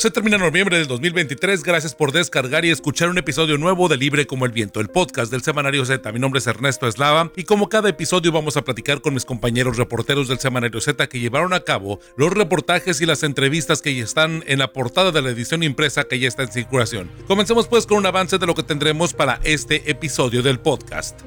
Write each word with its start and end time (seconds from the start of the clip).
Se 0.00 0.10
termina 0.10 0.38
noviembre 0.38 0.78
del 0.78 0.86
2023. 0.86 1.62
Gracias 1.62 1.94
por 1.94 2.10
descargar 2.10 2.64
y 2.64 2.70
escuchar 2.70 3.10
un 3.10 3.18
episodio 3.18 3.58
nuevo 3.58 3.86
de 3.86 3.98
Libre 3.98 4.26
como 4.26 4.46
el 4.46 4.50
Viento, 4.50 4.80
el 4.80 4.88
podcast 4.88 5.30
del 5.30 5.42
Semanario 5.42 5.84
Z. 5.84 6.10
Mi 6.10 6.18
nombre 6.18 6.38
es 6.38 6.46
Ernesto 6.46 6.88
Eslava 6.88 7.30
y 7.36 7.44
como 7.44 7.68
cada 7.68 7.90
episodio 7.90 8.32
vamos 8.32 8.56
a 8.56 8.64
platicar 8.64 9.02
con 9.02 9.12
mis 9.12 9.26
compañeros 9.26 9.76
reporteros 9.76 10.26
del 10.26 10.38
Semanario 10.38 10.80
Z 10.80 11.06
que 11.06 11.20
llevaron 11.20 11.52
a 11.52 11.60
cabo 11.60 12.00
los 12.16 12.32
reportajes 12.32 13.02
y 13.02 13.04
las 13.04 13.22
entrevistas 13.24 13.82
que 13.82 13.94
ya 13.94 14.02
están 14.02 14.42
en 14.46 14.60
la 14.60 14.72
portada 14.72 15.12
de 15.12 15.20
la 15.20 15.28
edición 15.28 15.62
impresa 15.62 16.04
que 16.04 16.18
ya 16.18 16.28
está 16.28 16.44
en 16.44 16.52
circulación. 16.52 17.10
Comencemos 17.26 17.68
pues 17.68 17.84
con 17.84 17.98
un 17.98 18.06
avance 18.06 18.38
de 18.38 18.46
lo 18.46 18.54
que 18.54 18.62
tendremos 18.62 19.12
para 19.12 19.38
este 19.44 19.90
episodio 19.90 20.42
del 20.42 20.60
podcast. 20.60 21.20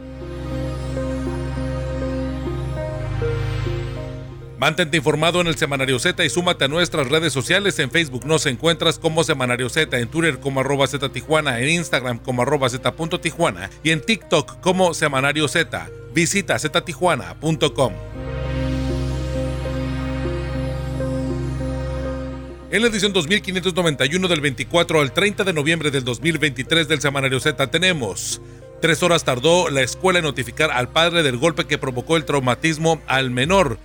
Mantente 4.63 4.95
informado 4.95 5.41
en 5.41 5.47
el 5.47 5.57
Semanario 5.57 5.99
Z 5.99 6.23
y 6.23 6.29
súmate 6.29 6.63
a 6.63 6.67
nuestras 6.69 7.09
redes 7.09 7.33
sociales. 7.33 7.77
En 7.79 7.91
Facebook 7.91 8.25
nos 8.25 8.45
encuentras 8.45 8.97
como 8.97 9.25
Semanario 9.25 9.67
Z, 9.67 9.99
en 9.99 10.07
Twitter 10.07 10.39
como 10.39 10.61
arroba 10.61 10.87
Z 10.87 11.09
Tijuana, 11.09 11.59
en 11.59 11.67
Instagram 11.67 12.17
como 12.17 12.43
arroba 12.43 12.69
Z 12.69 12.93
Tijuana 13.21 13.69
y 13.83 13.89
en 13.89 13.99
TikTok 13.99 14.61
como 14.61 14.93
Semanario 14.93 15.49
Z. 15.49 15.89
Visita 16.13 16.57
ztijuana.com. 16.57 17.93
En 22.71 22.81
la 22.81 22.87
edición 22.87 23.11
2591 23.11 24.27
del 24.29 24.39
24 24.39 25.01
al 25.01 25.11
30 25.11 25.43
de 25.43 25.51
noviembre 25.51 25.91
del 25.91 26.05
2023 26.05 26.87
del 26.87 27.01
Semanario 27.01 27.41
Z 27.41 27.67
tenemos 27.67 28.39
Tres 28.83 29.01
horas 29.01 29.23
tardó 29.23 29.69
la 29.69 29.81
escuela 29.81 30.19
en 30.19 30.25
notificar 30.25 30.69
al 30.69 30.89
padre 30.89 31.23
del 31.23 31.37
golpe 31.37 31.63
que 31.63 31.77
provocó 31.77 32.17
el 32.17 32.25
traumatismo 32.25 33.01
al 33.07 33.29
menor. 33.31 33.77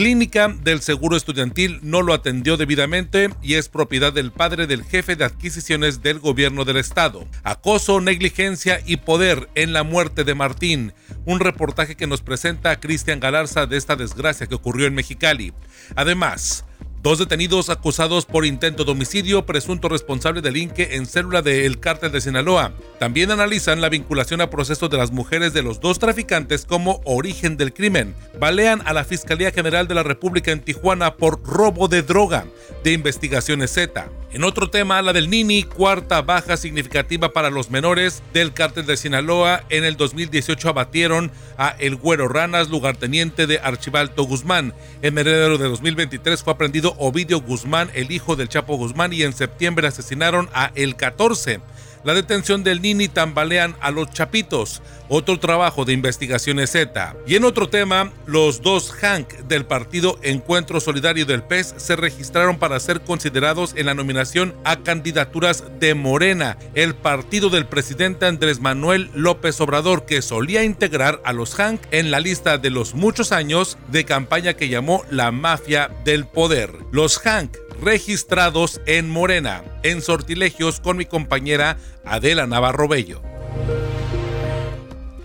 Clínica 0.00 0.48
del 0.48 0.80
Seguro 0.80 1.14
Estudiantil 1.14 1.78
no 1.82 2.00
lo 2.00 2.14
atendió 2.14 2.56
debidamente 2.56 3.28
y 3.42 3.56
es 3.56 3.68
propiedad 3.68 4.14
del 4.14 4.32
padre 4.32 4.66
del 4.66 4.82
jefe 4.82 5.14
de 5.14 5.26
adquisiciones 5.26 6.00
del 6.00 6.20
gobierno 6.20 6.64
del 6.64 6.78
estado. 6.78 7.28
Acoso, 7.42 8.00
negligencia 8.00 8.80
y 8.86 8.96
poder 8.96 9.50
en 9.56 9.74
la 9.74 9.82
muerte 9.82 10.24
de 10.24 10.34
Martín. 10.34 10.94
Un 11.26 11.38
reportaje 11.38 11.98
que 11.98 12.06
nos 12.06 12.22
presenta 12.22 12.80
Cristian 12.80 13.20
Galarza 13.20 13.66
de 13.66 13.76
esta 13.76 13.94
desgracia 13.94 14.46
que 14.46 14.54
ocurrió 14.54 14.86
en 14.86 14.94
Mexicali. 14.94 15.52
Además, 15.96 16.64
Dos 17.02 17.18
detenidos 17.18 17.70
acusados 17.70 18.26
por 18.26 18.44
intento 18.44 18.84
de 18.84 18.92
homicidio, 18.92 19.46
presunto 19.46 19.88
responsable 19.88 20.42
del 20.42 20.58
Inque 20.58 20.96
en 20.96 21.06
célula 21.06 21.40
del 21.40 21.80
cártel 21.80 22.12
de 22.12 22.20
Sinaloa. 22.20 22.74
También 22.98 23.30
analizan 23.30 23.80
la 23.80 23.88
vinculación 23.88 24.42
a 24.42 24.50
procesos 24.50 24.90
de 24.90 24.98
las 24.98 25.10
mujeres 25.10 25.54
de 25.54 25.62
los 25.62 25.80
dos 25.80 25.98
traficantes 25.98 26.66
como 26.66 27.00
origen 27.06 27.56
del 27.56 27.72
crimen. 27.72 28.14
Balean 28.38 28.82
a 28.84 28.92
la 28.92 29.04
Fiscalía 29.04 29.50
General 29.50 29.88
de 29.88 29.94
la 29.94 30.02
República 30.02 30.52
en 30.52 30.60
Tijuana 30.60 31.16
por 31.16 31.42
robo 31.42 31.88
de 31.88 32.02
droga 32.02 32.44
de 32.84 32.92
investigaciones 32.92 33.70
Z. 33.72 34.10
En 34.32 34.44
otro 34.44 34.70
tema, 34.70 35.02
la 35.02 35.12
del 35.12 35.28
Nini, 35.28 35.64
cuarta 35.64 36.22
baja 36.22 36.56
significativa 36.56 37.32
para 37.32 37.50
los 37.50 37.70
menores 37.70 38.22
del 38.32 38.52
cártel 38.52 38.86
de 38.86 38.96
Sinaloa. 38.96 39.64
En 39.70 39.82
el 39.82 39.96
2018 39.96 40.68
abatieron 40.68 41.32
a 41.58 41.74
El 41.80 41.96
Güero 41.96 42.28
Ranas, 42.28 42.68
lugarteniente 42.68 43.48
de 43.48 43.58
Archibalto 43.58 44.22
Guzmán. 44.22 44.72
En 45.02 45.18
enero 45.18 45.58
de 45.58 45.68
2023 45.68 46.44
fue 46.44 46.52
aprendido 46.52 46.89
Ovidio 46.98 47.40
Guzmán, 47.40 47.90
el 47.94 48.10
hijo 48.10 48.36
del 48.36 48.48
Chapo 48.48 48.76
Guzmán, 48.76 49.12
y 49.12 49.22
en 49.22 49.32
septiembre 49.32 49.88
asesinaron 49.88 50.48
a 50.52 50.72
El 50.74 50.96
14 50.96 51.60
la 52.04 52.14
detención 52.14 52.62
del 52.64 52.82
Nini 52.82 53.08
tambalean 53.08 53.76
a 53.80 53.90
los 53.90 54.10
Chapitos, 54.10 54.82
otro 55.08 55.38
trabajo 55.38 55.84
de 55.84 55.92
investigaciones 55.92 56.70
Z. 56.70 57.16
Y 57.26 57.34
en 57.34 57.44
otro 57.44 57.68
tema, 57.68 58.12
los 58.26 58.62
dos 58.62 58.92
Hank 58.92 59.28
del 59.48 59.66
partido 59.66 60.18
Encuentro 60.22 60.80
Solidario 60.80 61.26
del 61.26 61.42
PES 61.42 61.74
se 61.76 61.96
registraron 61.96 62.58
para 62.58 62.80
ser 62.80 63.00
considerados 63.00 63.74
en 63.76 63.86
la 63.86 63.94
nominación 63.94 64.54
a 64.64 64.76
candidaturas 64.76 65.64
de 65.80 65.94
Morena, 65.94 66.56
el 66.74 66.94
partido 66.94 67.50
del 67.50 67.66
presidente 67.66 68.26
Andrés 68.26 68.60
Manuel 68.60 69.10
López 69.14 69.60
Obrador, 69.60 70.06
que 70.06 70.22
solía 70.22 70.64
integrar 70.64 71.20
a 71.24 71.32
los 71.32 71.54
Hank 71.54 71.80
en 71.90 72.10
la 72.10 72.20
lista 72.20 72.58
de 72.58 72.70
los 72.70 72.94
muchos 72.94 73.32
años 73.32 73.78
de 73.88 74.04
campaña 74.04 74.54
que 74.54 74.68
llamó 74.68 75.04
la 75.10 75.32
mafia 75.32 75.90
del 76.04 76.26
poder. 76.26 76.72
Los 76.92 77.18
Hank 77.18 77.56
registrados 77.80 78.80
en 78.86 79.08
Morena, 79.08 79.62
en 79.82 80.02
sortilegios 80.02 80.80
con 80.80 80.96
mi 80.96 81.06
compañera 81.06 81.78
Adela 82.04 82.46
Navarro 82.46 82.88
Bello. 82.88 83.22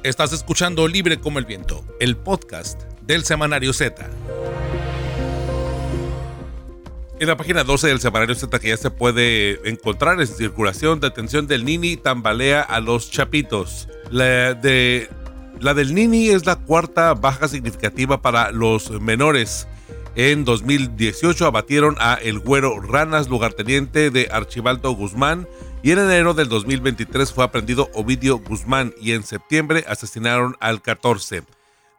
Estás 0.03 0.31
escuchando 0.33 0.87
Libre 0.87 1.19
como 1.19 1.39
el 1.39 1.45
Viento, 1.45 1.83
el 1.99 2.15
podcast 2.15 2.83
del 3.01 3.23
Semanario 3.25 3.73
Z. 3.73 4.09
En 7.19 7.27
la 7.27 7.37
página 7.37 7.63
12 7.63 7.87
del 7.87 7.99
Semanario 7.99 8.35
Z 8.35 8.59
que 8.59 8.69
ya 8.69 8.77
se 8.77 8.91
puede 8.91 9.67
encontrar 9.69 10.19
en 10.21 10.27
circulación, 10.27 10.99
detención 10.99 11.47
del 11.47 11.65
Nini 11.65 11.97
tambalea 11.97 12.61
a 12.61 12.79
los 12.79 13.09
chapitos. 13.09 13.89
La, 14.11 14.59
la 15.59 15.73
del 15.73 15.93
Nini 15.93 16.29
es 16.29 16.45
la 16.45 16.57
cuarta 16.57 17.13
baja 17.13 17.47
significativa 17.47 18.21
para 18.21 18.51
los 18.51 18.91
menores 19.01 19.67
en 20.15 20.45
2018 20.45 21.45
abatieron 21.45 21.97
a 21.99 22.13
El 22.15 22.39
Güero 22.39 22.79
Ranas, 22.79 23.27
lugarteniente 23.27 24.11
de 24.11 24.29
Archibaldo 24.31 24.91
Guzmán, 24.91 25.47
y 25.83 25.91
en 25.91 25.99
enero 25.99 26.33
del 26.33 26.47
2023 26.47 27.33
fue 27.33 27.43
aprendido 27.43 27.89
Ovidio 27.93 28.37
Guzmán 28.37 28.93
y 28.99 29.11
en 29.11 29.23
septiembre 29.23 29.83
asesinaron 29.87 30.55
al 30.61 30.81
14. 30.81 31.43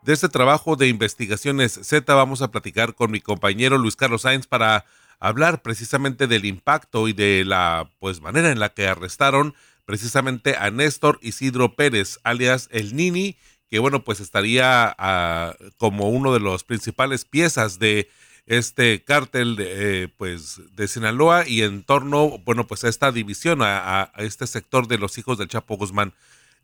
De 0.02 0.12
este 0.12 0.28
trabajo 0.28 0.76
de 0.76 0.88
investigaciones 0.88 1.78
Z 1.82 2.14
vamos 2.14 2.40
a 2.40 2.50
platicar 2.50 2.94
con 2.94 3.10
mi 3.10 3.20
compañero 3.20 3.76
Luis 3.76 3.96
Carlos 3.96 4.22
Sáenz 4.22 4.46
para 4.46 4.86
hablar 5.20 5.62
precisamente 5.62 6.26
del 6.26 6.46
impacto 6.46 7.08
y 7.08 7.12
de 7.12 7.44
la 7.44 7.90
pues 7.98 8.20
manera 8.20 8.50
en 8.50 8.60
la 8.60 8.70
que 8.70 8.88
arrestaron 8.88 9.54
precisamente 9.84 10.56
a 10.56 10.70
Néstor 10.70 11.18
Isidro 11.22 11.76
Pérez, 11.76 12.18
alias 12.24 12.68
El 12.72 12.96
Nini, 12.96 13.36
que 13.68 13.78
bueno, 13.78 14.04
pues 14.04 14.20
estaría 14.20 14.94
ah, 14.98 15.54
como 15.76 16.08
uno 16.08 16.32
de 16.32 16.40
los 16.40 16.64
principales 16.64 17.24
piezas 17.24 17.78
de 17.78 18.08
este 18.46 19.02
cártel 19.02 19.56
de, 19.56 20.04
eh, 20.04 20.08
pues 20.16 20.60
de 20.76 20.86
Sinaloa 20.86 21.48
y 21.48 21.62
en 21.62 21.82
torno, 21.82 22.38
bueno, 22.44 22.66
pues 22.66 22.84
a 22.84 22.88
esta 22.88 23.10
división, 23.10 23.60
a, 23.62 24.12
este 24.18 24.46
sector 24.46 24.86
de 24.86 24.98
los 24.98 25.18
hijos 25.18 25.36
del 25.38 25.48
Chapo 25.48 25.76
Guzmán. 25.76 26.14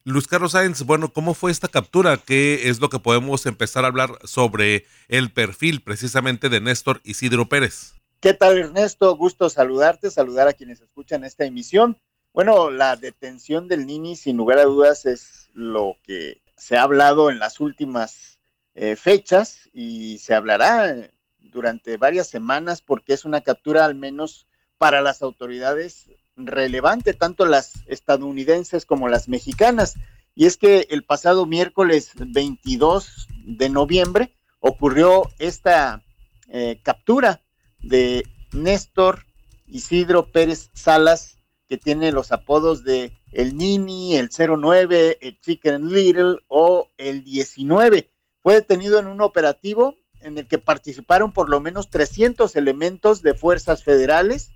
Luis 0.04 0.26
Carlos 0.26 0.52
Sáenz, 0.52 0.82
bueno, 0.82 1.12
¿cómo 1.12 1.34
fue 1.34 1.52
esta 1.52 1.68
captura? 1.68 2.16
¿Qué 2.16 2.68
es 2.68 2.80
lo 2.80 2.88
que 2.88 2.98
podemos 2.98 3.46
empezar 3.46 3.84
a 3.84 3.88
hablar 3.88 4.19
sobre 4.24 4.86
el 5.08 5.30
perfil 5.30 5.80
precisamente 5.80 6.48
de 6.48 6.60
Néstor 6.60 7.00
Isidro 7.04 7.48
Pérez? 7.48 7.94
¿Qué 8.20 8.34
tal, 8.34 8.58
Ernesto? 8.58 9.16
Gusto 9.16 9.48
saludarte, 9.48 10.10
saludar 10.10 10.48
a 10.48 10.52
quienes 10.52 10.80
escuchan 10.80 11.24
esta 11.24 11.44
emisión. 11.44 11.98
Bueno, 12.32 12.70
la 12.70 12.96
detención 12.96 13.69
del 13.69 13.86
Nini, 13.86 14.16
sin 14.16 14.36
lugar 14.36 14.58
a 14.58 14.64
dudas, 14.64 15.06
es 15.06 15.50
lo 15.54 15.96
que 16.02 16.41
se 16.56 16.76
ha 16.76 16.82
hablado 16.82 17.30
en 17.30 17.38
las 17.38 17.60
últimas 17.60 18.38
eh, 18.74 18.96
fechas 18.96 19.68
y 19.72 20.18
se 20.18 20.34
hablará 20.34 21.10
durante 21.38 21.96
varias 21.96 22.28
semanas 22.28 22.80
porque 22.80 23.12
es 23.12 23.24
una 23.24 23.42
captura 23.42 23.84
al 23.84 23.94
menos 23.94 24.46
para 24.78 25.02
las 25.02 25.22
autoridades 25.22 26.10
relevante, 26.36 27.14
tanto 27.14 27.46
las 27.46 27.72
estadounidenses 27.86 28.86
como 28.86 29.08
las 29.08 29.28
mexicanas. 29.28 29.94
Y 30.34 30.46
es 30.46 30.56
que 30.56 30.86
el 30.90 31.04
pasado 31.04 31.46
miércoles 31.46 32.12
22 32.16 33.28
de 33.44 33.69
noviembre 33.69 34.34
ocurrió 34.60 35.30
esta 35.38 36.02
eh, 36.48 36.80
captura 36.82 37.42
de 37.80 38.24
Néstor 38.52 39.26
Isidro 39.66 40.32
Pérez 40.32 40.70
Salas, 40.74 41.38
que 41.69 41.76
tiene 41.76 42.12
los 42.12 42.32
apodos 42.32 42.84
de 42.84 43.12
el 43.32 43.56
Nini, 43.56 44.16
el 44.16 44.31
09, 44.31 45.19
el 45.20 45.41
Chicken 45.41 45.88
Little 45.88 46.37
o 46.48 46.88
el 46.98 47.25
19. 47.25 48.10
Fue 48.43 48.54
detenido 48.54 48.98
en 48.98 49.06
un 49.06 49.20
operativo 49.20 49.97
en 50.20 50.38
el 50.38 50.47
que 50.47 50.59
participaron 50.59 51.32
por 51.32 51.48
lo 51.48 51.60
menos 51.60 51.91
300 51.91 52.54
elementos 52.56 53.22
de 53.22 53.34
fuerzas 53.34 53.82
federales 53.82 54.50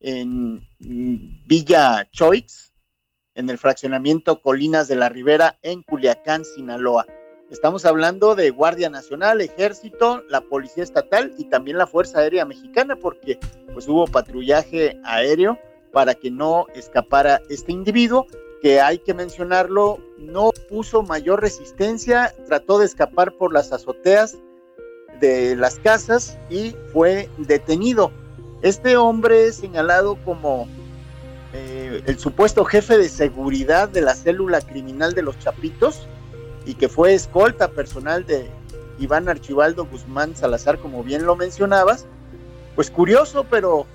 en 0.00 0.68
Villa 0.78 2.08
Choix, 2.10 2.72
en 3.34 3.48
el 3.48 3.58
fraccionamiento 3.58 4.42
Colinas 4.42 4.86
de 4.88 4.96
la 4.96 5.08
Ribera, 5.08 5.58
en 5.62 5.82
Culiacán, 5.82 6.44
Sinaloa. 6.44 7.06
Estamos 7.50 7.84
hablando 7.84 8.34
de 8.34 8.50
Guardia 8.50 8.90
Nacional, 8.90 9.40
Ejército, 9.40 10.22
la 10.28 10.40
Policía 10.42 10.82
Estatal 10.82 11.34
y 11.38 11.44
también 11.44 11.78
la 11.78 11.86
Fuerza 11.86 12.20
Aérea 12.20 12.44
Mexicana, 12.44 12.96
porque 12.96 13.38
pues 13.72 13.88
hubo 13.88 14.06
patrullaje 14.06 14.98
aéreo 15.04 15.58
para 15.94 16.14
que 16.14 16.30
no 16.30 16.66
escapara 16.74 17.40
este 17.48 17.72
individuo, 17.72 18.26
que 18.60 18.80
hay 18.80 18.98
que 18.98 19.14
mencionarlo, 19.14 20.00
no 20.18 20.50
puso 20.68 21.02
mayor 21.02 21.40
resistencia, 21.40 22.34
trató 22.46 22.80
de 22.80 22.86
escapar 22.86 23.32
por 23.38 23.52
las 23.52 23.72
azoteas 23.72 24.36
de 25.20 25.54
las 25.54 25.78
casas 25.78 26.36
y 26.50 26.74
fue 26.92 27.30
detenido. 27.38 28.10
Este 28.60 28.96
hombre 28.96 29.46
es 29.46 29.56
señalado 29.56 30.16
como 30.24 30.66
eh, 31.52 32.02
el 32.06 32.18
supuesto 32.18 32.64
jefe 32.64 32.98
de 32.98 33.08
seguridad 33.08 33.88
de 33.88 34.00
la 34.00 34.14
célula 34.14 34.60
criminal 34.62 35.14
de 35.14 35.22
los 35.22 35.38
Chapitos 35.38 36.08
y 36.66 36.74
que 36.74 36.88
fue 36.88 37.14
escolta 37.14 37.68
personal 37.68 38.26
de 38.26 38.50
Iván 38.98 39.28
Archibaldo 39.28 39.86
Guzmán 39.86 40.34
Salazar, 40.34 40.80
como 40.80 41.04
bien 41.04 41.24
lo 41.24 41.36
mencionabas. 41.36 42.06
Pues 42.74 42.90
curioso, 42.90 43.46
pero 43.48 43.86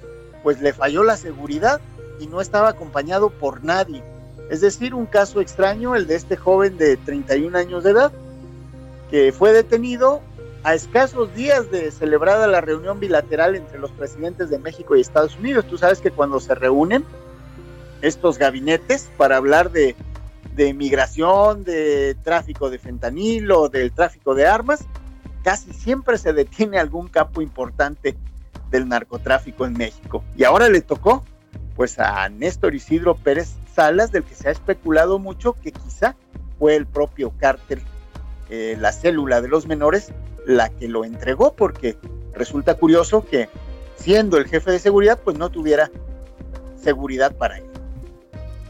pues 0.43 0.61
le 0.61 0.71
falló 0.71 1.03
la 1.03 1.17
seguridad 1.17 1.81
y 2.19 2.27
no 2.27 2.41
estaba 2.41 2.69
acompañado 2.69 3.29
por 3.29 3.63
nadie. 3.63 4.03
Es 4.49 4.61
decir, 4.61 4.93
un 4.93 5.05
caso 5.05 5.41
extraño, 5.41 5.95
el 5.95 6.07
de 6.07 6.15
este 6.15 6.35
joven 6.35 6.77
de 6.77 6.97
31 6.97 7.57
años 7.57 7.83
de 7.83 7.91
edad, 7.91 8.11
que 9.11 9.31
fue 9.31 9.53
detenido 9.53 10.21
a 10.63 10.73
escasos 10.73 11.33
días 11.35 11.71
de 11.71 11.91
celebrada 11.91 12.47
la 12.47 12.61
reunión 12.61 12.99
bilateral 12.99 13.55
entre 13.55 13.79
los 13.79 13.91
presidentes 13.91 14.49
de 14.49 14.59
México 14.59 14.95
y 14.95 15.01
Estados 15.01 15.37
Unidos. 15.37 15.65
Tú 15.65 15.77
sabes 15.77 15.99
que 15.99 16.11
cuando 16.11 16.39
se 16.39 16.55
reúnen 16.55 17.05
estos 18.01 18.37
gabinetes 18.37 19.09
para 19.17 19.37
hablar 19.37 19.71
de, 19.71 19.95
de 20.55 20.73
migración, 20.73 21.63
de 21.63 22.15
tráfico 22.23 22.69
de 22.69 22.79
fentanilo, 22.79 23.69
del 23.69 23.91
tráfico 23.91 24.35
de 24.35 24.47
armas, 24.47 24.85
casi 25.43 25.73
siempre 25.73 26.17
se 26.17 26.33
detiene 26.33 26.79
algún 26.79 27.07
capo 27.07 27.41
importante 27.41 28.17
del 28.69 28.87
narcotráfico 28.87 29.65
en 29.65 29.73
México. 29.73 30.23
Y 30.35 30.43
ahora 30.43 30.69
le 30.69 30.81
tocó 30.81 31.23
pues 31.79 31.97
a 31.97 32.27
Néstor 32.27 32.75
Isidro 32.75 33.15
Pérez 33.15 33.53
Salas, 33.73 34.11
del 34.11 34.25
que 34.25 34.35
se 34.35 34.49
ha 34.49 34.51
especulado 34.51 35.17
mucho 35.17 35.53
que 35.53 35.71
quizá 35.71 36.13
fue 36.57 36.75
el 36.75 36.85
propio 36.85 37.31
cártel, 37.39 37.79
eh, 38.49 38.75
la 38.77 38.91
célula 38.91 39.39
de 39.39 39.47
los 39.47 39.65
menores, 39.65 40.11
la 40.45 40.67
que 40.67 40.89
lo 40.89 41.05
entregó, 41.05 41.53
porque 41.53 41.95
resulta 42.33 42.73
curioso 42.73 43.25
que 43.25 43.47
siendo 43.95 44.37
el 44.37 44.45
jefe 44.47 44.71
de 44.71 44.79
seguridad, 44.79 45.21
pues 45.23 45.37
no 45.37 45.51
tuviera 45.51 45.89
seguridad 46.75 47.33
para 47.37 47.59
él. 47.59 47.65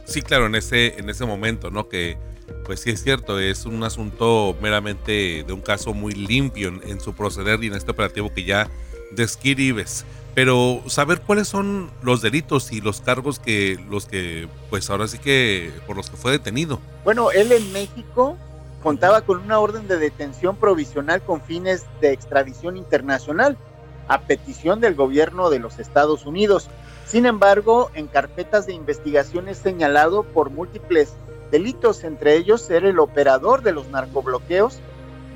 Sí, 0.05 0.21
claro, 0.21 0.45
en 0.45 0.53
ese, 0.53 0.99
en 0.99 1.09
ese 1.09 1.25
momento, 1.25 1.71
¿no? 1.71 1.89
Que 1.89 2.19
pues 2.63 2.81
sí 2.81 2.91
es 2.91 3.01
cierto, 3.01 3.39
es 3.39 3.65
un 3.65 3.83
asunto 3.83 4.55
meramente 4.61 5.43
de 5.47 5.51
un 5.51 5.61
caso 5.61 5.95
muy 5.95 6.13
limpio 6.13 6.79
en, 6.83 6.99
su 6.99 7.15
proceder 7.15 7.63
y 7.63 7.67
en 7.67 7.73
este 7.73 7.89
operativo 7.89 8.31
que 8.31 8.43
ya 8.43 8.69
describes. 9.11 10.05
Pero 10.35 10.81
saber 10.87 11.21
cuáles 11.21 11.47
son 11.47 11.89
los 12.01 12.21
delitos 12.21 12.71
y 12.71 12.81
los 12.81 13.01
cargos 13.01 13.39
que 13.39 13.77
los 13.89 14.05
que 14.05 14.47
pues 14.69 14.89
ahora 14.89 15.07
sí 15.07 15.17
que 15.17 15.71
por 15.87 15.97
los 15.97 16.09
que 16.09 16.17
fue 16.17 16.31
detenido. 16.31 16.79
Bueno, 17.03 17.31
él 17.31 17.51
en 17.51 17.71
México 17.73 18.37
contaba 18.81 19.21
con 19.21 19.39
una 19.41 19.59
orden 19.59 19.87
de 19.87 19.97
detención 19.97 20.55
provisional 20.55 21.21
con 21.21 21.41
fines 21.41 21.85
de 21.99 22.13
extradición 22.13 22.77
internacional 22.77 23.57
a 24.07 24.21
petición 24.21 24.79
del 24.79 24.95
gobierno 24.95 25.49
de 25.49 25.59
los 25.59 25.79
Estados 25.79 26.25
Unidos. 26.25 26.69
Sin 27.05 27.25
embargo, 27.25 27.91
en 27.93 28.07
carpetas 28.07 28.65
de 28.65 28.73
investigación 28.73 29.47
es 29.47 29.57
señalado 29.57 30.23
por 30.23 30.51
múltiples 30.51 31.13
delitos, 31.51 32.03
entre 32.03 32.35
ellos 32.35 32.61
ser 32.61 32.85
el 32.85 32.99
operador 32.99 33.61
de 33.63 33.73
los 33.73 33.87
narcobloqueos 33.89 34.79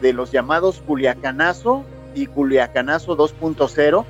de 0.01 0.13
los 0.13 0.31
llamados 0.31 0.81
Culiacanazo 0.85 1.83
y 2.13 2.27
Culiacanazo 2.27 3.17
2.0 3.17 4.05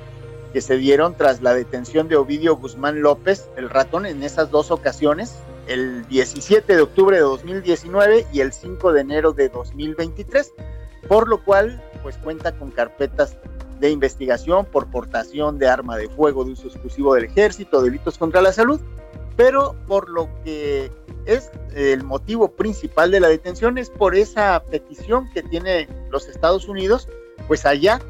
que 0.54 0.60
se 0.60 0.76
dieron 0.76 1.16
tras 1.16 1.42
la 1.42 1.52
detención 1.52 2.06
de 2.06 2.14
Ovidio 2.14 2.56
Guzmán 2.56 3.02
López, 3.02 3.50
el 3.56 3.68
ratón, 3.68 4.06
en 4.06 4.22
esas 4.22 4.52
dos 4.52 4.70
ocasiones, 4.70 5.34
el 5.66 6.06
17 6.06 6.76
de 6.76 6.80
octubre 6.80 7.16
de 7.16 7.22
2019 7.22 8.26
y 8.32 8.40
el 8.40 8.52
5 8.52 8.92
de 8.92 9.00
enero 9.00 9.32
de 9.32 9.48
2023, 9.48 10.52
por 11.08 11.28
lo 11.28 11.42
cual 11.42 11.82
pues 12.04 12.16
cuenta 12.18 12.56
con 12.56 12.70
carpetas 12.70 13.36
de 13.80 13.90
investigación 13.90 14.64
por 14.64 14.86
portación 14.86 15.58
de 15.58 15.66
arma 15.66 15.96
de 15.96 16.08
fuego 16.08 16.44
de 16.44 16.52
uso 16.52 16.68
exclusivo 16.68 17.14
del 17.14 17.24
ejército, 17.24 17.82
delitos 17.82 18.16
contra 18.16 18.40
la 18.40 18.52
salud, 18.52 18.80
pero 19.36 19.74
por 19.88 20.08
lo 20.08 20.28
que 20.44 20.88
es 21.26 21.50
el 21.74 22.04
motivo 22.04 22.48
principal 22.52 23.10
de 23.10 23.18
la 23.18 23.28
detención 23.28 23.76
es 23.76 23.90
por 23.90 24.14
esa 24.14 24.62
petición 24.70 25.28
que 25.32 25.42
tiene 25.42 25.88
los 26.10 26.28
Estados 26.28 26.68
Unidos, 26.68 27.08
pues 27.46 27.66
allá 27.66 28.00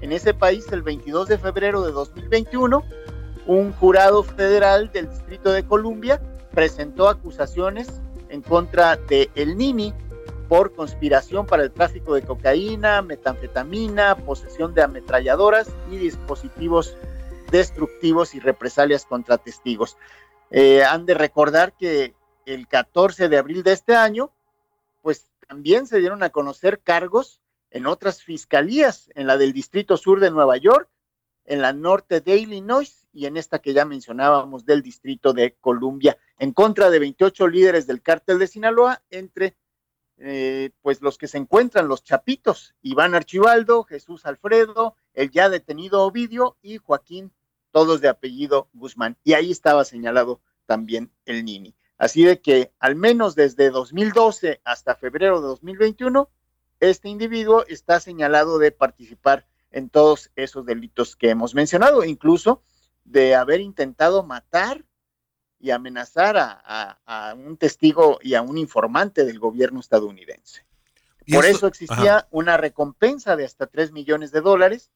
en 0.00 0.12
ese 0.12 0.34
país 0.34 0.66
el 0.72 0.82
22 0.82 1.28
de 1.28 1.38
febrero 1.38 1.82
de 1.82 1.92
2021, 1.92 2.82
un 3.46 3.72
jurado 3.72 4.22
federal 4.22 4.90
del 4.92 5.08
Distrito 5.08 5.52
de 5.52 5.64
Columbia 5.64 6.20
presentó 6.52 7.08
acusaciones 7.08 8.00
en 8.28 8.42
contra 8.42 8.96
de 8.96 9.30
El 9.34 9.56
Nini 9.56 9.94
por 10.48 10.74
conspiración 10.74 11.46
para 11.46 11.62
el 11.62 11.70
tráfico 11.70 12.14
de 12.14 12.22
cocaína, 12.22 13.00
metanfetamina, 13.02 14.16
posesión 14.16 14.74
de 14.74 14.82
ametralladoras 14.82 15.68
y 15.90 15.96
dispositivos 15.96 16.96
destructivos 17.50 18.34
y 18.34 18.40
represalias 18.40 19.04
contra 19.04 19.38
testigos. 19.38 19.96
Eh, 20.50 20.82
han 20.82 21.06
de 21.06 21.14
recordar 21.14 21.74
que 21.74 22.14
el 22.46 22.66
14 22.66 23.28
de 23.28 23.38
abril 23.38 23.62
de 23.62 23.72
este 23.72 23.94
año, 23.94 24.32
pues 25.02 25.28
también 25.46 25.86
se 25.86 25.98
dieron 25.98 26.22
a 26.22 26.30
conocer 26.30 26.80
cargos 26.80 27.41
en 27.72 27.86
otras 27.86 28.22
fiscalías, 28.22 29.10
en 29.14 29.26
la 29.26 29.36
del 29.36 29.52
Distrito 29.52 29.96
Sur 29.96 30.20
de 30.20 30.30
Nueva 30.30 30.56
York, 30.56 30.88
en 31.44 31.60
la 31.62 31.72
norte 31.72 32.20
de 32.20 32.36
Illinois 32.36 33.08
y 33.12 33.26
en 33.26 33.36
esta 33.36 33.60
que 33.60 33.72
ya 33.72 33.84
mencionábamos 33.84 34.64
del 34.64 34.82
Distrito 34.82 35.32
de 35.32 35.56
Columbia, 35.60 36.16
en 36.38 36.52
contra 36.52 36.90
de 36.90 36.98
28 36.98 37.48
líderes 37.48 37.86
del 37.86 38.02
cártel 38.02 38.38
de 38.38 38.46
Sinaloa, 38.46 39.02
entre 39.10 39.56
eh, 40.18 40.70
pues 40.82 41.00
los 41.02 41.18
que 41.18 41.26
se 41.26 41.38
encuentran 41.38 41.88
los 41.88 42.04
chapitos, 42.04 42.74
Iván 42.82 43.14
Archibaldo, 43.14 43.82
Jesús 43.84 44.24
Alfredo, 44.24 44.94
el 45.14 45.30
ya 45.30 45.48
detenido 45.48 46.02
Ovidio 46.02 46.56
y 46.62 46.78
Joaquín, 46.78 47.32
todos 47.70 48.00
de 48.00 48.08
apellido 48.08 48.68
Guzmán. 48.72 49.16
Y 49.24 49.32
ahí 49.32 49.50
estaba 49.50 49.84
señalado 49.84 50.40
también 50.66 51.10
el 51.24 51.44
Nini. 51.44 51.74
Así 51.98 52.24
de 52.24 52.40
que 52.40 52.72
al 52.78 52.96
menos 52.96 53.34
desde 53.34 53.70
2012 53.70 54.60
hasta 54.64 54.94
febrero 54.94 55.40
de 55.40 55.48
2021, 55.48 56.30
este 56.90 57.08
individuo 57.08 57.64
está 57.68 58.00
señalado 58.00 58.58
de 58.58 58.72
participar 58.72 59.46
en 59.70 59.88
todos 59.88 60.30
esos 60.34 60.66
delitos 60.66 61.14
que 61.14 61.30
hemos 61.30 61.54
mencionado, 61.54 62.04
incluso 62.04 62.62
de 63.04 63.36
haber 63.36 63.60
intentado 63.60 64.24
matar 64.24 64.84
y 65.60 65.70
amenazar 65.70 66.36
a, 66.36 67.34
un 67.36 67.56
testigo 67.56 68.18
y 68.20 68.34
a 68.34 68.42
un 68.42 68.58
informante 68.58 69.24
del 69.24 69.38
gobierno 69.38 69.78
estadounidense. 69.78 70.66
Por 71.32 71.44
eso, 71.46 71.68
existía 71.68 72.26
una 72.32 72.56
recompensa 72.56 73.36
de 73.36 73.44
hasta 73.44 73.68
3 73.68 73.92
millones 73.92 74.32
de 74.32 74.40
dólares, 74.40 74.90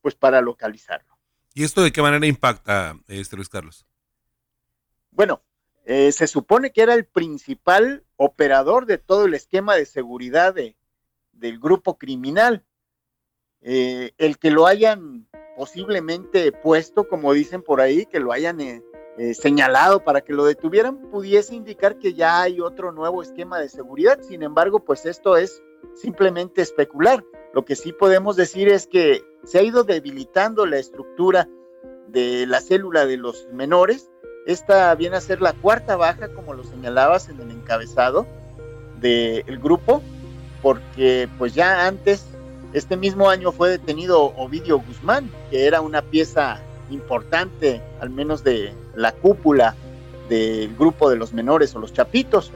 pues 0.00 0.14
para 0.14 0.40
localizarlo. 0.40 1.18
¿Y 1.52 1.64
esto 1.64 1.82
de 1.82 1.92
qué 1.92 2.00
manera 2.00 2.26
impacta, 2.26 2.96
este 3.08 3.36
Luis 3.36 3.50
Carlos? 3.50 3.84
Bueno, 5.10 5.42
eh, 5.84 6.12
se 6.12 6.26
supone 6.26 6.72
que 6.72 6.80
era 6.80 6.94
el 6.94 7.04
principal 7.04 8.04
operador 8.16 8.86
de 8.86 8.96
todo 8.96 9.26
el 9.26 9.34
esquema 9.34 9.74
de 9.74 9.84
seguridad 9.84 10.54
de, 10.54 10.76
del 11.40 11.58
grupo 11.58 11.98
criminal. 11.98 12.64
Eh, 13.62 14.12
el 14.18 14.38
que 14.38 14.50
lo 14.50 14.66
hayan 14.66 15.26
posiblemente 15.56 16.52
puesto, 16.52 17.08
como 17.08 17.32
dicen 17.32 17.62
por 17.62 17.80
ahí, 17.80 18.06
que 18.06 18.20
lo 18.20 18.32
hayan 18.32 18.60
eh, 18.60 18.82
eh, 19.18 19.34
señalado 19.34 20.04
para 20.04 20.20
que 20.20 20.32
lo 20.32 20.44
detuvieran, 20.44 21.10
pudiese 21.10 21.54
indicar 21.54 21.98
que 21.98 22.14
ya 22.14 22.42
hay 22.42 22.60
otro 22.60 22.92
nuevo 22.92 23.22
esquema 23.22 23.58
de 23.58 23.68
seguridad. 23.68 24.20
Sin 24.22 24.42
embargo, 24.42 24.80
pues 24.84 25.04
esto 25.04 25.36
es 25.36 25.62
simplemente 25.94 26.62
especular. 26.62 27.24
Lo 27.52 27.64
que 27.64 27.76
sí 27.76 27.92
podemos 27.92 28.36
decir 28.36 28.68
es 28.68 28.86
que 28.86 29.22
se 29.44 29.58
ha 29.58 29.62
ido 29.62 29.82
debilitando 29.82 30.64
la 30.66 30.78
estructura 30.78 31.48
de 32.08 32.46
la 32.46 32.60
célula 32.60 33.06
de 33.06 33.16
los 33.16 33.48
menores. 33.52 34.10
Esta 34.46 34.94
viene 34.94 35.16
a 35.16 35.20
ser 35.20 35.42
la 35.42 35.52
cuarta 35.52 35.96
baja, 35.96 36.32
como 36.32 36.54
lo 36.54 36.64
señalabas 36.64 37.28
en 37.28 37.40
el 37.40 37.50
encabezado 37.50 38.26
del 39.00 39.58
grupo, 39.58 40.02
porque 40.62 41.28
pues 41.38 41.54
ya 41.54 41.86
antes, 41.86 42.24
este 42.72 42.96
mismo 42.96 43.28
año 43.28 43.52
fue 43.52 43.70
detenido 43.70 44.32
Ovidio 44.36 44.80
Guzmán, 44.80 45.30
que 45.50 45.66
era 45.66 45.80
una 45.80 46.02
pieza 46.02 46.60
importante, 46.90 47.82
al 48.00 48.10
menos 48.10 48.44
de 48.44 48.72
la 48.94 49.12
cúpula 49.12 49.74
del 50.28 50.74
grupo 50.76 51.10
de 51.10 51.16
los 51.16 51.32
menores 51.32 51.74
o 51.74 51.78
los 51.78 51.92
chapitos. 51.92 52.52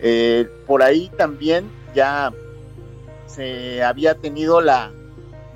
Eh, 0.00 0.48
por 0.66 0.82
ahí 0.82 1.10
también 1.16 1.70
ya 1.94 2.32
se 3.26 3.82
había 3.82 4.14
tenido 4.14 4.60
la 4.60 4.90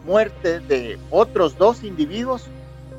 muerte 0.04 0.60
de 0.60 0.98
otros 1.10 1.58
dos 1.58 1.84
individuos 1.84 2.46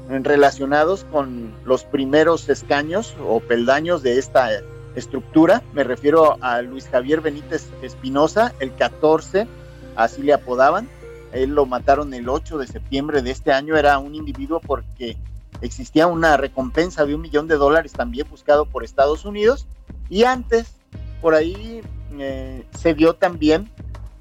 relacionados 0.10 1.06
con 1.12 1.54
los 1.66 1.84
primeros 1.84 2.50
escaños 2.50 3.16
o 3.28 3.40
peldaños 3.40 4.02
de 4.04 4.18
esta 4.18 4.50
estructura. 4.96 5.62
Me 5.74 5.84
refiero 5.84 6.38
a 6.42 6.62
Luis 6.62 6.88
Javier 6.88 7.22
Benítez 7.22 7.68
Espinosa, 7.82 8.54
el 8.60 8.74
14, 8.76 9.48
así 9.96 10.22
le 10.24 10.34
apodaban. 10.34 10.90
Él 11.32 11.52
lo 11.52 11.66
mataron 11.66 12.14
el 12.14 12.28
8 12.28 12.58
de 12.58 12.68
septiembre 12.68 13.22
de 13.22 13.32
este 13.32 13.52
año. 13.52 13.78
Era 13.78 14.00
un 14.00 14.16
individuo 14.16 14.60
porque 14.60 15.18
existía 15.62 16.08
una 16.08 16.38
recompensa 16.38 17.06
de 17.06 17.16
un 17.16 17.22
millón 17.22 17.48
de 17.48 17.56
dólares 17.56 17.94
también 17.94 18.28
buscado 18.30 18.66
por 18.66 18.84
Estados 18.84 19.26
Unidos. 19.26 19.68
Y 20.10 20.24
antes, 20.24 20.74
por 21.22 21.36
ahí 21.36 21.82
eh, 22.18 22.66
se 22.78 22.94
dio 22.94 23.14
también 23.14 23.70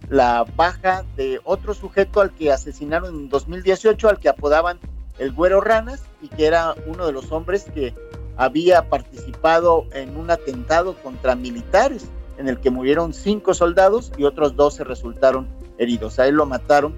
la 0.08 0.44
baja 0.56 1.04
de 1.16 1.40
otro 1.44 1.74
sujeto 1.74 2.20
al 2.20 2.32
que 2.32 2.52
asesinaron 2.52 3.14
en 3.14 3.28
2018, 3.28 4.08
al 4.08 4.18
que 4.18 4.28
apodaban 4.28 4.78
el 5.18 5.32
Güero 5.32 5.60
Ranas, 5.60 6.02
y 6.22 6.28
que 6.28 6.46
era 6.46 6.74
uno 6.86 7.06
de 7.06 7.12
los 7.12 7.32
hombres 7.32 7.64
que 7.74 7.94
había 8.38 8.88
participado 8.88 9.86
en 9.92 10.16
un 10.16 10.30
atentado 10.30 10.94
contra 10.94 11.34
militares 11.34 12.06
en 12.38 12.48
el 12.48 12.58
que 12.60 12.70
murieron 12.70 13.12
cinco 13.12 13.52
soldados 13.52 14.12
y 14.16 14.24
otros 14.24 14.56
12 14.56 14.84
resultaron 14.84 15.48
heridos. 15.76 16.18
A 16.18 16.26
él 16.26 16.36
lo 16.36 16.46
mataron 16.46 16.94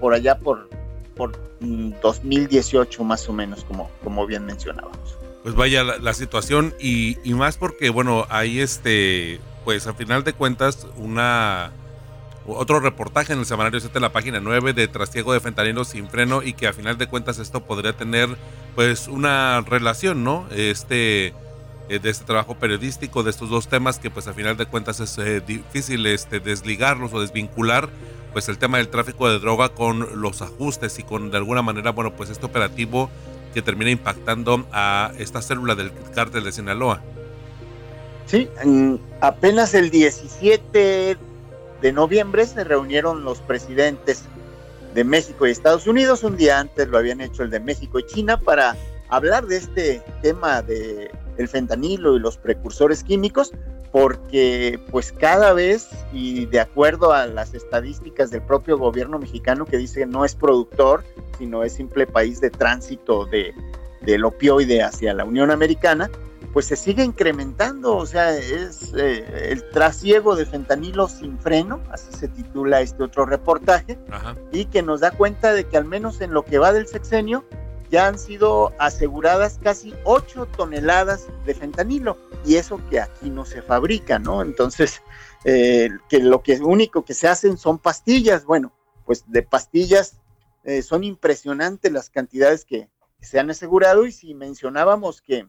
por 0.00 0.14
allá 0.14 0.38
por 0.38 0.68
por 1.18 1.32
2018 1.60 3.02
mm, 3.02 3.06
más 3.06 3.28
o 3.28 3.32
menos, 3.32 3.64
como, 3.64 3.90
como 4.02 4.26
bien 4.26 4.46
mencionábamos. 4.46 5.18
Pues 5.42 5.54
vaya 5.54 5.82
la, 5.82 6.14
situación 6.14 6.74
y, 6.78 7.18
y, 7.28 7.34
más 7.34 7.56
porque, 7.56 7.90
bueno, 7.90 8.24
hay 8.28 8.60
este, 8.60 9.40
pues 9.64 9.86
a 9.86 9.94
final 9.94 10.22
de 10.22 10.32
cuentas, 10.32 10.86
una 10.96 11.72
otro 12.48 12.80
reportaje 12.80 13.32
en 13.32 13.40
el 13.40 13.46
semanario 13.46 13.80
7 13.80 14.00
la 14.00 14.12
página 14.12 14.40
9 14.40 14.72
de 14.72 14.88
trasiego 14.88 15.32
de 15.32 15.40
fentanilo 15.40 15.84
sin 15.84 16.08
freno 16.08 16.42
y 16.42 16.52
que 16.52 16.66
a 16.66 16.72
final 16.72 16.98
de 16.98 17.06
cuentas 17.06 17.38
esto 17.38 17.64
podría 17.64 17.92
tener 17.92 18.28
pues 18.74 19.08
una 19.08 19.60
relación, 19.62 20.24
¿no? 20.24 20.46
Este 20.50 21.34
eh, 21.88 21.98
de 21.98 22.10
este 22.10 22.24
trabajo 22.24 22.54
periodístico 22.54 23.22
de 23.22 23.30
estos 23.30 23.48
dos 23.48 23.68
temas 23.68 23.98
que 23.98 24.10
pues 24.10 24.26
a 24.28 24.34
final 24.34 24.56
de 24.56 24.66
cuentas 24.66 25.00
es 25.00 25.16
eh, 25.18 25.40
difícil 25.40 26.06
este 26.06 26.38
desligarlos 26.38 27.14
o 27.14 27.20
desvincular 27.20 27.88
pues 28.32 28.48
el 28.50 28.58
tema 28.58 28.76
del 28.76 28.88
tráfico 28.88 29.28
de 29.30 29.38
droga 29.38 29.70
con 29.70 30.20
los 30.20 30.42
ajustes 30.42 30.98
y 30.98 31.02
con 31.02 31.30
de 31.30 31.38
alguna 31.38 31.62
manera 31.62 31.92
bueno 31.92 32.14
pues 32.14 32.28
este 32.28 32.44
operativo 32.44 33.10
que 33.54 33.62
termina 33.62 33.90
impactando 33.90 34.66
a 34.70 35.12
esta 35.18 35.40
célula 35.40 35.74
del 35.74 35.90
cártel 36.14 36.44
de 36.44 36.52
Sinaloa. 36.52 37.02
Sí, 38.26 38.46
apenas 39.22 39.72
el 39.72 39.90
17 39.90 41.16
de 41.80 41.92
noviembre 41.92 42.46
se 42.46 42.64
reunieron 42.64 43.24
los 43.24 43.40
presidentes 43.40 44.24
de 44.94 45.04
México 45.04 45.46
y 45.46 45.50
Estados 45.50 45.86
Unidos. 45.86 46.24
Un 46.24 46.36
día 46.36 46.58
antes 46.58 46.88
lo 46.88 46.98
habían 46.98 47.20
hecho 47.20 47.42
el 47.42 47.50
de 47.50 47.60
México 47.60 47.98
y 47.98 48.06
China 48.06 48.38
para 48.38 48.76
hablar 49.08 49.46
de 49.46 49.56
este 49.56 50.02
tema 50.22 50.62
de 50.62 51.10
el 51.36 51.48
fentanilo 51.48 52.16
y 52.16 52.18
los 52.18 52.36
precursores 52.36 53.04
químicos, 53.04 53.52
porque 53.92 54.80
pues 54.90 55.12
cada 55.12 55.52
vez 55.52 55.88
y 56.12 56.46
de 56.46 56.60
acuerdo 56.60 57.12
a 57.12 57.26
las 57.26 57.54
estadísticas 57.54 58.30
del 58.30 58.42
propio 58.42 58.76
gobierno 58.76 59.18
mexicano 59.18 59.64
que 59.64 59.76
dice 59.76 60.00
que 60.00 60.06
no 60.06 60.24
es 60.24 60.34
productor, 60.34 61.04
sino 61.38 61.62
es 61.62 61.72
simple 61.72 62.06
país 62.06 62.40
de 62.40 62.50
tránsito 62.50 63.24
de, 63.26 63.54
del 64.02 64.24
opioide 64.24 64.82
hacia 64.82 65.14
la 65.14 65.24
Unión 65.24 65.50
Americana, 65.50 66.10
pues 66.52 66.66
se 66.66 66.76
sigue 66.76 67.04
incrementando, 67.04 67.96
o 67.96 68.06
sea, 68.06 68.36
es 68.36 68.92
eh, 68.96 69.50
el 69.50 69.68
trasiego 69.70 70.34
de 70.34 70.46
fentanilo 70.46 71.08
sin 71.08 71.38
freno, 71.38 71.80
así 71.90 72.12
se 72.12 72.28
titula 72.28 72.80
este 72.80 73.02
otro 73.02 73.26
reportaje, 73.26 73.98
y 74.52 74.64
que 74.66 74.82
nos 74.82 75.00
da 75.00 75.10
cuenta 75.10 75.52
de 75.52 75.64
que 75.64 75.76
al 75.76 75.84
menos 75.84 76.20
en 76.20 76.32
lo 76.32 76.44
que 76.44 76.58
va 76.58 76.72
del 76.72 76.86
sexenio 76.86 77.44
ya 77.90 78.06
han 78.06 78.18
sido 78.18 78.72
aseguradas 78.78 79.58
casi 79.62 79.94
8 80.04 80.46
toneladas 80.56 81.26
de 81.44 81.54
fentanilo, 81.54 82.16
y 82.44 82.56
eso 82.56 82.80
que 82.88 83.00
aquí 83.00 83.30
no 83.30 83.44
se 83.44 83.62
fabrica, 83.62 84.18
¿no? 84.18 84.42
Entonces, 84.42 85.02
eh, 85.44 85.90
que 86.08 86.20
lo 86.20 86.42
que 86.42 86.60
único 86.60 87.04
que 87.04 87.14
se 87.14 87.28
hacen 87.28 87.58
son 87.58 87.78
pastillas, 87.78 88.44
bueno, 88.44 88.72
pues 89.04 89.24
de 89.26 89.42
pastillas 89.42 90.18
eh, 90.64 90.82
son 90.82 91.04
impresionantes 91.04 91.92
las 91.92 92.10
cantidades 92.10 92.64
que 92.64 92.88
se 93.20 93.38
han 93.38 93.50
asegurado, 93.50 94.06
y 94.06 94.12
si 94.12 94.34
mencionábamos 94.34 95.20
que 95.20 95.46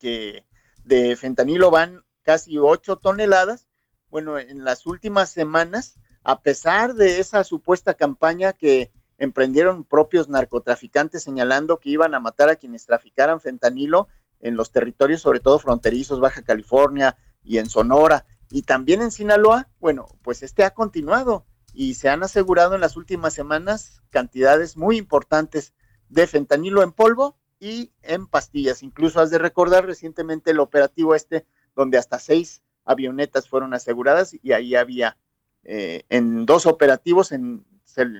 que 0.00 0.44
de 0.82 1.14
fentanilo 1.14 1.70
van 1.70 2.04
casi 2.22 2.58
8 2.58 2.96
toneladas. 2.96 3.68
Bueno, 4.08 4.38
en 4.38 4.64
las 4.64 4.86
últimas 4.86 5.30
semanas, 5.30 6.00
a 6.24 6.40
pesar 6.40 6.94
de 6.94 7.20
esa 7.20 7.44
supuesta 7.44 7.94
campaña 7.94 8.52
que 8.52 8.90
emprendieron 9.18 9.84
propios 9.84 10.28
narcotraficantes 10.28 11.22
señalando 11.22 11.78
que 11.78 11.90
iban 11.90 12.14
a 12.14 12.20
matar 12.20 12.48
a 12.48 12.56
quienes 12.56 12.86
traficaran 12.86 13.40
fentanilo 13.40 14.08
en 14.40 14.56
los 14.56 14.72
territorios, 14.72 15.20
sobre 15.20 15.40
todo 15.40 15.58
fronterizos, 15.58 16.18
Baja 16.20 16.42
California 16.42 17.16
y 17.44 17.58
en 17.58 17.68
Sonora, 17.68 18.26
y 18.50 18.62
también 18.62 19.02
en 19.02 19.12
Sinaloa, 19.12 19.68
bueno, 19.78 20.08
pues 20.22 20.42
este 20.42 20.64
ha 20.64 20.70
continuado 20.70 21.46
y 21.72 21.94
se 21.94 22.08
han 22.08 22.22
asegurado 22.22 22.74
en 22.74 22.80
las 22.80 22.96
últimas 22.96 23.34
semanas 23.34 24.02
cantidades 24.10 24.76
muy 24.76 24.96
importantes 24.96 25.72
de 26.08 26.26
fentanilo 26.26 26.82
en 26.82 26.92
polvo 26.92 27.38
y 27.60 27.92
en 28.02 28.26
pastillas. 28.26 28.82
Incluso 28.82 29.20
has 29.20 29.30
de 29.30 29.38
recordar 29.38 29.86
recientemente 29.86 30.50
el 30.50 30.60
operativo 30.60 31.14
este, 31.14 31.46
donde 31.76 31.98
hasta 31.98 32.18
seis 32.18 32.62
avionetas 32.84 33.48
fueron 33.48 33.74
aseguradas 33.74 34.34
y 34.42 34.52
ahí 34.52 34.74
había 34.74 35.16
eh, 35.62 36.04
en 36.08 36.46
dos 36.46 36.66
operativos 36.66 37.32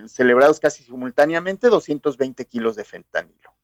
celebrados 0.06 0.60
casi 0.60 0.84
simultáneamente 0.84 1.68
220 1.68 2.44
kilos 2.44 2.76
de 2.76 2.84
fentanilo. 2.84 3.54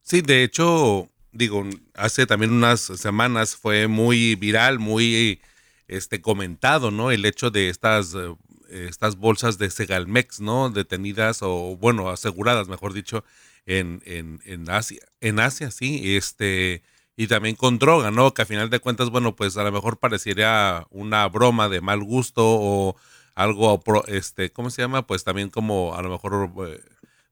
Sí, 0.00 0.22
de 0.22 0.42
hecho, 0.42 1.08
digo, 1.30 1.64
hace 1.94 2.26
también 2.26 2.52
unas 2.52 2.80
semanas 2.80 3.54
fue 3.54 3.86
muy 3.86 4.34
viral, 4.34 4.78
muy 4.78 5.40
este 5.86 6.22
comentado, 6.22 6.90
¿no? 6.90 7.10
El 7.10 7.24
hecho 7.26 7.50
de 7.50 7.68
estas 7.68 8.14
eh, 8.14 8.34
estas 8.72 9.16
bolsas 9.16 9.58
de 9.58 9.70
Segalmex, 9.70 10.40
¿no? 10.40 10.70
Detenidas 10.70 11.40
o 11.42 11.76
bueno, 11.76 12.08
aseguradas, 12.08 12.68
mejor 12.68 12.94
dicho, 12.94 13.24
en, 13.66 14.02
en, 14.04 14.40
en 14.44 14.68
Asia, 14.70 15.02
en 15.20 15.40
Asia, 15.40 15.70
sí, 15.70 16.16
este, 16.16 16.82
y 17.16 17.26
también 17.26 17.56
con 17.56 17.78
droga, 17.78 18.10
¿no? 18.10 18.34
Que 18.34 18.42
a 18.42 18.46
final 18.46 18.70
de 18.70 18.80
cuentas, 18.80 19.10
bueno, 19.10 19.36
pues 19.36 19.56
a 19.56 19.64
lo 19.64 19.72
mejor 19.72 19.98
parecería 19.98 20.86
una 20.90 21.28
broma 21.28 21.68
de 21.68 21.80
mal 21.80 22.02
gusto 22.02 22.42
o 22.44 22.96
algo, 23.34 23.82
este, 24.08 24.50
¿cómo 24.52 24.70
se 24.70 24.82
llama? 24.82 25.06
Pues 25.06 25.24
también 25.24 25.50
como 25.50 25.94
a 25.94 26.02
lo 26.02 26.10
mejor 26.10 26.50
eh, 26.68 26.80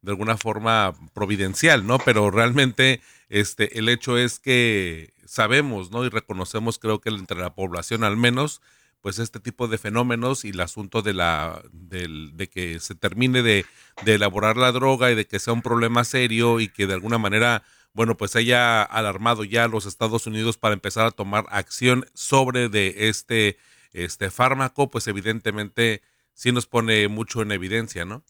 de 0.02 0.10
alguna 0.10 0.36
forma 0.36 0.94
providencial, 1.12 1.86
¿no? 1.86 1.98
Pero 1.98 2.30
realmente, 2.30 3.00
este, 3.28 3.78
el 3.78 3.88
hecho 3.88 4.16
es 4.18 4.38
que 4.38 5.12
sabemos, 5.26 5.90
¿no? 5.90 6.04
Y 6.04 6.08
reconocemos, 6.08 6.78
creo 6.78 7.00
que 7.00 7.10
entre 7.10 7.38
la 7.38 7.54
población 7.54 8.04
al 8.04 8.16
menos, 8.16 8.60
pues 9.00 9.18
este 9.18 9.40
tipo 9.40 9.68
de 9.68 9.78
fenómenos 9.78 10.44
y 10.44 10.50
el 10.50 10.60
asunto 10.60 11.02
de 11.02 11.14
la 11.14 11.62
de 11.72 12.48
que 12.50 12.78
se 12.80 12.94
termine 12.94 13.42
de, 13.42 13.64
elaborar 14.06 14.56
la 14.56 14.72
droga 14.72 15.10
y 15.10 15.14
de 15.14 15.26
que 15.26 15.38
sea 15.38 15.52
un 15.52 15.62
problema 15.62 16.04
serio 16.04 16.60
y 16.60 16.68
que 16.68 16.86
de 16.86 16.94
alguna 16.94 17.18
manera 17.18 17.62
bueno 17.92 18.16
pues 18.16 18.36
haya 18.36 18.82
alarmado 18.82 19.44
ya 19.44 19.64
a 19.64 19.68
los 19.68 19.86
Estados 19.86 20.26
Unidos 20.26 20.58
para 20.58 20.74
empezar 20.74 21.06
a 21.06 21.10
tomar 21.10 21.46
acción 21.50 22.06
sobre 22.14 22.68
de 22.68 23.08
este 23.08 23.56
este 23.92 24.30
fármaco 24.30 24.90
pues 24.90 25.06
evidentemente 25.08 26.02
sí 26.34 26.52
nos 26.52 26.66
pone 26.66 27.08
mucho 27.08 27.42
en 27.42 27.52
evidencia 27.52 28.04
no 28.04 28.24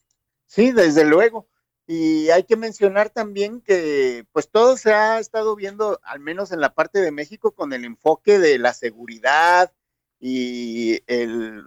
sí 0.46 0.72
desde 0.72 1.04
luego. 1.04 1.48
Y 1.86 2.30
hay 2.30 2.44
que 2.44 2.56
mencionar 2.56 3.10
también 3.10 3.60
que 3.60 4.24
pues 4.30 4.48
todo 4.48 4.76
se 4.76 4.92
ha 4.94 5.18
estado 5.18 5.56
viendo 5.56 5.98
al 6.04 6.20
menos 6.20 6.52
en 6.52 6.60
la 6.60 6.72
parte 6.72 7.00
de 7.00 7.10
México 7.10 7.50
con 7.50 7.72
el 7.72 7.84
enfoque 7.84 8.38
de 8.38 8.58
la 8.58 8.74
seguridad 8.74 9.72
y 10.20 11.02
el 11.06 11.64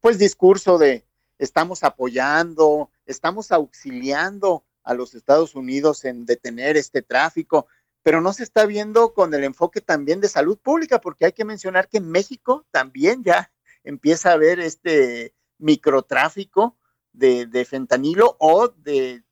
pues 0.00 0.18
discurso 0.18 0.78
de 0.78 1.04
estamos 1.38 1.82
apoyando, 1.82 2.90
estamos 3.04 3.50
auxiliando 3.50 4.64
a 4.82 4.94
los 4.94 5.14
Estados 5.14 5.54
Unidos 5.54 6.04
en 6.04 6.24
detener 6.24 6.76
este 6.76 7.02
tráfico, 7.02 7.66
pero 8.02 8.20
no 8.20 8.32
se 8.32 8.44
está 8.44 8.64
viendo 8.64 9.12
con 9.12 9.34
el 9.34 9.44
enfoque 9.44 9.80
también 9.80 10.20
de 10.20 10.28
salud 10.28 10.58
pública, 10.58 11.00
porque 11.00 11.26
hay 11.26 11.32
que 11.32 11.44
mencionar 11.44 11.88
que 11.88 11.98
en 11.98 12.10
México 12.10 12.66
también 12.70 13.22
ya 13.24 13.52
empieza 13.84 14.30
a 14.30 14.34
haber 14.34 14.60
este 14.60 15.34
microtráfico 15.58 16.78
de, 17.12 17.46
de 17.46 17.64
fentanilo 17.64 18.36
o 18.38 18.68
de 18.68 19.24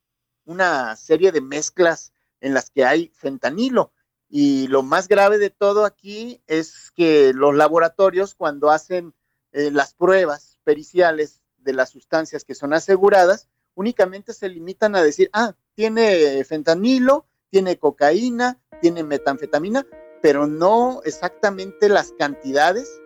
una 0.44 0.96
serie 0.96 1.32
de 1.32 1.40
mezclas 1.40 2.12
en 2.40 2.54
las 2.54 2.70
que 2.70 2.84
hay 2.84 3.10
fentanilo. 3.14 3.92
Y 4.28 4.66
lo 4.68 4.82
más 4.82 5.08
grave 5.08 5.38
de 5.38 5.50
todo 5.50 5.85
aquí 5.85 6.42
es 6.47 6.90
que 6.94 7.32
los 7.32 7.54
laboratorios 7.54 8.35
cuando 8.35 8.70
hacen 8.70 9.14
eh, 9.52 9.70
las 9.70 9.94
pruebas 9.94 10.58
periciales 10.64 11.40
de 11.58 11.73
las 11.73 11.90
sustancias 11.90 12.44
que 12.44 12.54
son 12.54 12.75
aseguradas, 12.75 13.49
únicamente 13.75 14.35
se 14.35 14.49
limitan 14.49 14.94
a 14.97 15.02
decir, 15.02 15.30
ah, 15.32 15.54
tiene 15.75 16.44
fentanilo, 16.44 17.26
tiene 17.50 17.78
cocaína, 17.78 18.58
tiene 18.82 19.02
metanfetamina, 19.02 19.87
pero 20.20 20.47
no 20.47 21.00
exactamente 21.04 21.88
las 21.88 22.12
cantidades 22.12 23.00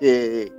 que, 0.00 0.52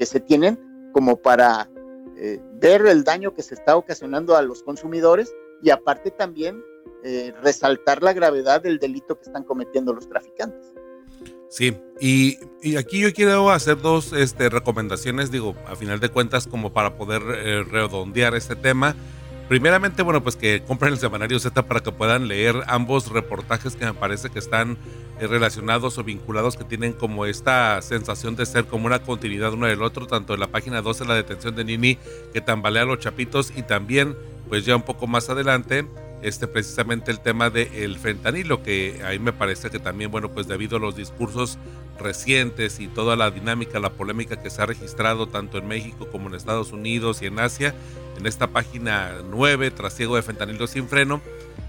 se 0.00 0.20
tienen 0.20 0.90
como 0.92 1.16
para 1.16 1.70
eh, 2.16 2.40
ver 2.54 2.86
el 2.86 3.04
daño 3.04 3.34
que 3.34 3.42
se 3.42 3.54
está 3.54 3.76
ocasionando 3.76 4.36
a 4.36 4.42
los 4.42 4.62
consumidores 4.62 5.32
y 5.62 5.70
aparte 5.70 6.10
también 6.10 6.62
eh, 7.04 7.32
resaltar 7.42 8.02
la 8.02 8.12
gravedad 8.12 8.62
del 8.62 8.78
delito 8.78 9.16
que 9.16 9.24
están 9.24 9.44
cometiendo 9.44 9.92
los 9.92 10.08
traficantes. 10.08 10.72
Sí, 11.48 11.76
y, 12.00 12.38
aquí 12.76 13.00
yo 13.00 13.12
quiero 13.12 13.50
hacer 13.50 13.78
dos 13.78 14.14
este, 14.14 14.48
recomendaciones, 14.48 15.30
digo, 15.30 15.54
a 15.66 15.76
final 15.76 16.00
de 16.00 16.08
cuentas, 16.08 16.46
como 16.46 16.72
para 16.72 16.96
poder 16.96 17.22
eh, 17.28 17.62
redondear 17.62 18.34
este 18.34 18.56
tema. 18.56 18.96
Primeramente, 19.48 20.02
bueno, 20.02 20.22
pues 20.22 20.36
que 20.36 20.62
compren 20.66 20.94
el 20.94 20.98
semanario 20.98 21.38
Z 21.38 21.62
para 21.64 21.80
que 21.80 21.92
puedan 21.92 22.26
leer 22.26 22.56
ambos 22.68 23.10
reportajes 23.10 23.76
que 23.76 23.84
me 23.84 23.92
parece 23.92 24.30
que 24.30 24.38
están 24.38 24.78
eh, 25.20 25.26
relacionados 25.26 25.98
o 25.98 26.04
vinculados, 26.04 26.56
que 26.56 26.64
tienen 26.64 26.94
como 26.94 27.26
esta 27.26 27.82
sensación 27.82 28.34
de 28.34 28.46
ser 28.46 28.64
como 28.64 28.86
una 28.86 29.02
continuidad 29.02 29.52
uno 29.52 29.66
del 29.66 29.82
otro, 29.82 30.06
tanto 30.06 30.32
en 30.32 30.40
la 30.40 30.46
página 30.46 30.80
12, 30.80 31.04
la 31.04 31.16
detención 31.16 31.54
de 31.54 31.64
Nini, 31.64 31.98
que 32.32 32.40
tambalea 32.40 32.84
a 32.84 32.86
los 32.86 33.00
chapitos, 33.00 33.52
y 33.54 33.62
también, 33.62 34.16
pues 34.48 34.64
ya 34.64 34.74
un 34.74 34.82
poco 34.82 35.06
más 35.06 35.28
adelante, 35.28 35.84
este, 36.22 36.46
precisamente 36.46 37.10
el 37.10 37.20
tema 37.20 37.50
del 37.50 37.98
fentanilo, 37.98 38.62
que 38.62 39.02
ahí 39.04 39.18
me 39.18 39.32
parece 39.32 39.70
que 39.70 39.78
también, 39.78 40.10
bueno, 40.10 40.30
pues 40.30 40.46
debido 40.46 40.76
a 40.76 40.80
los 40.80 40.96
discursos 40.96 41.58
recientes 41.98 42.80
y 42.80 42.88
toda 42.88 43.16
la 43.16 43.30
dinámica, 43.30 43.80
la 43.80 43.90
polémica 43.90 44.40
que 44.42 44.50
se 44.50 44.62
ha 44.62 44.66
registrado 44.66 45.28
tanto 45.28 45.58
en 45.58 45.68
México 45.68 46.08
como 46.10 46.28
en 46.28 46.34
Estados 46.34 46.72
Unidos 46.72 47.22
y 47.22 47.26
en 47.26 47.38
Asia, 47.38 47.74
en 48.18 48.26
esta 48.26 48.48
página 48.48 49.16
9, 49.30 49.70
Trasiego 49.72 50.16
de 50.16 50.22
Fentanilo 50.22 50.66
sin 50.66 50.88
freno, 50.88 51.20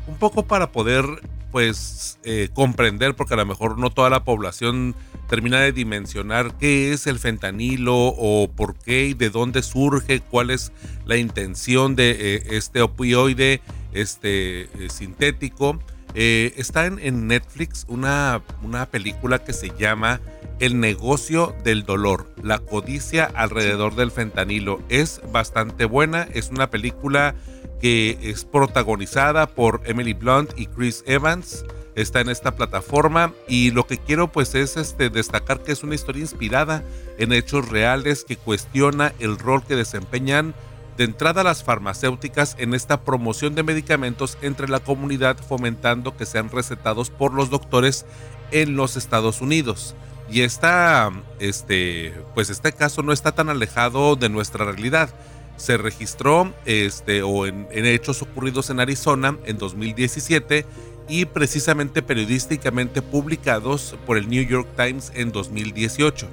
un 0.08 0.16
poco 0.16 0.46
para 0.46 0.72
poder 0.72 1.06
pues 1.54 2.18
eh, 2.24 2.50
comprender, 2.52 3.16
porque 3.16 3.36
a 3.36 3.38
lo 3.38 3.46
mejor 3.46 3.78
no 3.78 3.92
toda 3.92 4.10
la 4.10 4.24
población 4.24 4.96
termina 5.30 5.60
de 5.60 5.72
dimensionar 5.72 6.58
qué 6.58 6.92
es 6.94 7.06
el 7.06 7.20
fentanilo 7.20 7.96
o 7.96 8.50
por 8.50 8.76
qué 8.76 9.06
y 9.06 9.14
de 9.14 9.30
dónde 9.30 9.62
surge, 9.62 10.20
cuál 10.20 10.50
es 10.50 10.72
la 11.06 11.16
intención 11.18 11.96
de 11.96 12.10
eh, 12.10 12.44
este 12.50 12.82
opioide 12.82 13.62
este, 13.94 14.64
eh, 14.64 14.90
sintético. 14.90 15.80
está 16.16 16.88
en, 16.88 17.28
Netflix 17.28 17.86
una, 17.88 18.42
una 18.64 18.88
película 18.88 19.44
que 19.44 19.54
se 19.54 19.70
llama 19.78 20.22
El 20.60 20.80
negocio 20.80 21.56
del 21.64 21.84
dolor, 21.84 22.34
la 22.42 22.58
codicia 22.58 23.26
alrededor 23.26 23.96
del 23.96 24.10
fentanilo. 24.10 24.82
Es 24.90 25.22
bastante 25.32 25.86
buena, 25.86 26.24
es 26.34 26.50
una 26.50 26.72
película 26.72 27.36
que 27.84 28.18
es 28.22 28.46
protagonizada 28.46 29.46
por 29.46 29.82
Emily 29.84 30.13
Blunt 30.13 30.52
y 30.56 30.68
Chris 30.68 31.04
Evans. 31.06 31.66
Está 31.96 32.22
en 32.22 32.30
esta 32.30 32.56
plataforma 32.56 33.34
y 33.46 33.72
lo 33.72 33.86
que 33.86 33.98
quiero 33.98 34.32
pues 34.32 34.56
es 34.56 34.78
este, 34.78 35.10
destacar 35.10 35.60
que 35.63 35.74
es 35.74 35.84
una 35.84 35.94
historia 35.94 36.22
inspirada 36.22 36.86
en 37.18 37.34
hechos 37.34 37.68
reales 37.68 38.24
que 38.24 38.38
cuestiona 38.38 39.12
el 39.20 39.38
rol 39.38 39.66
que 39.66 39.75
desempeñan 39.75 40.56
de 40.96 41.04
entrada 41.04 41.44
las 41.44 41.62
farmacéuticas 41.66 42.56
en 42.58 42.74
esta 42.74 43.02
promoción 43.02 43.54
de 43.54 43.63
medicamentos 43.63 44.38
entre 44.42 44.70
la 44.70 44.80
comunidad 44.80 45.36
fomentando 45.36 46.16
que 46.16 46.25
sean 46.25 46.50
recetados 46.50 47.10
por 47.10 47.34
los 47.34 47.50
doctores 47.50 48.06
en 48.52 48.78
los 48.78 48.96
Estados 48.96 49.42
Unidos. 49.42 49.94
Y 50.32 50.44
esta, 50.44 51.12
este, 51.40 52.13
pues 52.34 52.50
este 52.50 52.72
caso 52.72 53.04
no 53.04 53.12
está 53.12 53.34
tan 53.34 53.50
alejado 53.50 54.16
de 54.16 54.30
nuestra 54.30 54.63
realidad 54.63 55.13
se 55.58 55.78
registró 55.78 56.54
este, 56.66 57.24
o 57.24 57.46
en, 57.46 57.68
hechos 57.72 58.22
ocurridos 58.22 58.70
en 58.70 58.80
Arizona 58.80 59.38
en 59.46 59.58
2017 59.58 60.66
y 61.08 61.26
precisamente 61.26 62.02
periodísticamente 62.02 63.02
publicados 63.02 63.96
por 64.06 64.18
el 64.18 64.30
New 64.30 64.44
York 64.44 64.68
Times 64.76 65.12
en 65.16 65.32
2018. 65.32 66.28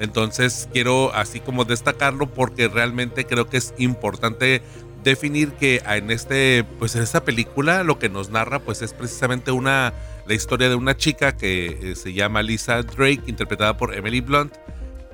Entonces 0.00 0.68
quiero 0.72 1.14
así 1.14 1.40
como 1.40 1.64
destacarlo 1.64 2.26
porque 2.26 2.68
realmente 2.68 3.24
creo 3.24 3.48
que 3.48 3.58
es 3.58 3.74
importante 3.78 4.62
definir 5.04 5.52
que 5.52 5.82
en 5.84 6.10
este 6.10 6.64
pues 6.78 6.94
en 6.94 7.02
esta 7.02 7.24
película 7.24 7.82
lo 7.82 7.98
que 7.98 8.08
nos 8.08 8.30
narra 8.30 8.60
pues 8.60 8.82
es 8.82 8.92
precisamente 8.94 9.50
una 9.50 9.92
la 10.26 10.34
historia 10.34 10.68
de 10.68 10.76
una 10.76 10.96
chica 10.96 11.36
que 11.36 11.66
eh, 11.82 11.96
se 11.96 12.12
llama 12.12 12.42
Lisa 12.42 12.82
Drake 12.82 13.22
interpretada 13.26 13.76
por 13.76 13.94
Emily 13.94 14.20
Blunt 14.20 14.54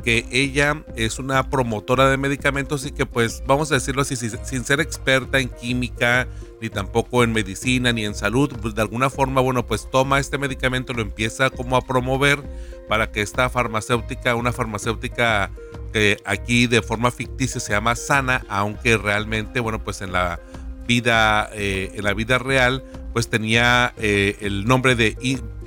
que 0.05 0.26
ella 0.31 0.85
es 0.97 1.19
una 1.19 1.50
promotora 1.50 2.09
de 2.09 2.17
medicamentos 2.17 2.87
y 2.87 2.93
que 2.93 3.07
pues 3.07 3.43
vamos 3.47 3.71
a 3.71 3.75
decirlo 3.75 4.02
así, 4.02 4.17
sin 4.17 4.64
ser 4.64 4.81
experta 4.81 5.38
en 5.38 5.49
química, 5.49 6.28
ni 6.61 6.69
tampoco 6.69 7.23
en 7.25 7.33
medicina, 7.33 7.93
ni 7.93 8.05
en 8.05 8.14
salud, 8.14 8.52
pues 8.61 8.75
de 8.75 8.83
alguna 8.83 9.11
forma, 9.11 9.40
bueno, 9.40 9.67
pues 9.67 9.88
toma 9.90 10.19
este 10.19 10.38
medicamento, 10.38 10.93
lo 10.93 11.02
empieza 11.02 11.50
como 11.50 11.76
a 11.76 11.83
promover 11.83 12.43
para 12.88 13.11
que 13.11 13.23
esta 13.23 13.49
farmacéutica, 13.50 14.35
una 14.35 14.52
farmacéutica 14.52 15.50
que 15.93 16.17
aquí 16.25 16.67
de 16.67 16.83
forma 16.83 17.11
ficticia 17.11 17.61
se 17.61 17.73
llama 17.73 17.95
Sana, 17.95 18.45
aunque 18.49 18.97
realmente, 18.97 19.61
bueno, 19.61 19.83
pues 19.83 20.00
en 20.00 20.12
la 20.12 20.40
vida, 20.87 21.50
eh, 21.52 21.93
en 21.95 22.05
la 22.05 22.14
vida 22.14 22.38
real, 22.38 22.83
pues 23.12 23.28
tenía 23.28 23.93
eh, 23.99 24.37
el 24.40 24.64
nombre 24.67 24.95
de 24.95 25.17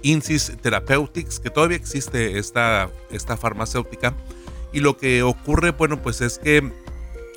Insys 0.03 0.51
Therapeutics, 0.61 1.39
que 1.39 1.49
todavía 1.49 1.77
existe 1.77 2.37
esta, 2.37 2.89
esta 3.11 3.37
farmacéutica. 3.37 4.15
Y 4.73 4.79
lo 4.79 4.97
que 4.97 5.23
ocurre, 5.23 5.71
bueno, 5.71 6.01
pues 6.01 6.21
es 6.21 6.39
que 6.39 6.71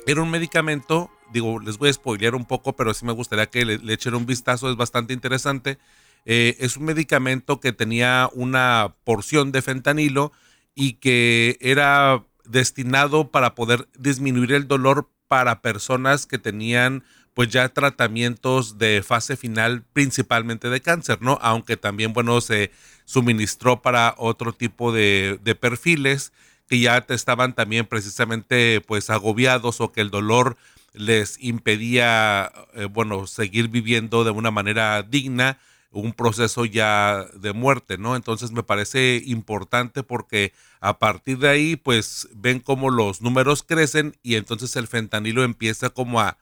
era 0.07 0.21
un 0.21 0.31
medicamento, 0.31 1.09
digo, 1.33 1.59
les 1.59 1.77
voy 1.77 1.89
a 1.89 1.93
spoilear 1.93 2.35
un 2.35 2.45
poco, 2.45 2.75
pero 2.75 2.93
sí 2.93 3.05
me 3.05 3.13
gustaría 3.13 3.47
que 3.47 3.65
le, 3.65 3.93
echen 3.93 4.15
un 4.15 4.25
vistazo, 4.25 4.69
es 4.69 4.77
bastante 4.77 5.13
interesante. 5.13 5.77
Eh, 6.25 6.57
es 6.59 6.77
un 6.77 6.85
medicamento 6.85 7.59
que 7.59 7.73
tenía 7.73 8.29
una 8.33 8.95
porción 9.03 9.51
de 9.51 9.61
fentanilo 9.61 10.31
y 10.73 10.93
que 10.93 11.57
era 11.61 12.23
destinado 12.45 13.31
para 13.31 13.55
poder 13.55 13.87
disminuir 13.97 14.53
el 14.53 14.67
dolor 14.67 15.09
para 15.27 15.61
personas 15.61 16.25
que 16.25 16.37
tenían 16.37 17.03
pues 17.35 17.49
ya 17.49 17.67
tratamientos 17.69 18.77
de 18.77 19.03
fase 19.03 19.35
final 19.35 19.83
principalmente 19.91 20.69
de 20.69 20.79
cáncer, 20.81 21.21
¿no? 21.21 21.37
Aunque 21.41 21.75
también, 21.75 22.13
bueno, 22.13 22.39
se 22.39 22.71
suministró 23.03 23.81
para 23.81 24.15
otro 24.17 24.53
tipo 24.53 24.93
de, 24.93 25.37
perfiles 25.59 26.31
que 26.69 26.79
ya 26.79 27.05
estaban 27.09 27.53
también 27.53 27.85
precisamente 27.85 28.81
pues 28.87 29.09
agobiados 29.09 29.81
o 29.81 29.91
que 29.91 30.01
el 30.01 30.09
dolor 30.09 30.55
les 30.93 31.37
impedía, 31.41 32.51
eh, 32.73 32.85
bueno, 32.85 33.27
seguir 33.27 33.67
viviendo 33.67 34.23
de 34.23 34.31
una 34.31 34.49
manera 34.49 35.03
digna, 35.03 35.59
un 35.95 36.13
proceso 36.13 36.65
ya 36.65 37.25
de 37.33 37.53
muerte, 37.53 37.97
¿no? 37.97 38.15
Entonces 38.15 38.51
me 38.51 38.63
parece 38.63 39.21
importante 39.25 40.03
porque 40.03 40.53
a 40.81 40.99
partir 40.99 41.39
de 41.39 41.49
ahí, 41.49 41.75
pues 41.77 42.27
ven 42.35 42.59
cómo 42.59 42.89
los 42.89 43.21
números 43.21 43.63
crecen 43.63 44.17
y 44.21 44.35
entonces 44.35 44.75
el 44.75 44.87
fentanilo 44.87 45.43
empieza 45.43 45.89
como 45.89 46.19
a 46.19 46.37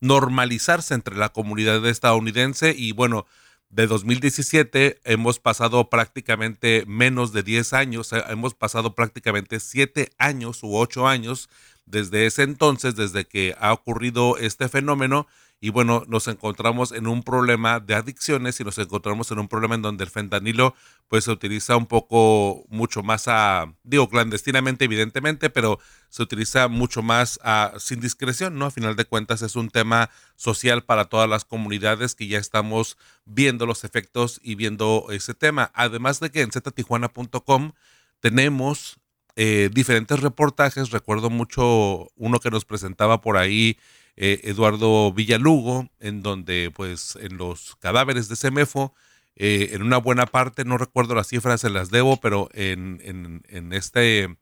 normalizarse 0.00 0.94
entre 0.94 1.16
la 1.16 1.30
comunidad 1.30 1.84
estadounidense 1.86 2.74
y 2.76 2.92
bueno, 2.92 3.26
de 3.70 3.86
2017 3.86 5.00
hemos 5.04 5.38
pasado 5.38 5.88
prácticamente 5.90 6.84
menos 6.86 7.32
de 7.32 7.42
10 7.42 7.72
años, 7.72 8.12
eh, 8.12 8.22
hemos 8.28 8.54
pasado 8.54 8.94
prácticamente 8.94 9.58
7 9.58 10.10
años 10.18 10.62
u 10.62 10.76
8 10.76 11.08
años 11.08 11.48
desde 11.86 12.26
ese 12.26 12.42
entonces, 12.42 12.94
desde 12.94 13.26
que 13.26 13.54
ha 13.58 13.72
ocurrido 13.72 14.36
este 14.36 14.68
fenómeno 14.68 15.26
y 15.60 15.70
bueno, 15.70 16.04
nos 16.06 16.28
encontramos 16.28 16.92
en 16.92 17.08
un 17.08 17.24
problema 17.24 17.80
de 17.80 17.94
adicciones 17.94 18.60
y 18.60 18.64
nos 18.64 18.78
encontramos 18.78 19.30
en 19.32 19.40
un 19.40 19.48
problema 19.48 19.74
en 19.74 19.82
donde 19.82 20.04
el 20.04 20.10
fentanilo 20.10 20.74
pues 21.08 21.24
se 21.24 21.32
utiliza 21.32 21.76
un 21.76 21.86
poco 21.86 22.64
mucho 22.68 23.02
más 23.02 23.26
a, 23.26 23.74
digo 23.82 24.08
clandestinamente 24.08 24.84
evidentemente, 24.84 25.50
pero 25.50 25.80
se 26.10 26.22
utiliza 26.22 26.68
mucho 26.68 27.02
más 27.02 27.40
a, 27.42 27.72
sin 27.78 27.98
discreción, 27.98 28.56
¿no? 28.56 28.66
A 28.66 28.70
final 28.70 28.94
de 28.94 29.04
cuentas 29.04 29.42
es 29.42 29.56
un 29.56 29.68
tema 29.68 30.10
social 30.36 30.84
para 30.84 31.06
todas 31.06 31.28
las 31.28 31.44
comunidades 31.44 32.14
que 32.14 32.28
ya 32.28 32.38
estamos 32.38 32.96
viendo 33.24 33.66
los 33.66 33.82
efectos 33.82 34.40
y 34.44 34.54
viendo 34.54 35.06
ese 35.10 35.34
tema. 35.34 35.72
Además 35.74 36.20
de 36.20 36.30
que 36.30 36.42
en 36.42 36.52
ztijuana.com 36.52 37.72
tenemos 38.20 39.00
eh, 39.34 39.70
diferentes 39.72 40.20
reportajes, 40.20 40.90
recuerdo 40.90 41.30
mucho 41.30 42.08
uno 42.16 42.40
que 42.40 42.50
nos 42.50 42.64
presentaba 42.64 43.20
por 43.20 43.36
ahí 43.36 43.76
eh, 44.20 44.40
Eduardo 44.50 45.12
Villalugo, 45.12 45.88
en 46.00 46.22
donde 46.22 46.72
pues 46.74 47.16
en 47.20 47.36
los 47.36 47.76
cadáveres 47.76 48.28
de 48.28 48.34
Semefo, 48.34 48.92
eh, 49.36 49.70
en 49.74 49.82
una 49.82 49.98
buena 49.98 50.26
parte, 50.26 50.64
no 50.64 50.76
recuerdo 50.76 51.14
las 51.14 51.28
cifras, 51.28 51.60
se 51.60 51.70
las 51.70 51.90
debo, 51.92 52.16
pero 52.16 52.48
en, 52.52 53.00
en, 53.46 53.72
este, 53.72 54.24
eh, 54.24 54.36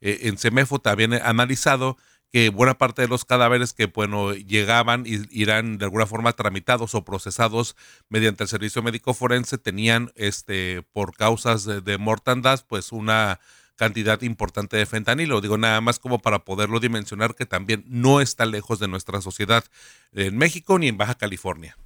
en 0.00 0.36
Semefo 0.36 0.80
también 0.80 1.12
he 1.12 1.20
analizado 1.20 1.96
que 2.32 2.48
buena 2.48 2.74
parte 2.76 3.02
de 3.02 3.08
los 3.08 3.24
cadáveres 3.24 3.72
que 3.72 3.86
bueno 3.86 4.34
llegaban 4.34 5.04
y 5.06 5.20
irán 5.30 5.78
de 5.78 5.84
alguna 5.84 6.06
forma 6.06 6.32
tramitados 6.32 6.96
o 6.96 7.04
procesados 7.04 7.76
mediante 8.08 8.42
el 8.42 8.48
servicio 8.48 8.82
médico 8.82 9.14
forense 9.14 9.58
tenían 9.58 10.10
este 10.16 10.82
por 10.92 11.16
causas 11.16 11.64
de, 11.64 11.80
de 11.80 11.98
mortandad 11.98 12.64
pues 12.66 12.90
una 12.90 13.38
cantidad 13.76 14.20
importante 14.22 14.76
de 14.76 14.86
fentanilo. 14.86 15.40
Digo, 15.40 15.58
nada 15.58 15.80
más 15.80 15.98
como 15.98 16.18
para 16.18 16.44
poderlo 16.44 16.80
dimensionar 16.80 17.34
que 17.34 17.46
también 17.46 17.84
no 17.86 18.20
está 18.20 18.46
lejos 18.46 18.78
de 18.78 18.88
nuestra 18.88 19.20
sociedad 19.20 19.64
en 20.12 20.36
México 20.36 20.78
ni 20.78 20.88
en 20.88 20.96
Baja 20.96 21.14
California. 21.16 21.76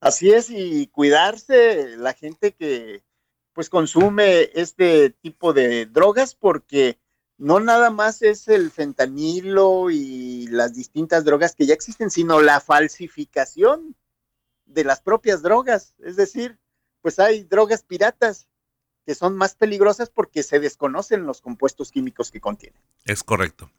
Así 0.00 0.30
es, 0.30 0.50
y 0.50 0.86
cuidarse 0.88 1.96
la 1.96 2.12
gente 2.12 2.52
que 2.52 3.02
pues 3.54 3.70
consume 3.70 4.50
este 4.54 5.10
tipo 5.10 5.52
de 5.52 5.86
drogas 5.86 6.34
porque 6.34 6.98
no 7.38 7.60
nada 7.60 7.90
más 7.90 8.20
es 8.22 8.48
el 8.48 8.70
fentanilo 8.70 9.90
y 9.90 10.46
las 10.48 10.74
distintas 10.74 11.24
drogas 11.24 11.54
que 11.54 11.66
ya 11.66 11.74
existen, 11.74 12.10
sino 12.10 12.40
la 12.40 12.60
falsificación 12.60 13.96
de 14.66 14.84
las 14.84 15.00
propias 15.00 15.42
drogas. 15.42 15.94
Es 15.98 16.16
decir, 16.16 16.58
pues 17.00 17.18
hay 17.18 17.44
drogas 17.44 17.82
piratas 17.82 18.48
que 19.04 19.14
son 19.14 19.36
más 19.36 19.54
peligrosas 19.54 20.10
porque 20.10 20.42
se 20.42 20.60
desconocen 20.60 21.26
los 21.26 21.40
compuestos 21.40 21.90
químicos 21.90 22.30
que 22.30 22.40
contienen. 22.40 22.80
Es 23.04 23.22
correcto. 23.22 23.70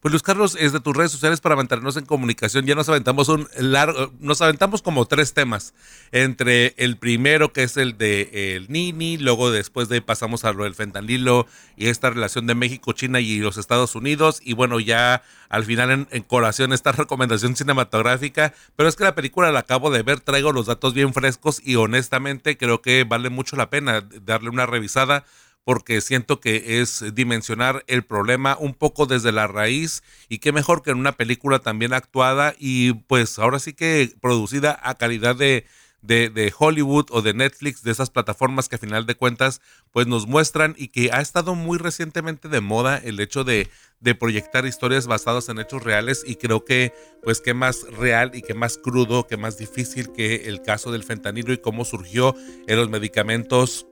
Pues 0.00 0.12
Luis 0.12 0.22
Carlos, 0.22 0.56
es 0.58 0.72
de 0.72 0.78
tus 0.78 0.96
redes 0.96 1.10
sociales 1.10 1.40
para 1.40 1.56
mantenernos 1.56 1.96
en 1.96 2.06
comunicación. 2.06 2.66
Ya 2.66 2.76
nos 2.76 2.88
aventamos 2.88 3.28
un 3.28 3.48
largo, 3.58 4.12
nos 4.20 4.40
aventamos 4.40 4.80
como 4.80 5.06
tres 5.06 5.34
temas. 5.34 5.74
Entre 6.12 6.74
el 6.76 6.96
primero, 6.96 7.52
que 7.52 7.64
es 7.64 7.76
el 7.76 7.98
de 7.98 8.54
el 8.54 8.70
Nini, 8.70 9.18
luego 9.18 9.50
después 9.50 9.88
de 9.88 10.00
pasamos 10.00 10.44
a 10.44 10.52
lo 10.52 10.62
del 10.62 10.76
fentanilo 10.76 11.48
y 11.76 11.88
esta 11.88 12.10
relación 12.10 12.46
de 12.46 12.54
México, 12.54 12.92
China 12.92 13.18
y 13.18 13.38
los 13.38 13.56
Estados 13.56 13.96
Unidos. 13.96 14.40
Y 14.44 14.52
bueno, 14.52 14.78
ya 14.78 15.22
al 15.48 15.64
final 15.64 15.90
en, 15.90 16.08
en 16.12 16.22
colación 16.22 16.72
esta 16.72 16.92
recomendación 16.92 17.56
cinematográfica. 17.56 18.54
Pero 18.76 18.88
es 18.88 18.94
que 18.94 19.02
la 19.02 19.16
película 19.16 19.50
la 19.50 19.60
acabo 19.60 19.90
de 19.90 20.04
ver, 20.04 20.20
traigo 20.20 20.52
los 20.52 20.66
datos 20.66 20.94
bien 20.94 21.12
frescos 21.12 21.60
y 21.64 21.74
honestamente 21.74 22.56
creo 22.56 22.82
que 22.82 23.02
vale 23.02 23.30
mucho 23.30 23.56
la 23.56 23.68
pena 23.68 24.06
darle 24.24 24.50
una 24.50 24.64
revisada 24.66 25.24
porque 25.64 26.00
siento 26.00 26.40
que 26.40 26.80
es 26.80 27.04
dimensionar 27.14 27.84
el 27.88 28.02
problema 28.02 28.56
un 28.58 28.74
poco 28.74 29.06
desde 29.06 29.32
la 29.32 29.46
raíz 29.46 30.02
y 30.28 30.38
qué 30.38 30.50
mejor 30.52 30.82
que 30.82 30.90
en 30.90 30.98
una 30.98 31.12
película 31.12 31.58
también 31.58 31.92
actuada 31.92 32.54
y 32.58 32.94
pues 32.94 33.38
ahora 33.38 33.58
sí 33.58 33.74
que 33.74 34.12
producida 34.20 34.78
a 34.82 34.94
calidad 34.94 35.36
de, 35.36 35.66
de, 36.00 36.52
Hollywood 36.56 37.06
o 37.10 37.22
de 37.22 37.34
Netflix, 37.34 37.82
de 37.82 37.90
esas 37.90 38.10
plataformas 38.10 38.68
que 38.68 38.76
a 38.76 38.78
final 38.78 39.04
de 39.04 39.16
cuentas 39.16 39.60
pues 39.92 40.06
nos 40.06 40.26
muestran 40.26 40.74
y 40.78 40.88
que 40.88 41.10
ha 41.12 41.20
estado 41.20 41.54
muy 41.54 41.78
recientemente 41.78 42.48
de 42.48 42.60
moda 42.60 42.96
el 42.96 43.20
hecho 43.20 43.44
de, 43.44 43.68
de 44.00 44.14
proyectar 44.14 44.64
historias 44.64 45.06
basadas 45.06 45.48
en 45.48 45.58
hechos 45.58 45.82
reales 45.82 46.22
y 46.26 46.36
creo 46.36 46.64
que 46.64 46.92
pues 47.22 47.40
qué 47.40 47.52
más 47.52 47.82
real 47.98 48.30
y 48.34 48.42
qué 48.42 48.54
más 48.54 48.78
crudo, 48.78 49.26
qué 49.26 49.36
más 49.36 49.58
difícil 49.58 50.12
que 50.12 50.48
el 50.48 50.62
caso 50.62 50.92
del 50.92 51.04
fentanilo 51.04 51.52
y 51.52 51.58
cómo 51.58 51.84
surgió 51.84 52.34
en 52.66 52.76
los 52.76 52.88
medicamentos 52.88 53.86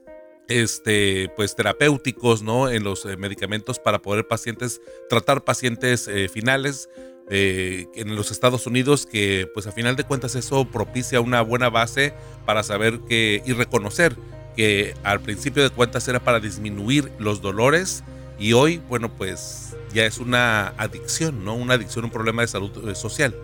este, 0.47 1.29
pues 1.35 1.55
terapéuticos, 1.55 2.41
¿no? 2.41 2.69
En 2.69 2.83
los 2.83 3.05
eh, 3.05 3.17
medicamentos 3.17 3.79
para 3.79 4.01
poder 4.01 4.27
pacientes, 4.27 4.81
tratar 5.09 5.43
pacientes 5.43 6.07
eh, 6.07 6.29
finales 6.29 6.89
eh, 7.29 7.87
en 7.95 8.15
los 8.15 8.31
Estados 8.31 8.67
Unidos, 8.67 9.05
que 9.05 9.49
pues 9.53 9.67
a 9.67 9.71
final 9.71 9.95
de 9.95 10.03
cuentas 10.03 10.35
eso 10.35 10.65
propicia 10.65 11.19
una 11.19 11.41
buena 11.41 11.69
base 11.69 12.13
para 12.45 12.63
saber 12.63 12.99
que 13.01 13.43
y 13.45 13.53
reconocer 13.53 14.15
que 14.55 14.95
al 15.03 15.19
principio 15.19 15.63
de 15.63 15.69
cuentas 15.69 16.07
era 16.07 16.19
para 16.19 16.39
disminuir 16.39 17.11
los 17.19 17.41
dolores 17.41 18.03
y 18.39 18.53
hoy, 18.53 18.81
bueno, 18.87 19.13
pues 19.15 19.75
ya 19.93 20.05
es 20.05 20.19
una 20.19 20.69
adicción, 20.77 21.43
¿no? 21.43 21.55
Una 21.55 21.73
adicción, 21.75 22.05
un 22.05 22.11
problema 22.11 22.41
de 22.43 22.47
salud 22.47 22.95
social. 22.95 23.35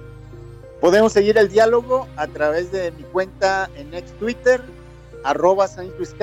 Podemos 0.80 1.14
seguir 1.14 1.38
el 1.38 1.50
diálogo 1.50 2.08
a 2.16 2.28
través 2.28 2.72
de 2.72 2.92
mi 2.92 3.04
cuenta 3.04 3.70
en 3.76 3.94
ex 3.94 4.12
Twitter, 4.20 4.62
arroba 5.24 5.68
San 5.68 5.90
Luis 5.98 6.14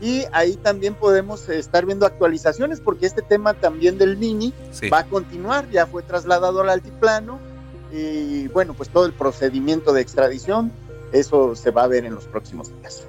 y 0.00 0.24
ahí 0.32 0.56
también 0.56 0.94
podemos 0.94 1.48
estar 1.48 1.86
viendo 1.86 2.06
actualizaciones 2.06 2.80
porque 2.80 3.06
este 3.06 3.22
tema 3.22 3.54
también 3.54 3.98
del 3.98 4.16
Mini 4.16 4.52
va 4.92 5.00
a 5.00 5.04
continuar, 5.04 5.70
ya 5.70 5.86
fue 5.86 6.02
trasladado 6.02 6.60
al 6.60 6.70
altiplano 6.70 7.38
y 7.92 8.48
bueno, 8.48 8.74
pues 8.74 8.88
todo 8.88 9.06
el 9.06 9.12
procedimiento 9.12 9.92
de 9.92 10.00
extradición, 10.00 10.72
eso 11.12 11.54
se 11.54 11.70
va 11.70 11.84
a 11.84 11.86
ver 11.86 12.04
en 12.04 12.14
los 12.14 12.24
próximos 12.24 12.72
días. 12.80 13.06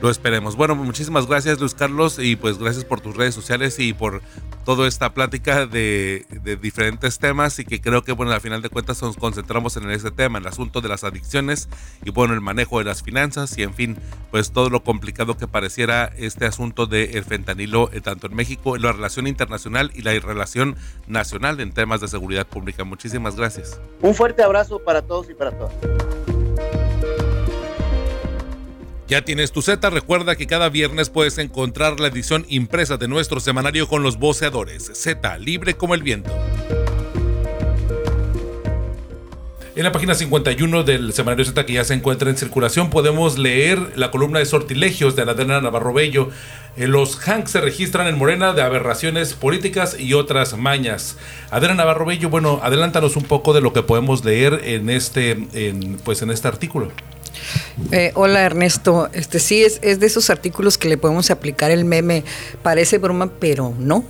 Lo 0.00 0.10
esperemos. 0.10 0.56
Bueno, 0.56 0.74
muchísimas 0.74 1.26
gracias 1.26 1.60
Luis 1.60 1.74
Carlos 1.74 2.18
y 2.18 2.36
pues 2.36 2.58
gracias 2.58 2.84
por 2.84 3.00
tus 3.00 3.16
redes 3.16 3.34
sociales 3.34 3.78
y 3.78 3.92
por 3.92 4.22
toda 4.64 4.86
esta 4.86 5.14
plática 5.14 5.66
de, 5.66 6.26
diferentes 6.60 7.18
temas 7.18 7.58
y 7.58 7.64
que 7.64 7.80
creo 7.80 8.02
que 8.02 8.12
bueno, 8.12 8.32
al 8.32 8.40
final 8.40 8.62
de 8.62 8.68
cuentas 8.68 9.02
nos 9.02 9.16
concentramos 9.16 9.76
en 9.76 9.90
ese 9.90 10.10
tema, 10.10 10.38
en 10.38 10.44
el 10.44 10.48
asunto 10.48 10.80
de 10.80 10.88
las 10.88 11.04
adicciones 11.04 11.68
y 12.04 12.10
bueno, 12.10 12.34
el 12.34 12.40
manejo 12.40 12.78
de 12.78 12.84
las 12.84 13.02
finanzas 13.02 13.56
y 13.58 13.62
en 13.62 13.74
fin, 13.74 13.96
pues 14.30 14.52
todo 14.52 14.70
lo 14.70 14.82
complicado 14.82 15.36
que 15.36 15.48
pareciera 15.48 16.10
este 16.16 16.46
asunto 16.46 16.86
del 16.86 17.24
fentanilo 17.24 17.90
eh, 17.92 18.00
tanto 18.00 18.26
en 18.26 18.34
México, 18.34 18.76
en 18.76 18.82
la 18.82 18.92
relación 18.92 19.26
internacional 19.26 19.90
y 19.94 20.02
la 20.02 20.12
relación 20.18 20.76
nacional 21.06 21.60
en 21.60 21.72
temas 21.72 22.00
de 22.00 22.08
seguridad 22.08 22.46
pública. 22.46 22.84
Muchísimas 22.84 23.36
gracias. 23.36 23.80
Un 24.02 24.14
fuerte 24.14 24.42
abrazo 24.42 24.78
para 24.78 25.02
todos 25.02 25.30
y 25.30 25.34
para 25.34 25.52
todas. 25.52 26.39
Ya 29.10 29.24
tienes 29.24 29.50
tu 29.50 29.60
Z, 29.60 29.90
recuerda 29.90 30.36
que 30.36 30.46
cada 30.46 30.68
viernes 30.68 31.10
puedes 31.10 31.36
encontrar 31.38 31.98
la 31.98 32.06
edición 32.06 32.46
impresa 32.48 32.96
de 32.96 33.08
nuestro 33.08 33.40
semanario 33.40 33.88
con 33.88 34.04
los 34.04 34.20
voceadores. 34.20 34.88
Z, 34.94 35.36
libre 35.38 35.74
como 35.74 35.96
el 35.96 36.04
viento. 36.04 36.30
En 39.74 39.82
la 39.82 39.90
página 39.90 40.14
51 40.14 40.84
del 40.84 41.12
semanario 41.12 41.44
Z 41.44 41.66
que 41.66 41.72
ya 41.72 41.82
se 41.82 41.94
encuentra 41.94 42.30
en 42.30 42.36
circulación 42.36 42.88
podemos 42.88 43.36
leer 43.36 43.94
la 43.96 44.12
columna 44.12 44.38
de 44.38 44.46
sortilegios 44.46 45.16
de 45.16 45.22
Adriana 45.22 45.60
Navarro 45.60 45.92
Bello. 45.92 46.28
Eh, 46.76 46.86
los 46.86 47.18
Hanks 47.26 47.50
se 47.50 47.60
registran 47.60 48.06
en 48.06 48.16
Morena 48.16 48.52
de 48.52 48.62
aberraciones 48.62 49.34
políticas 49.34 49.98
y 49.98 50.14
otras 50.14 50.56
mañas. 50.56 51.18
Adriana 51.50 51.74
Navarro 51.74 52.06
Bello, 52.06 52.28
bueno, 52.28 52.60
adelántanos 52.62 53.16
un 53.16 53.24
poco 53.24 53.54
de 53.54 53.60
lo 53.60 53.72
que 53.72 53.82
podemos 53.82 54.24
leer 54.24 54.60
en 54.66 54.88
este, 54.88 55.34
pues 56.04 56.22
en 56.22 56.30
este 56.30 56.46
artículo. 56.46 56.92
Eh, 57.92 58.12
hola 58.14 58.42
Ernesto, 58.42 59.08
este 59.12 59.38
sí 59.38 59.64
es, 59.64 59.78
es 59.82 60.00
de 60.00 60.06
esos 60.06 60.30
artículos 60.30 60.78
que 60.78 60.88
le 60.88 60.96
podemos 60.96 61.30
aplicar 61.30 61.70
el 61.70 61.84
meme, 61.84 62.24
parece 62.62 62.98
broma, 62.98 63.30
pero 63.38 63.74
no. 63.78 64.04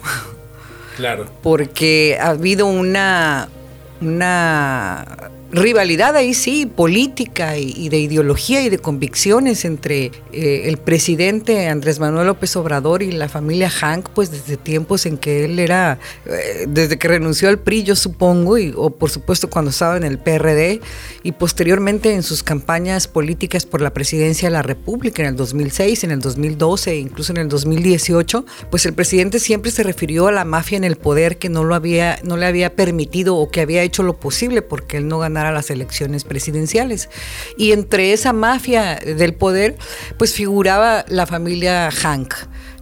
Claro. 0.97 1.27
Porque 1.43 2.19
ha 2.21 2.31
habido 2.31 2.67
una, 2.67 3.49
una 4.01 5.31
rivalidad 5.53 6.15
ahí 6.17 6.35
sí, 6.35 6.67
política 6.67 7.59
y, 7.59 7.89
de 7.89 7.99
ideología 7.99 8.63
y 8.63 8.69
de 8.69 8.79
convicciones 8.79 9.65
entre 9.65 10.13
eh, 10.33 10.63
el 10.67 10.77
presidente 10.77 11.69
Andrés 11.69 11.99
Manuel 11.99 12.29
López 12.29 12.55
Obrador 12.57 13.03
y 13.03 13.11
la 13.11 13.29
familia 13.29 13.69
Hank, 13.69 14.11
pues 14.11 14.31
desde 14.31 14.57
tiempos 14.57 15.07
en 15.07 15.19
que 15.19 15.45
él 15.45 15.59
era, 15.59 15.99
eh, 16.27 16.67
desde 16.69 16.99
que 16.99 17.09
renunció 17.09 17.49
al 17.49 17.59
PRI, 17.59 17.83
yo 17.83 17.97
supongo, 17.97 18.59
y, 18.59 18.73
o 18.77 18.91
por 18.91 19.11
supuesto 19.11 19.51
cuando 19.51 19.71
estaba 19.71 19.97
en 19.97 20.05
el 20.05 20.19
PRD, 20.19 20.81
y 21.23 21.33
posteriormente 21.33 22.15
en 22.15 22.23
sus 22.23 22.43
campañas 22.43 23.09
políticas 23.09 23.67
por 23.67 23.81
la 23.81 23.93
presidencia 23.93 24.49
de 24.49 24.53
la 24.53 24.63
República 24.63 25.23
en 25.23 25.31
el 25.31 25.37
2006, 25.37 26.05
en 26.05 26.13
el 26.13 26.21
2012, 26.21 26.97
incluso 26.97 27.33
en 27.33 27.39
el 27.39 27.49
2018, 27.49 28.45
pues 28.71 28.87
el 28.87 28.95
presidente 28.95 29.41
siempre 29.41 29.71
se 29.71 29.83
refirió 29.83 30.29
a 30.29 30.33
la 30.33 30.45
mafia 30.45 30.77
en 30.77 30.85
el 30.85 30.97
poder 30.97 31.39
que 31.39 31.49
no 31.49 31.65
lo 31.65 31.75
había, 31.75 32.21
no 32.23 32.37
le 32.37 32.47
había 32.47 32.75
permitido 32.77 33.37
o 33.37 33.51
que 33.51 33.61
había 33.61 33.83
hecho 33.83 34.03
lo 34.03 34.19
posible 34.19 34.63
porque 34.63 34.99
él 34.99 35.09
no 35.09 35.19
ganaba 35.19 35.40
a 35.47 35.53
las 35.53 35.71
elecciones 35.71 36.25
presidenciales. 36.25 37.09
Y 37.57 37.73
entre 37.73 38.13
esa 38.13 38.33
mafia 38.33 38.97
del 38.97 39.35
poder, 39.35 39.77
pues 40.19 40.35
figuraba 40.35 41.05
la 41.09 41.27
familia 41.27 41.91
Hank, 41.91 42.35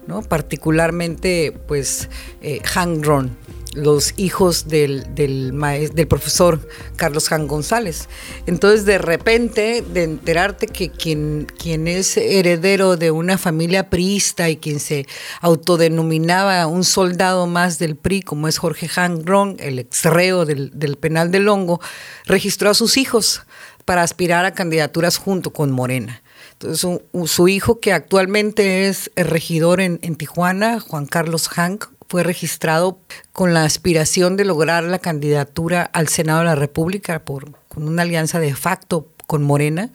¿no? 0.07 0.23
particularmente 0.23 1.55
pues 1.67 2.09
eh, 2.41 2.61
Hank 2.65 3.05
Ron 3.05 3.48
los 3.75 4.15
hijos 4.17 4.69
del, 4.69 5.15
del, 5.15 5.53
del 5.95 6.09
profesor 6.09 6.69
Carlos 6.97 7.29
Jan 7.29 7.47
González. 7.47 8.09
Entonces, 8.47 8.85
de 8.85 8.99
repente, 8.99 9.83
de 9.83 10.05
enterarte 10.05 10.67
que 10.67 10.91
quien, 10.91 11.47
quien 11.59 11.89
es 11.89 12.17
heredero 12.17 12.97
de 12.97 13.11
una 13.11 13.39
familia 13.39 13.91
priista 13.91 14.49
y 14.49 14.57
quien 14.57 14.81
se 14.81 15.07
autodenominaba 15.41 16.67
un 16.67 16.85
soldado 16.85 17.47
más 17.47 17.79
del 17.79 17.97
PRI, 17.97 18.23
como 18.23 18.49
es 18.49 18.59
Jorge 18.59 18.89
Jan 18.89 19.25
Ron, 19.27 19.57
el 19.61 19.79
exreo 19.79 20.45
del, 20.45 20.71
del 20.75 20.97
penal 20.97 21.31
de 21.31 21.41
Longo, 21.41 21.81
registró 22.27 22.71
a 22.71 22.75
sus 22.75 22.97
hijos 22.97 23.43
para 23.85 24.03
aspirar 24.03 24.45
a 24.45 24.53
candidaturas 24.53 25.17
junto 25.17 25.53
con 25.53 25.71
Morena. 25.71 26.23
Entonces, 26.53 27.01
su, 27.31 27.49
hijo, 27.49 27.81
que 27.81 27.93
actualmente 27.93 28.89
es 28.89 29.11
regidor 29.15 29.81
en, 29.81 29.99
en 30.03 30.17
Tijuana, 30.17 30.81
Juan 30.81 31.07
Carlos 31.07 31.49
Hank, 31.49 31.87
fue 32.09 32.23
registrado 32.23 33.01
con 33.33 33.55
la 33.55 33.65
aspiración 33.65 34.37
de 34.37 34.45
lograr 34.45 34.85
la 34.85 34.99
candidatura 34.99 35.83
al 35.83 36.09
Senado 36.09 36.41
de 36.41 36.47
la 36.47 36.55
República 36.55 37.25
por, 37.25 37.53
con 37.69 37.87
una 37.87 38.03
alianza 38.03 38.41
de 38.41 38.55
facto 38.55 39.09
con 39.29 39.43
Morena. 39.43 39.91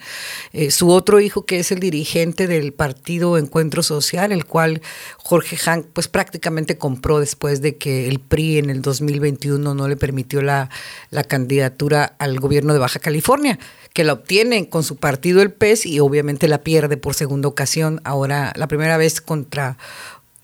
Eh, 0.52 0.70
su 0.70 0.92
otro 0.92 1.20
hijo, 1.20 1.48
que 1.48 1.58
es 1.58 1.72
el 1.72 1.80
dirigente 1.80 2.46
del 2.46 2.72
partido 2.72 3.40
Encuentro 3.40 3.82
Social, 3.82 4.32
el 4.32 4.46
cual 4.46 4.84
Jorge 5.18 5.58
Hank 5.58 5.88
pues 5.92 6.08
prácticamente 6.08 6.78
compró 6.78 7.20
después 7.20 7.60
de 7.60 7.78
que 7.78 8.08
el 8.08 8.20
PRI 8.20 8.60
en 8.60 8.70
el 8.70 8.84
2021 8.84 9.74
no 9.74 9.88
le 9.88 9.98
permitió 9.98 10.44
la, 10.44 10.70
la 11.10 11.24
candidatura 11.24 12.16
al 12.20 12.40
gobierno 12.40 12.74
de 12.74 12.80
Baja 12.80 13.00
California, 13.00 13.58
que 13.92 14.04
la 14.04 14.14
obtiene 14.14 14.70
con 14.70 14.84
su 14.84 14.98
partido 14.98 15.42
el 15.42 15.52
PES 15.52 15.88
y 15.88 16.00
obviamente 16.00 16.48
la 16.48 16.62
pierde 16.62 16.98
por 16.98 17.16
segunda 17.16 17.48
ocasión, 17.48 18.02
ahora 18.04 18.54
la 18.56 18.68
primera 18.68 18.98
vez 18.98 19.20
contra 19.20 19.80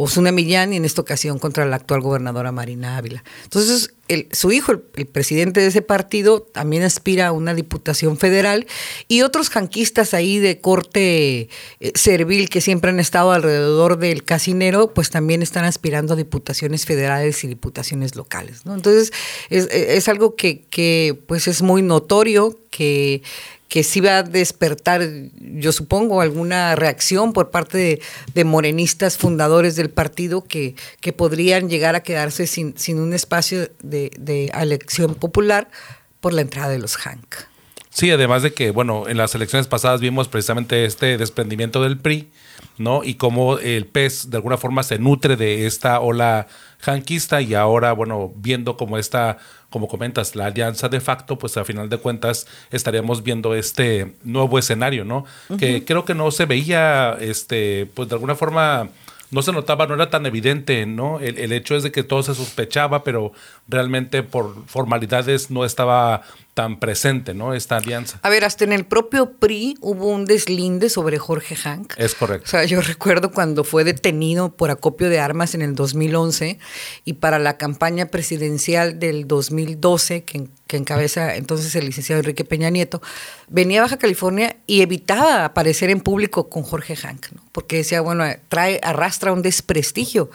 Osuna 0.01 0.31
Millán 0.31 0.71
y 0.71 0.77
en 0.77 0.85
esta 0.85 1.01
ocasión 1.01 1.39
contra 1.39 1.65
la 1.65 1.75
actual 1.75 1.99
gobernadora 1.99 2.53
Marina 2.53 2.95
Ávila. 2.95 3.21
Entonces, 3.43 3.93
su 4.31 4.53
hijo, 4.53 4.71
el, 4.71 5.07
presidente 5.07 5.59
de 5.59 5.67
ese 5.67 5.81
partido, 5.81 6.41
también 6.41 6.83
aspira 6.83 7.27
a 7.27 7.31
una 7.33 7.53
diputación 7.53 8.17
federal 8.17 8.65
y 9.09 9.23
otros 9.23 9.49
janquistas 9.49 10.13
ahí 10.13 10.39
de 10.39 10.61
corte 10.61 11.49
eh, 11.81 11.91
servil 11.95 12.47
que 12.47 12.61
siempre 12.61 12.91
han 12.91 13.01
estado 13.01 13.33
alrededor 13.33 13.99
del 13.99 14.23
casinero, 14.23 14.93
pues 14.93 15.09
también 15.09 15.41
están 15.41 15.65
aspirando 15.65 16.13
a 16.13 16.15
diputaciones 16.15 16.85
federales 16.85 17.43
y 17.43 17.47
diputaciones 17.47 18.15
locales. 18.15 18.61
Entonces, 18.65 19.11
es, 19.49 20.07
algo 20.07 20.37
que, 20.37 20.61
que 20.69 21.19
pues 21.27 21.49
es 21.49 21.61
muy 21.61 21.81
notorio 21.81 22.57
que 22.71 23.21
que 23.69 23.83
sí 23.83 24.01
va 24.01 24.17
a 24.17 24.23
despertar, 24.23 25.07
yo 25.39 25.71
supongo, 25.71 26.21
alguna 26.21 26.75
reacción 26.75 27.33
por 27.33 27.51
parte 27.51 28.01
de, 28.33 28.43
morenistas 28.43 29.17
fundadores 29.17 29.75
del 29.75 29.91
partido 29.91 30.43
que, 30.43 30.75
que, 31.01 31.13
podrían 31.13 31.69
llegar 31.69 31.95
a 31.95 32.01
quedarse 32.01 32.47
sin, 32.47 32.75
sin 32.77 32.99
un 32.99 33.13
espacio 33.13 33.69
de, 33.83 34.11
de, 34.17 34.45
elección 34.59 35.13
popular 35.13 35.69
por 36.19 36.33
la 36.33 36.41
entrada 36.41 36.69
de 36.69 36.79
los 36.79 36.97
Hank. 36.97 37.35
Sí, 37.91 38.09
además 38.09 38.41
de 38.41 38.53
que, 38.53 38.71
bueno, 38.71 39.07
en 39.07 39.17
las 39.17 39.35
elecciones 39.35 39.67
pasadas 39.67 40.01
vimos 40.01 40.27
precisamente 40.27 40.85
este 40.85 41.17
desprendimiento 41.17 41.83
del 41.83 41.99
PRI, 41.99 42.29
¿no? 42.77 43.03
Y 43.03 43.15
cómo 43.15 43.59
el 43.59 43.85
PES 43.85 44.31
de 44.31 44.37
alguna 44.37 44.57
forma 44.57 44.83
se 44.83 44.97
nutre 44.97 45.35
de 45.35 45.67
esta 45.67 45.99
ola 45.99 46.47
janquista 46.79 47.41
y 47.41 47.53
ahora, 47.53 47.91
bueno, 47.93 48.31
viendo 48.35 48.77
como 48.77 48.97
esta, 48.97 49.37
como 49.69 49.87
comentas, 49.87 50.35
la 50.35 50.47
alianza 50.47 50.89
de 50.89 50.99
facto, 50.99 51.37
pues 51.37 51.57
a 51.57 51.65
final 51.65 51.89
de 51.89 51.97
cuentas 51.97 52.47
estaríamos 52.71 53.23
viendo 53.23 53.53
este 53.53 54.15
nuevo 54.23 54.57
escenario, 54.57 55.05
¿no? 55.05 55.25
Que 55.59 55.85
creo 55.85 56.05
que 56.05 56.15
no 56.15 56.31
se 56.31 56.45
veía, 56.45 57.17
este, 57.19 57.87
pues 57.93 58.09
de 58.09 58.15
alguna 58.15 58.35
forma 58.35 58.89
no 59.31 59.43
se 59.43 59.51
notaba, 59.51 59.85
no 59.85 59.93
era 59.93 60.09
tan 60.09 60.25
evidente, 60.25 60.85
¿no? 60.87 61.19
El, 61.19 61.37
el, 61.37 61.51
hecho 61.51 61.75
es 61.75 61.83
de 61.83 61.91
que 61.91 62.03
todo 62.03 62.23
se 62.23 62.33
sospechaba, 62.33 63.03
pero 63.03 63.31
realmente 63.67 64.23
por 64.23 64.65
formalidades 64.65 65.51
no 65.51 65.65
estaba 65.65 66.23
tan 66.53 66.79
presente, 66.79 67.33
¿no? 67.33 67.53
Esta 67.53 67.77
alianza. 67.77 68.19
A 68.21 68.29
ver, 68.29 68.43
hasta 68.43 68.63
en 68.63 68.73
el 68.73 68.85
propio 68.85 69.33
PRI 69.33 69.77
hubo 69.81 70.07
un 70.07 70.25
deslinde 70.25 70.89
sobre 70.89 71.17
Jorge 71.17 71.55
Hank. 71.55 71.93
Es 71.97 72.15
correcto. 72.15 72.45
O 72.47 72.49
sea, 72.49 72.65
yo 72.65 72.81
recuerdo 72.81 73.31
cuando 73.31 73.63
fue 73.63 73.83
detenido 73.83 74.55
por 74.55 74.71
acopio 74.71 75.09
de 75.09 75.19
armas 75.19 75.55
en 75.55 75.61
el 75.61 75.75
2011 75.75 76.59
y 77.05 77.13
para 77.13 77.39
la 77.39 77.57
campaña 77.57 78.07
presidencial 78.07 78.99
del 78.99 79.27
2012, 79.27 80.23
que, 80.23 80.47
que 80.67 80.77
encabeza 80.77 81.35
entonces 81.35 81.73
el 81.75 81.85
licenciado 81.85 82.19
Enrique 82.19 82.43
Peña 82.43 82.69
Nieto, 82.69 83.01
venía 83.47 83.79
a 83.79 83.83
Baja 83.83 83.97
California 83.97 84.57
y 84.67 84.81
evitaba 84.81 85.45
aparecer 85.45 85.89
en 85.89 86.01
público 86.01 86.49
con 86.49 86.63
Jorge 86.63 86.95
Hank, 86.95 87.31
¿no? 87.31 87.41
porque 87.51 87.77
decía, 87.77 88.01
bueno, 88.01 88.23
trae, 88.47 88.79
arrastra 88.83 89.33
un 89.33 89.41
desprestigio 89.41 90.29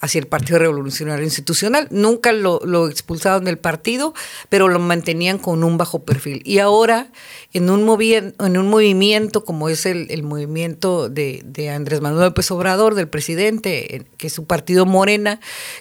hacia 0.00 0.20
el 0.20 0.26
Partido 0.26 0.58
Revolucionario 0.58 1.24
Institucional. 1.24 1.88
Nunca 1.90 2.32
lo, 2.32 2.60
lo 2.64 2.88
expulsaron 2.88 3.44
del 3.44 3.58
partido, 3.58 4.14
pero 4.48 4.68
lo 4.68 4.78
mantenían 4.78 5.38
con 5.38 5.64
un 5.64 5.76
bajo 5.76 6.04
perfil. 6.04 6.42
Y 6.44 6.58
ahora, 6.58 7.08
en 7.52 7.70
un, 7.70 7.80
en 8.00 8.56
un 8.56 8.68
movimiento 8.68 9.44
como 9.44 9.68
es 9.68 9.86
el, 9.86 10.22
movimiento 10.22 11.08
de, 11.08 11.42
de, 11.44 11.70
Andrés 11.70 12.00
Manuel 12.00 12.26
López 12.26 12.50
Obrador, 12.50 12.94
del 12.94 13.08
presidente, 13.08 14.06
que 14.16 14.26
es 14.28 14.32
su 14.32 14.44
partido 14.44 14.86
Morena, 14.86 15.40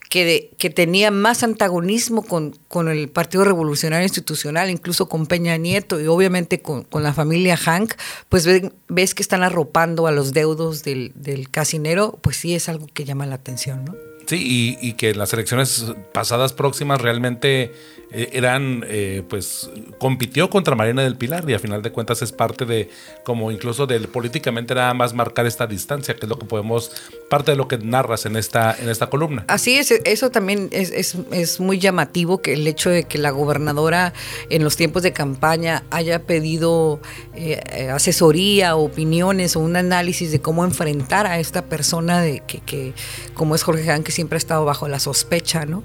que, 0.09 0.25
de, 0.25 0.51
que 0.57 0.69
tenía 0.69 1.11
más 1.11 1.43
antagonismo 1.43 2.23
con, 2.23 2.57
con 2.67 2.89
el 2.89 3.09
Partido 3.09 3.43
Revolucionario 3.43 4.03
Institucional, 4.03 4.69
incluso 4.69 5.07
con 5.07 5.27
Peña 5.27 5.57
Nieto 5.57 5.99
y 6.01 6.07
obviamente 6.07 6.61
con, 6.61 6.87
la 6.97 7.13
familia 7.13 7.57
Hank, 7.57 7.93
pues 8.27 8.45
ves, 8.45 8.71
ves, 8.87 9.13
que 9.13 9.21
están 9.21 9.43
arropando 9.43 10.07
a 10.07 10.11
los 10.11 10.33
deudos 10.33 10.83
del, 10.83 11.11
del 11.13 11.49
casinero, 11.51 12.17
pues 12.21 12.37
sí 12.37 12.55
es 12.55 12.69
algo 12.69 12.87
que 12.91 13.05
llama 13.05 13.27
la 13.27 13.35
atención, 13.35 13.85
¿no? 13.85 14.06
Sí, 14.27 14.77
y, 14.81 14.87
y, 14.87 14.93
que 14.93 15.15
las 15.15 15.31
elecciones 15.31 15.85
pasadas 16.11 16.51
próximas 16.51 16.99
realmente 17.01 17.71
eh, 18.09 18.29
eran, 18.31 18.85
eh, 18.87 19.21
pues, 19.27 19.69
compitió 19.99 20.49
contra 20.49 20.75
Marina 20.75 21.01
del 21.01 21.17
Pilar 21.17 21.43
y 21.49 21.53
a 21.53 21.59
final 21.59 21.81
de 21.81 21.91
cuentas 21.91 22.21
es 22.21 22.31
parte 22.31 22.65
de, 22.65 22.89
como 23.25 23.51
incluso 23.51 23.85
del 23.85 24.07
políticamente 24.07 24.73
nada 24.75 24.93
más 24.93 25.13
marcar 25.13 25.45
esta 25.45 25.67
distancia, 25.67 26.15
que 26.15 26.25
es 26.25 26.29
lo 26.29 26.39
que 26.39 26.45
podemos, 26.45 26.91
parte 27.29 27.51
de 27.51 27.57
lo 27.57 27.67
que 27.67 27.77
narras 27.77 28.25
en 28.25 28.37
esta, 28.37 28.75
en 28.79 28.87
esta 28.87 29.07
columna. 29.07 29.43
Así 29.49 29.77
es, 29.77 29.91
eso 29.91 30.29
también 30.29 30.69
es, 30.71 30.91
es, 30.91 31.17
es 31.31 31.59
muy 31.59 31.79
llamativo 31.79 32.41
que 32.41 32.53
el 32.53 32.65
hecho 32.65 32.89
de 32.89 33.03
que 33.03 33.17
la 33.17 33.31
gobernadora 33.31 34.13
en 34.49 34.63
los 34.63 34.77
tiempos 34.77 35.03
de 35.03 35.11
campaña 35.11 35.83
haya 35.89 36.23
pedido 36.23 37.01
eh, 37.35 37.89
asesoría, 37.93 38.77
opiniones 38.77 39.57
o 39.57 39.59
un 39.59 39.75
análisis 39.75 40.31
de 40.31 40.39
cómo 40.39 40.63
enfrentar 40.63 41.27
a 41.27 41.39
esta 41.39 41.65
persona 41.65 42.21
de 42.21 42.41
que, 42.47 42.59
que 42.59 42.93
como 43.33 43.53
es 43.53 43.63
Jorge 43.63 43.83
Jan, 43.83 44.03
que 44.03 44.13
siempre 44.17 44.37
ha 44.37 44.39
estado 44.39 44.65
bajo 44.65 44.87
la 44.87 44.97
sospecha, 44.97 45.67
¿no? 45.67 45.83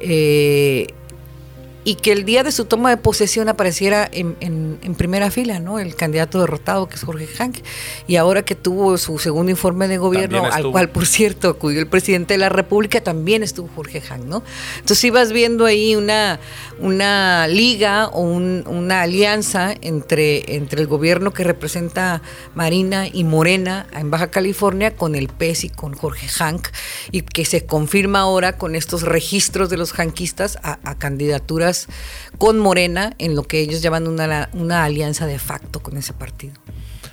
Eh, 0.00 0.86
y 1.86 1.94
que 1.94 2.10
el 2.10 2.24
día 2.24 2.42
de 2.42 2.50
su 2.50 2.64
toma 2.64 2.90
de 2.90 2.96
posesión 2.96 3.48
apareciera 3.48 4.08
en, 4.10 4.36
en, 4.40 4.76
en, 4.82 4.96
primera 4.96 5.30
fila, 5.30 5.60
¿no? 5.60 5.78
El 5.78 5.94
candidato 5.94 6.40
derrotado, 6.40 6.88
que 6.88 6.96
es 6.96 7.04
Jorge 7.04 7.28
Hank. 7.28 7.58
Y 8.08 8.16
ahora 8.16 8.44
que 8.44 8.56
tuvo 8.56 8.98
su 8.98 9.20
segundo 9.20 9.52
informe 9.52 9.86
de 9.86 9.96
gobierno, 9.96 10.44
al 10.46 10.72
cual, 10.72 10.88
por 10.88 11.06
cierto, 11.06 11.48
acudió 11.48 11.78
el 11.78 11.86
presidente 11.86 12.34
de 12.34 12.38
la 12.38 12.48
República, 12.48 13.00
también 13.00 13.44
estuvo 13.44 13.70
Jorge 13.72 14.00
Hank, 14.00 14.24
¿no? 14.24 14.42
Entonces 14.80 15.04
ibas 15.04 15.30
viendo 15.30 15.64
ahí 15.64 15.94
una, 15.94 16.40
una 16.80 17.46
liga 17.46 18.08
o 18.08 18.20
un, 18.20 18.64
una 18.66 19.02
alianza 19.02 19.72
entre, 19.80 20.56
entre 20.56 20.80
el 20.80 20.88
gobierno 20.88 21.32
que 21.32 21.44
representa 21.44 22.20
Marina 22.56 23.06
y 23.06 23.22
Morena 23.22 23.86
en 23.92 24.10
Baja 24.10 24.32
California 24.32 24.96
con 24.96 25.14
el 25.14 25.28
PES 25.28 25.62
y 25.62 25.68
con 25.68 25.94
Jorge 25.94 26.26
Hank, 26.26 26.66
y 27.12 27.20
que 27.20 27.44
se 27.44 27.64
confirma 27.64 28.22
ahora 28.22 28.58
con 28.58 28.74
estos 28.74 29.02
registros 29.02 29.70
de 29.70 29.76
los 29.76 29.92
hanquistas 29.96 30.58
a, 30.64 30.80
a 30.82 30.98
candidaturas 30.98 31.75
con 32.38 32.58
Morena 32.58 33.14
en 33.18 33.34
lo 33.34 33.42
que 33.42 33.60
ellos 33.60 33.82
llaman 33.82 34.06
una, 34.06 34.84
alianza 34.84 35.26
de 35.26 35.38
facto 35.38 35.80
con 35.80 35.96
ese 35.96 36.12
partido 36.12 36.54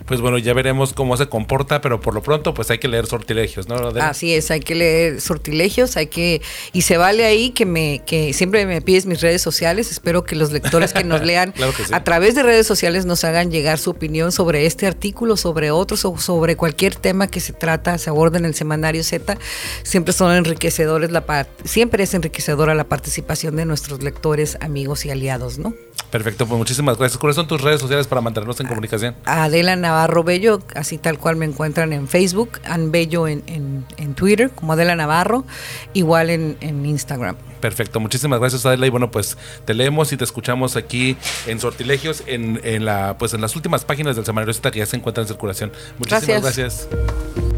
pues 0.05 0.21
bueno, 0.21 0.37
ya 0.37 0.53
veremos 0.53 0.93
cómo 0.93 1.17
se 1.17 1.27
comporta, 1.27 1.81
pero 1.81 1.99
por 2.01 2.13
lo 2.13 2.21
pronto 2.21 2.53
pues 2.53 2.69
hay 2.71 2.79
que 2.79 2.87
leer 2.87 3.05
sortilegios, 3.05 3.67
¿no? 3.67 3.75
Adela? 3.75 4.09
Así 4.09 4.33
es, 4.33 4.51
hay 4.51 4.59
que 4.59 4.75
leer 4.75 5.21
sortilegios, 5.21 5.97
hay 5.97 6.07
que, 6.07 6.41
y 6.71 6.81
se 6.83 6.97
vale 6.97 7.25
ahí 7.25 7.51
que 7.51 7.65
me, 7.65 8.01
que 8.05 8.33
siempre 8.33 8.65
me 8.65 8.81
pides 8.81 9.05
mis 9.05 9.21
redes 9.21 9.41
sociales, 9.41 9.91
espero 9.91 10.23
que 10.23 10.35
los 10.35 10.51
lectores 10.51 10.93
que 10.93 11.03
nos 11.03 11.21
lean 11.25 11.51
claro 11.51 11.73
que 11.73 11.85
sí. 11.85 11.93
a 11.93 12.03
través 12.03 12.35
de 12.35 12.43
redes 12.43 12.67
sociales 12.67 13.05
nos 13.05 13.23
hagan 13.23 13.51
llegar 13.51 13.79
su 13.79 13.89
opinión 13.89 14.31
sobre 14.31 14.65
este 14.65 14.87
artículo, 14.87 15.37
sobre 15.37 15.71
otros 15.71 16.05
o 16.05 16.17
sobre 16.17 16.55
cualquier 16.55 16.95
tema 16.95 17.27
que 17.27 17.39
se 17.39 17.53
trata, 17.53 17.97
se 17.97 18.09
aborda 18.09 18.37
en 18.37 18.45
el 18.45 18.55
semanario 18.55 19.03
Z, 19.03 19.37
siempre 19.83 20.13
son 20.13 20.33
enriquecedores, 20.33 21.11
la 21.11 21.23
siempre 21.63 22.03
es 22.03 22.13
enriquecedora 22.13 22.75
la 22.75 22.83
participación 22.85 23.55
de 23.55 23.65
nuestros 23.65 24.03
lectores, 24.03 24.57
amigos 24.61 25.05
y 25.05 25.11
aliados, 25.11 25.57
¿no? 25.57 25.73
Perfecto, 26.11 26.45
pues 26.45 26.57
muchísimas 26.59 26.97
gracias. 26.97 27.17
¿Cuáles 27.17 27.35
son 27.35 27.47
tus 27.47 27.61
redes 27.61 27.81
sociales 27.81 28.05
para 28.05 28.21
mantenernos 28.21 28.59
en 28.59 28.67
comunicación? 28.67 29.15
Adela 29.25 29.75
Navarro 29.93 30.23
Bello, 30.23 30.59
así 30.73 30.97
tal 30.97 31.19
cual 31.19 31.35
me 31.35 31.45
encuentran 31.45 31.93
en 31.93 32.07
Facebook, 32.07 32.59
An 32.65 32.91
Bello 32.91 33.27
en, 33.27 33.43
en, 33.45 33.85
en, 33.97 34.15
Twitter, 34.15 34.49
como 34.49 34.73
Adela 34.73 34.95
Navarro, 34.95 35.45
igual 35.93 36.31
en, 36.31 36.57
en, 36.61 36.83
Instagram. 36.83 37.35
Perfecto, 37.61 37.99
muchísimas 37.99 38.39
gracias 38.39 38.65
Adela 38.65 38.87
y 38.87 38.89
bueno 38.89 39.11
pues 39.11 39.37
te 39.65 39.73
leemos 39.75 40.11
y 40.11 40.17
te 40.17 40.23
escuchamos 40.23 40.75
aquí 40.75 41.15
en 41.45 41.59
Sortilegios 41.59 42.23
en, 42.25 42.59
en 42.63 42.85
la 42.85 43.17
pues 43.19 43.35
en 43.35 43.41
las 43.41 43.55
últimas 43.55 43.85
páginas 43.85 44.15
del 44.15 44.25
semanario 44.25 44.53
Z 44.53 44.71
que 44.71 44.79
ya 44.79 44.85
se 44.87 44.97
encuentran 44.97 45.25
en 45.25 45.27
circulación. 45.27 45.71
Muchísimas 45.99 46.41
gracias. 46.41 46.87
gracias. 46.89 47.53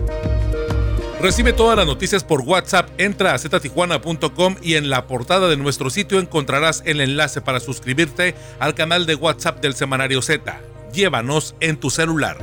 Recibe 1.21 1.53
todas 1.53 1.77
las 1.77 1.87
noticias 1.87 2.25
por 2.25 2.41
WhatsApp, 2.41 2.89
entra 2.97 3.33
a 3.33 3.39
ztijuana.com 3.39 4.57
y 4.61 4.75
en 4.75 4.89
la 4.89 5.07
portada 5.07 5.47
de 5.47 5.55
nuestro 5.55 5.89
sitio 5.89 6.19
encontrarás 6.19 6.83
el 6.85 6.99
enlace 6.99 7.39
para 7.39 7.61
suscribirte 7.61 8.35
al 8.59 8.75
canal 8.75 9.05
de 9.05 9.15
WhatsApp 9.15 9.61
del 9.61 9.73
Semanario 9.73 10.21
Z. 10.21 10.74
Llévanos 10.95 11.55
en 11.59 11.75
tu 11.77 11.89
celular. 11.89 12.37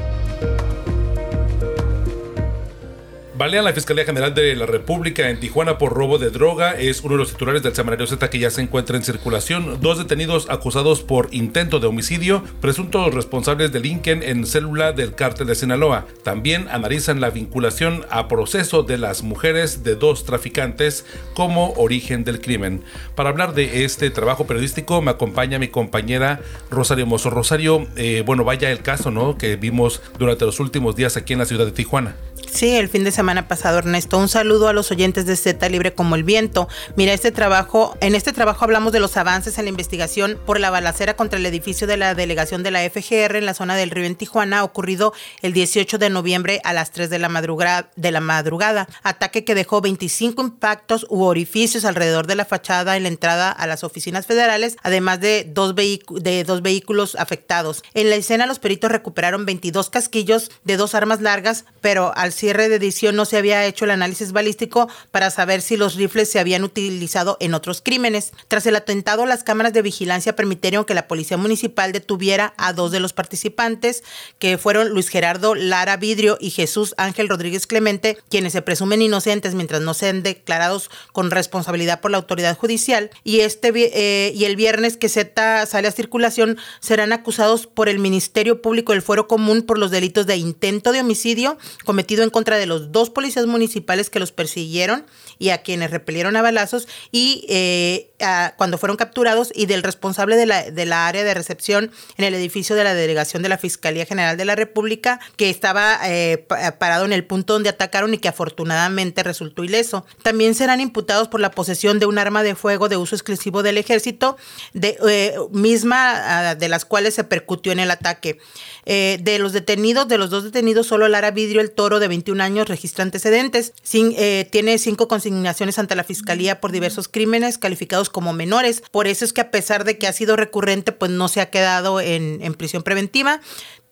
Balean 3.43 3.65
la 3.65 3.73
Fiscalía 3.73 4.05
General 4.05 4.33
de 4.33 4.55
la 4.55 4.67
República 4.67 5.29
en 5.29 5.41
Tijuana 5.41 5.77
por 5.77 5.95
robo 5.95 6.17
de 6.17 6.31
droga. 6.31 6.79
Es 6.79 7.01
uno 7.01 7.15
de 7.15 7.19
los 7.19 7.33
titulares 7.33 7.65
del 7.65 7.75
semanario 7.75 8.07
Z 8.07 8.31
que 8.31 8.39
ya 8.39 8.51
se 8.51 8.63
encuentra 8.63 8.97
en 8.97 9.03
circulación. 9.03 9.81
Dos 9.81 9.99
detenidos 9.99 10.47
acusados 10.49 11.03
por 11.03 11.29
intento 11.33 11.81
de 11.81 11.89
homicidio, 11.89 12.45
presuntos 12.61 13.13
responsables 13.13 13.73
del 13.73 13.87
Inquen 13.87 14.23
en 14.23 14.47
célula 14.47 14.93
del 14.93 15.17
cártel 15.17 15.49
de 15.49 15.57
Sinaloa. 15.57 16.07
También 16.23 16.69
analizan 16.71 17.21
la 17.21 17.31
vinculación 17.31 18.07
a 18.11 18.29
proceso 18.29 18.85
de 18.85 18.97
las 18.97 19.25
mujeres 19.25 19.83
de 19.83 19.97
dos 19.97 20.25
traficantes 20.25 21.05
como 21.35 21.73
origen 21.73 22.23
del 22.23 22.41
crimen. 22.41 22.85
Para 23.17 23.31
hablar 23.31 23.55
de 23.55 23.85
este 23.85 24.11
trabajo 24.11 24.47
periodístico 24.47 25.03
me 25.03 25.11
acompaña 25.11 25.59
mi 25.59 25.67
compañera 25.67 26.43
Rosario 26.71 27.07
Mozo. 27.07 27.29
Rosario, 27.29 27.89
eh, 27.97 28.23
bueno, 28.25 28.45
vaya 28.45 28.71
el 28.71 28.83
caso, 28.83 29.11
¿no? 29.11 29.37
Que 29.37 29.57
vimos 29.57 30.01
durante 30.17 30.45
los 30.45 30.61
últimos 30.61 30.95
días 30.95 31.17
aquí 31.17 31.33
en 31.33 31.41
la 31.41 31.45
ciudad 31.47 31.65
de 31.65 31.73
Tijuana. 31.73 32.15
Sí, 32.51 32.77
el 32.77 32.89
fin 32.89 33.05
de 33.05 33.13
semana 33.13 33.49
pasado, 33.49 33.79
Ernesto. 33.79 34.19
Un 34.19 34.29
saludo 34.29 34.69
a 34.69 34.73
los 34.73 34.91
oyentes 34.91 35.27
de 35.27 35.37
Z 35.37 35.69
Libre 35.69 35.95
como 35.95 36.15
el 36.15 36.25
Viento. 36.25 36.69
Mira, 36.97 37.13
este 37.13 37.31
trabajo, 37.31 37.97
en 38.01 38.15
este 38.15 38.33
trabajo 38.33 38.65
hablamos 38.65 38.93
de 38.93 39.01
los 39.01 39.17
avances 39.17 39.59
en 39.59 39.65
la 39.65 39.71
investigación 39.71 40.39
por 40.45 40.61
la 40.61 40.71
balacera 40.71 41.17
contra 41.17 41.39
el 41.39 41.47
edificio 41.47 41.87
de 41.87 41.97
la 41.97 42.15
delegación 42.15 42.63
de 42.63 42.71
la 42.71 42.81
FGR 42.89 43.37
en 43.37 43.47
la 43.47 43.55
zona 43.55 43.75
del 43.77 43.91
río 43.91 44.05
en 44.05 44.17
Tijuana, 44.17 44.65
ocurrido 44.65 45.13
el 45.41 45.53
18 45.53 45.99
de 45.99 46.11
noviembre 46.11 46.61
a 46.65 46.73
las 46.73 46.91
3 46.91 47.11
de 47.11 47.19
la 47.19 47.29
madrugada. 47.29 47.91
De 47.97 48.11
la 48.11 48.21
madrugada. 48.21 48.89
Ataque 49.03 49.45
que 49.45 49.55
dejó 49.55 49.81
25 49.81 50.43
impactos 50.43 51.07
u 51.09 51.23
orificios 51.23 51.85
alrededor 51.85 52.27
de 52.27 52.37
la 52.37 52.45
fachada 52.45 52.97
en 52.97 53.05
la 53.05 53.09
entrada 53.09 53.51
a 53.51 53.67
las 53.67 53.85
oficinas 53.85 54.27
federales, 54.27 54.77
además 54.83 55.21
de 55.21 55.47
dos, 55.49 55.75
de 55.75 56.45
dos 56.45 56.63
vehículos 56.63 57.17
afectados. 57.17 57.83
En 57.95 58.11
la 58.11 58.17
escena, 58.17 58.47
los 58.47 58.59
peritos 58.59 58.91
recuperaron 58.91 59.47
22 59.47 59.91
casquillos 59.91 60.51
de 60.65 60.77
dos 60.77 60.95
armas 60.95 61.21
largas, 61.21 61.65
pero 61.81 62.13
al 62.17 62.32
cierre 62.33 62.69
de 62.69 62.77
edición 62.77 63.17
no 63.17 63.25
se 63.25 63.37
había 63.37 63.65
hecho 63.67 63.85
el 63.85 63.91
análisis 63.91 64.33
balístico 64.33 64.89
para 65.11 65.31
saber 65.31 65.63
si 65.63 65.77
los 65.77 65.95
rifles 65.95 66.31
se 66.31 66.39
habían 66.39 66.65
utilizado 66.65 67.37
en 67.41 67.55
otros 67.55 67.81
crímenes. 67.83 68.33
Tras 68.49 68.67
el 68.67 68.77
atentado, 68.77 69.27
las 69.27 69.45
cámaras 69.45 69.73
de 69.73 69.83
vigilancia 69.83 70.37
permitieron 70.37 70.85
que 70.85 70.95
la 70.95 71.09
policía 71.09 71.37
municipal 71.37 71.93
detuviera 71.93 72.55
a 72.57 72.73
dos 72.73 72.91
de 72.93 73.01
los 73.01 73.13
participantes, 73.13 74.03
que 74.39 74.59
fueron 74.59 74.91
Luis 74.91 75.09
Gerardo 75.09 75.55
Lara 75.55 75.97
Vidrio 75.97 76.39
y 76.41 76.51
Jesús 76.51 76.95
Ángel 76.97 77.29
Rodríguez 77.29 77.67
Clemente, 77.67 78.19
quienes 78.29 78.53
se 78.53 78.63
presumen 78.63 79.03
inocentes 79.03 79.55
mientras 79.55 79.83
no 79.83 79.95
sean 79.95 80.23
declarados 80.23 80.91
con 81.13 81.31
responsabilidad 81.31 82.01
por 82.01 82.11
la 82.11 82.19
autoridad 82.19 82.57
judicial. 82.57 83.11
Y, 83.25 83.41
este, 83.41 83.71
eh, 83.75 84.33
y 84.35 84.45
el 84.45 84.57
viernes 84.57 84.97
que 84.97 85.09
Z 85.09 85.67
sale 85.67 85.89
a 85.89 85.93
circulación, 85.93 86.59
serán 86.81 87.13
acusados 87.13 87.67
por 87.67 87.89
el 87.89 87.99
Ministerio 87.99 88.61
Público 88.63 88.93
del 88.93 89.03
Fuero 89.03 89.29
Común 89.29 89.63
por 89.63 89.79
los 89.79 89.91
delitos 89.91 90.27
de 90.27 90.37
intento 90.37 90.93
de 90.93 91.01
homicidio 91.01 91.59
cometido 91.85 92.22
en 92.23 92.31
contra 92.31 92.59
de 92.59 92.67
los 92.67 92.93
dos 92.93 93.11
policías 93.11 93.47
municipales 93.47 94.11
que 94.11 94.21
los 94.21 94.33
persiguieron 94.33 95.05
y 95.39 95.51
a 95.51 95.63
quienes 95.63 95.91
repelieron 95.91 96.37
a 96.37 96.43
balazos 96.43 96.89
y 97.11 97.45
eh, 97.49 98.12
cuando 98.57 98.79
fueron 98.79 98.97
capturados 98.97 99.53
y 99.55 99.67
del 99.67 99.83
responsable 99.83 100.37
de 100.37 100.47
la, 100.47 100.71
de 100.71 100.87
la 100.87 101.07
área 101.07 101.25
de 101.25 101.35
recepción 101.35 101.91
en 102.17 102.25
el 102.25 102.35
edificio 102.35 102.77
de 102.77 102.85
la 102.85 102.95
delegación 102.95 103.43
de 103.43 103.49
la 103.49 103.59
Fiscalía 103.59 104.07
General 104.07 104.37
de 104.37 104.45
la 104.45 104.55
República 104.55 105.21
que 105.37 105.51
estaba 105.51 105.99
eh, 106.05 106.47
parado 106.79 107.05
en 107.05 107.13
el 107.13 107.25
punto 107.25 107.55
donde 107.55 107.69
atacaron 107.69 108.15
y 108.15 108.19
que 108.19 108.29
afortunadamente 108.29 109.23
resultó 109.23 109.65
ileso. 109.65 110.05
También 110.23 110.55
serán 110.55 110.81
imputados 110.81 111.29
por 111.29 111.41
la 111.41 111.51
posesión 111.51 111.99
de 111.99 112.07
un 112.07 112.19
arma 112.19 112.43
de 112.43 112.55
fuego 112.55 112.89
de 112.89 112.97
uso 112.97 113.15
exclusivo 113.15 113.63
del 113.63 113.79
ejército, 113.79 114.37
de, 114.73 114.97
eh, 115.09 115.35
misma 115.51 116.55
de 116.55 116.69
las 116.69 116.85
cuales 116.85 117.15
se 117.15 117.25
percutió 117.25 117.73
en 117.73 117.81
el 117.81 117.91
ataque. 117.91 118.39
Eh, 118.85 119.19
de 119.23 119.39
los 119.39 119.53
detenidos, 119.53 120.09
de 120.09 120.19
los 120.19 120.31
dos 120.31 120.45
detenidos, 120.45 120.89
solo 120.89 121.07
Lara 121.09 121.31
Vidrio, 121.31 121.61
el 121.61 121.71
toro 121.71 122.01
de 122.01 122.09
21 122.09 122.43
años, 122.43 122.69
registra 122.69 123.05
antecedentes. 123.05 123.75
Sin, 123.83 124.15
eh, 124.17 124.49
tiene 124.51 124.79
cinco 124.79 125.07
consignaciones 125.07 125.79
ante 125.79 125.95
la 125.95 126.05
fiscalía 126.05 126.61
por 126.61 126.73
diversos 126.73 127.09
crímenes 127.09 127.59
calificados 127.59 128.11
como 128.13 128.33
menores. 128.33 128.83
Por 128.91 129.07
eso 129.07 129.25
es 129.25 129.33
que 129.33 129.41
a 129.41 129.51
pesar 129.51 129.85
de 129.85 129.99
que 129.99 130.07
ha 130.07 130.13
sido 130.13 130.37
recurrente, 130.37 130.93
pues 130.93 131.11
no 131.11 131.29
se 131.29 131.41
ha 131.41 131.51
quedado 131.51 132.01
en, 132.01 132.39
en 132.43 132.55
prisión 132.55 132.83
preventiva. 132.83 133.41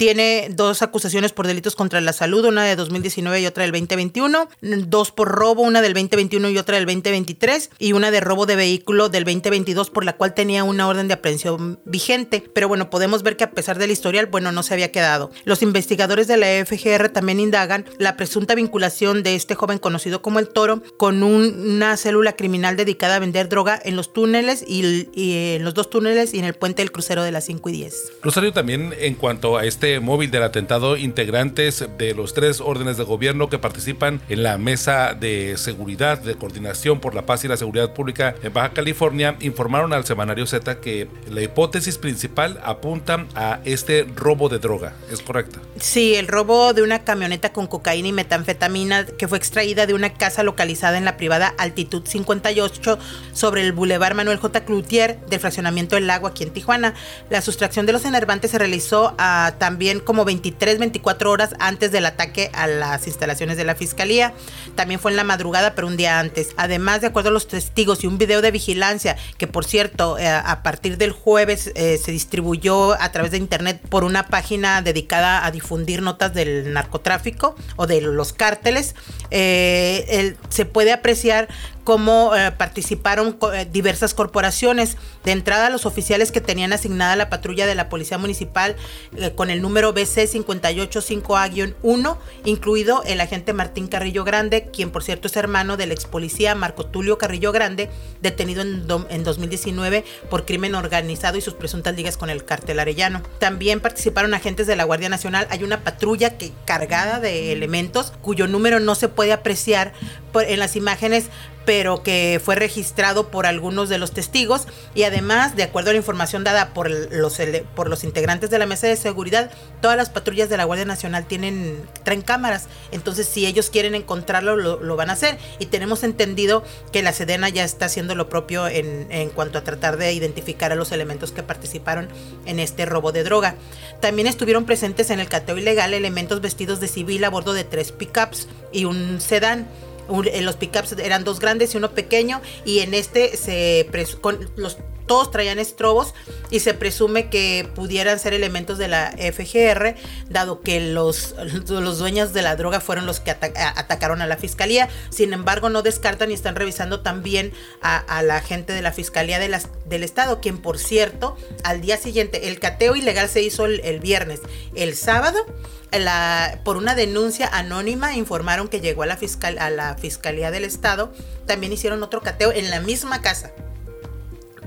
Tiene 0.00 0.48
dos 0.50 0.80
acusaciones 0.80 1.32
por 1.32 1.46
delitos 1.46 1.76
contra 1.76 2.00
la 2.00 2.14
salud, 2.14 2.46
una 2.46 2.64
de 2.64 2.74
2019 2.74 3.42
y 3.42 3.46
otra 3.46 3.64
del 3.64 3.72
2021, 3.72 4.48
dos 4.86 5.12
por 5.12 5.28
robo, 5.28 5.60
una 5.60 5.82
del 5.82 5.92
2021 5.92 6.48
y 6.48 6.56
otra 6.56 6.76
del 6.76 6.86
2023, 6.86 7.68
y 7.78 7.92
una 7.92 8.10
de 8.10 8.20
robo 8.20 8.46
de 8.46 8.56
vehículo 8.56 9.10
del 9.10 9.24
2022 9.24 9.90
por 9.90 10.06
la 10.06 10.16
cual 10.16 10.32
tenía 10.32 10.64
una 10.64 10.88
orden 10.88 11.06
de 11.06 11.12
aprehensión 11.12 11.80
vigente. 11.84 12.42
Pero 12.54 12.66
bueno, 12.66 12.88
podemos 12.88 13.22
ver 13.22 13.36
que 13.36 13.44
a 13.44 13.50
pesar 13.50 13.78
del 13.78 13.90
historial, 13.90 14.24
bueno, 14.24 14.52
no 14.52 14.62
se 14.62 14.72
había 14.72 14.90
quedado. 14.90 15.32
Los 15.44 15.60
investigadores 15.60 16.26
de 16.28 16.38
la 16.38 16.64
FGR 16.64 17.10
también 17.10 17.38
indagan 17.38 17.84
la 17.98 18.16
presunta 18.16 18.54
vinculación 18.54 19.22
de 19.22 19.34
este 19.34 19.54
joven 19.54 19.78
conocido 19.78 20.22
como 20.22 20.38
el 20.38 20.48
Toro 20.48 20.82
con 20.96 21.22
una 21.22 21.98
célula 21.98 22.36
criminal 22.36 22.74
dedicada 22.78 23.16
a 23.16 23.18
vender 23.18 23.50
droga 23.50 23.78
en 23.84 23.96
los 23.96 24.14
túneles 24.14 24.64
y, 24.66 25.10
y 25.12 25.56
en 25.56 25.64
los 25.64 25.74
dos 25.74 25.90
túneles 25.90 26.32
y 26.32 26.38
en 26.38 26.46
el 26.46 26.54
puente 26.54 26.80
del 26.80 26.90
crucero 26.90 27.22
de 27.22 27.32
las 27.32 27.44
5 27.44 27.68
y 27.68 27.72
10. 27.72 28.12
Rosario, 28.22 28.54
también 28.54 28.94
en 28.98 29.14
cuanto 29.14 29.58
a 29.58 29.66
este 29.66 29.89
móvil 29.98 30.30
del 30.30 30.44
atentado, 30.44 30.96
integrantes 30.96 31.84
de 31.98 32.14
los 32.14 32.34
tres 32.34 32.60
órdenes 32.60 32.98
de 32.98 33.04
gobierno 33.04 33.48
que 33.48 33.58
participan 33.58 34.20
en 34.28 34.44
la 34.44 34.58
mesa 34.58 35.14
de 35.14 35.56
seguridad, 35.56 36.18
de 36.18 36.36
coordinación 36.36 37.00
por 37.00 37.14
la 37.14 37.26
paz 37.26 37.44
y 37.44 37.48
la 37.48 37.56
seguridad 37.56 37.92
pública 37.94 38.34
en 38.42 38.52
Baja 38.52 38.70
California, 38.70 39.36
informaron 39.40 39.92
al 39.92 40.04
semanario 40.04 40.46
Z 40.46 40.80
que 40.80 41.08
la 41.28 41.42
hipótesis 41.42 41.98
principal 41.98 42.60
apunta 42.62 43.26
a 43.34 43.60
este 43.64 44.06
robo 44.14 44.48
de 44.48 44.58
droga. 44.58 44.94
¿Es 45.10 45.20
correcto? 45.20 45.58
Sí, 45.80 46.14
el 46.14 46.28
robo 46.28 46.72
de 46.74 46.82
una 46.82 47.04
camioneta 47.04 47.52
con 47.52 47.66
cocaína 47.66 48.08
y 48.08 48.12
metanfetamina 48.12 49.06
que 49.06 49.28
fue 49.28 49.38
extraída 49.38 49.86
de 49.86 49.94
una 49.94 50.12
casa 50.12 50.42
localizada 50.42 50.98
en 50.98 51.04
la 51.04 51.16
privada 51.16 51.54
Altitud 51.58 52.02
58 52.06 52.98
sobre 53.32 53.62
el 53.62 53.72
Boulevard 53.72 54.14
Manuel 54.14 54.38
J. 54.38 54.64
Cloutier 54.64 55.18
del 55.28 55.40
fraccionamiento 55.40 55.96
del 55.96 56.06
lago 56.06 56.26
aquí 56.26 56.44
en 56.44 56.50
Tijuana. 56.50 56.94
La 57.30 57.40
sustracción 57.40 57.86
de 57.86 57.92
los 57.92 58.04
enervantes 58.04 58.50
se 58.50 58.58
realizó 58.58 59.14
a, 59.18 59.54
también 59.58 59.79
como 60.04 60.24
23, 60.24 60.78
24 60.78 61.30
horas 61.30 61.54
antes 61.58 61.90
del 61.92 62.06
ataque 62.06 62.50
a 62.52 62.66
las 62.66 63.06
instalaciones 63.06 63.56
de 63.56 63.64
la 63.64 63.74
fiscalía. 63.74 64.32
También 64.74 65.00
fue 65.00 65.10
en 65.10 65.16
la 65.16 65.24
madrugada, 65.24 65.74
pero 65.74 65.86
un 65.86 65.96
día 65.96 66.18
antes. 66.18 66.50
Además, 66.56 67.00
de 67.00 67.08
acuerdo 67.08 67.30
a 67.30 67.32
los 67.32 67.48
testigos 67.48 68.04
y 68.04 68.06
un 68.06 68.18
video 68.18 68.42
de 68.42 68.50
vigilancia, 68.50 69.16
que 69.38 69.46
por 69.46 69.64
cierto, 69.64 70.18
eh, 70.18 70.28
a 70.28 70.62
partir 70.62 70.98
del 70.98 71.12
jueves 71.12 71.72
eh, 71.74 71.98
se 71.98 72.12
distribuyó 72.12 73.00
a 73.00 73.10
través 73.12 73.30
de 73.30 73.38
internet 73.38 73.80
por 73.88 74.04
una 74.04 74.26
página 74.26 74.82
dedicada 74.82 75.44
a 75.44 75.50
difundir 75.50 76.02
notas 76.02 76.34
del 76.34 76.72
narcotráfico 76.72 77.54
o 77.76 77.86
de 77.86 78.00
los 78.00 78.32
cárteles, 78.32 78.94
eh, 79.30 80.36
se 80.48 80.64
puede 80.66 80.92
apreciar 80.92 81.48
cómo 81.84 82.34
eh, 82.34 82.52
participaron 82.52 83.38
eh, 83.52 83.66
diversas 83.70 84.14
corporaciones. 84.14 84.96
De 85.24 85.32
entrada, 85.32 85.70
los 85.70 85.86
oficiales 85.86 86.32
que 86.32 86.40
tenían 86.40 86.72
asignada 86.72 87.16
la 87.16 87.30
patrulla 87.30 87.66
de 87.66 87.74
la 87.74 87.88
Policía 87.88 88.18
Municipal 88.18 88.76
eh, 89.16 89.32
con 89.34 89.50
el 89.50 89.62
número 89.62 89.92
BC 89.92 90.28
585A-1, 90.32 92.16
incluido 92.44 93.02
el 93.04 93.20
agente 93.20 93.52
Martín 93.52 93.88
Carrillo 93.88 94.24
Grande, 94.24 94.68
quien 94.72 94.90
por 94.90 95.02
cierto 95.02 95.28
es 95.28 95.36
hermano 95.36 95.76
del 95.76 95.92
ex 95.92 96.04
policía 96.04 96.54
Marco 96.54 96.86
Tulio 96.86 97.18
Carrillo 97.18 97.52
Grande, 97.52 97.90
detenido 98.20 98.62
en, 98.62 98.86
en 99.10 99.24
2019 99.24 100.04
por 100.28 100.44
crimen 100.44 100.74
organizado 100.74 101.38
y 101.38 101.40
sus 101.40 101.54
presuntas 101.54 101.94
ligas 101.94 102.16
con 102.16 102.30
el 102.30 102.44
cartel 102.44 102.80
arellano. 102.80 103.22
También 103.38 103.80
participaron 103.80 104.34
agentes 104.34 104.66
de 104.66 104.76
la 104.76 104.84
Guardia 104.84 105.08
Nacional. 105.08 105.46
Hay 105.50 105.64
una 105.64 105.82
patrulla 105.82 106.36
que 106.38 106.52
cargada 106.64 107.20
de 107.20 107.52
elementos 107.52 108.12
cuyo 108.22 108.46
número 108.46 108.80
no 108.80 108.94
se 108.94 109.08
puede 109.08 109.32
apreciar 109.32 109.92
en 110.34 110.58
las 110.58 110.76
imágenes 110.76 111.26
pero 111.64 112.02
que 112.02 112.40
fue 112.42 112.54
registrado 112.54 113.28
por 113.28 113.46
algunos 113.46 113.88
de 113.88 113.98
los 113.98 114.12
testigos 114.12 114.66
y 114.94 115.04
además, 115.04 115.56
de 115.56 115.62
acuerdo 115.62 115.90
a 115.90 115.92
la 115.92 115.98
información 115.98 116.44
dada 116.44 116.72
por 116.72 116.90
los, 116.90 117.38
por 117.74 117.88
los 117.88 118.04
integrantes 118.04 118.50
de 118.50 118.58
la 118.58 118.66
mesa 118.66 118.86
de 118.86 118.96
seguridad, 118.96 119.50
todas 119.80 119.96
las 119.96 120.10
patrullas 120.10 120.48
de 120.48 120.56
la 120.56 120.64
Guardia 120.64 120.84
Nacional 120.84 121.26
tienen, 121.26 121.82
traen 122.02 122.22
cámaras, 122.22 122.68
entonces 122.92 123.26
si 123.26 123.46
ellos 123.46 123.70
quieren 123.70 123.94
encontrarlo, 123.94 124.56
lo, 124.56 124.96
van 124.96 125.10
a 125.10 125.14
hacer. 125.14 125.38
Y 125.58 125.66
tenemos 125.66 126.02
entendido 126.02 126.64
que 126.92 127.02
la 127.02 127.12
Sedena 127.12 127.48
ya 127.48 127.64
está 127.64 127.86
haciendo 127.86 128.14
lo 128.14 128.28
propio 128.28 128.66
en, 128.68 129.06
en 129.10 129.30
cuanto 129.30 129.58
a 129.58 129.64
tratar 129.64 129.96
de 129.96 130.12
identificar 130.12 130.72
a 130.72 130.74
los 130.74 130.92
elementos 130.92 131.32
que 131.32 131.42
participaron 131.42 132.08
en 132.46 132.58
este 132.58 132.86
robo 132.86 133.12
de 133.12 133.22
droga. 133.22 133.54
También 134.00 134.26
estuvieron 134.26 134.64
presentes 134.64 135.10
en 135.10 135.20
el 135.20 135.28
cateo 135.28 135.56
ilegal 135.56 135.94
elementos 135.94 136.40
vestidos 136.40 136.80
de 136.80 136.88
civil 136.88 137.24
a 137.24 137.30
bordo 137.30 137.52
de 137.52 137.64
tres 137.64 137.92
pickups 137.92 138.48
y 138.72 138.84
un 138.84 139.20
sedán 139.20 139.68
en 140.08 140.44
los 140.44 140.56
pickups 140.56 140.92
eran 140.92 141.24
dos 141.24 141.40
grandes 141.40 141.74
y 141.74 141.76
uno 141.76 141.90
pequeño 141.90 142.40
y 142.64 142.80
en 142.80 142.94
este 142.94 143.36
se 143.36 143.86
con 144.20 144.38
los 144.56 144.78
todos 145.10 145.32
traían 145.32 145.58
estrobos 145.58 146.14
y 146.52 146.60
se 146.60 146.72
presume 146.72 147.30
que 147.30 147.68
pudieran 147.74 148.20
ser 148.20 148.32
elementos 148.32 148.78
de 148.78 148.86
la 148.86 149.10
FGR, 149.10 149.96
dado 150.28 150.60
que 150.60 150.78
los, 150.78 151.34
los 151.68 151.98
dueños 151.98 152.32
de 152.32 152.42
la 152.42 152.54
droga 152.54 152.78
fueron 152.78 153.06
los 153.06 153.18
que 153.18 153.32
atacaron 153.32 154.22
a 154.22 154.28
la 154.28 154.36
fiscalía. 154.36 154.88
Sin 155.10 155.32
embargo, 155.32 155.68
no 155.68 155.82
descartan 155.82 156.30
y 156.30 156.34
están 156.34 156.54
revisando 156.54 157.00
también 157.00 157.52
a, 157.82 158.22
la 158.22 158.40
gente 158.40 158.72
de 158.72 158.82
la 158.82 158.92
fiscalía 158.92 159.40
del 159.40 160.04
estado, 160.04 160.40
quien 160.40 160.58
por 160.58 160.78
cierto, 160.78 161.36
al 161.64 161.80
día 161.80 161.96
siguiente, 161.96 162.46
el 162.46 162.60
cateo 162.60 162.94
ilegal 162.94 163.28
se 163.28 163.42
hizo 163.42 163.64
el, 163.64 163.98
viernes. 163.98 164.38
El 164.76 164.94
sábado 164.94 165.44
la, 165.90 166.60
por 166.62 166.76
una 166.76 166.94
denuncia 166.94 167.48
anónima 167.48 168.14
informaron 168.14 168.68
que 168.68 168.80
llegó 168.80 169.02
a 169.02 169.06
la, 169.06 169.16
fiscal, 169.16 169.58
a 169.58 169.70
la 169.70 169.96
Fiscalía 169.96 170.52
del 170.52 170.62
Estado. 170.62 171.12
También 171.46 171.72
hicieron 171.72 172.00
otro 172.04 172.20
cateo 172.20 172.52
en 172.52 172.70
la 172.70 172.78
misma 172.78 173.22
casa 173.22 173.50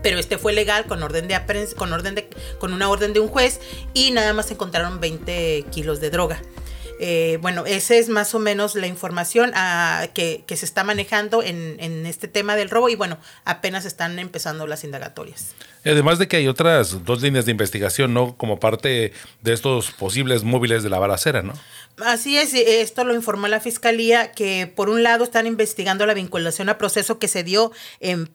pero 0.03 0.19
este 0.19 0.37
fue 0.37 0.53
legal 0.53 0.85
con 0.85 1.01
orden 1.01 1.27
de 1.27 1.33
con 1.75 1.91
orden 1.91 2.13
de, 2.13 2.29
con 2.59 2.73
una 2.73 2.89
orden 2.89 3.13
de 3.13 3.19
un 3.19 3.27
juez 3.27 3.59
y 3.93 4.11
nada 4.11 4.33
más 4.33 4.51
encontraron 4.51 4.99
20 4.99 5.65
kilos 5.71 5.99
de 5.99 6.09
droga. 6.11 6.39
Eh, 6.99 7.37
bueno, 7.41 7.65
esa 7.65 7.95
es 7.95 8.07
más 8.07 8.35
o 8.35 8.39
menos 8.39 8.75
la 8.75 8.87
información 8.87 9.51
ah, 9.55 10.07
que, 10.13 10.43
se 10.47 10.65
está 10.65 10.83
manejando 10.83 11.41
en, 11.41 11.77
en, 11.79 12.05
este 12.05 12.27
tema 12.27 12.55
del 12.55 12.69
robo 12.69 12.87
y 12.87 12.95
bueno, 12.95 13.17
apenas 13.45 13.85
están 13.85 14.19
empezando 14.19 14.67
las 14.67 14.83
indagatorias. 14.83 15.55
Además 15.83 16.19
de 16.19 16.27
que 16.27 16.37
hay 16.37 16.47
otras 16.47 17.03
dos 17.03 17.21
líneas 17.21 17.45
de 17.45 17.51
investigación, 17.51 18.13
¿no? 18.13 18.37
Como 18.37 18.59
parte 18.59 19.11
de 19.41 19.53
estos 19.53 19.91
posibles 19.91 20.43
móviles 20.43 20.83
de 20.83 20.89
la 20.89 20.99
balacera, 20.99 21.41
¿no? 21.41 21.53
Así 21.97 22.37
es, 22.37 22.55
esto 22.55 23.03
lo 23.03 23.13
informó 23.13 23.47
la 23.47 23.59
fiscalía, 23.59 24.31
que 24.31 24.65
por 24.65 24.89
un 24.89 25.03
lado 25.03 25.23
están 25.23 25.45
investigando 25.45 26.07
la 26.07 26.15
vinculación 26.15 26.67
a 26.69 26.79
proceso 26.79 27.19
que 27.19 27.27
se 27.27 27.43
dio 27.43 27.71
en, 27.99 28.29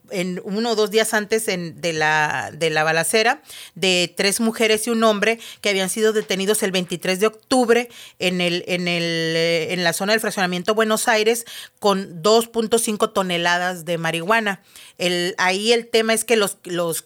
uno 0.44 0.70
o 0.70 0.74
dos 0.76 0.92
días 0.92 1.12
antes 1.12 1.46
de, 1.46 1.92
la, 1.92 2.52
de 2.52 2.70
la 2.70 2.84
balacera 2.84 3.42
de 3.74 4.14
tres 4.16 4.38
mujeres 4.38 4.86
y 4.86 4.90
un 4.90 5.02
hombre 5.02 5.40
que 5.60 5.70
habían 5.70 5.90
sido 5.90 6.12
detenidos 6.12 6.62
el 6.62 6.70
23 6.70 7.18
de 7.18 7.26
octubre 7.26 7.88
en, 8.20 8.40
el, 8.40 8.62
en, 8.68 8.86
el, 8.86 9.02
eh, 9.02 9.72
en 9.72 9.82
la 9.82 9.92
zona 9.92 10.12
del 10.12 10.20
fraccionamiento 10.20 10.76
Buenos 10.76 11.08
Aires 11.08 11.44
con 11.80 12.22
2.5 12.22 13.12
toneladas 13.12 13.84
de 13.84 13.98
marihuana. 13.98 14.62
El, 14.98 15.34
ahí 15.36 15.72
el 15.72 15.88
tema 15.88 16.14
es 16.14 16.24
que 16.24 16.36
los, 16.36 16.58
los 16.62 17.04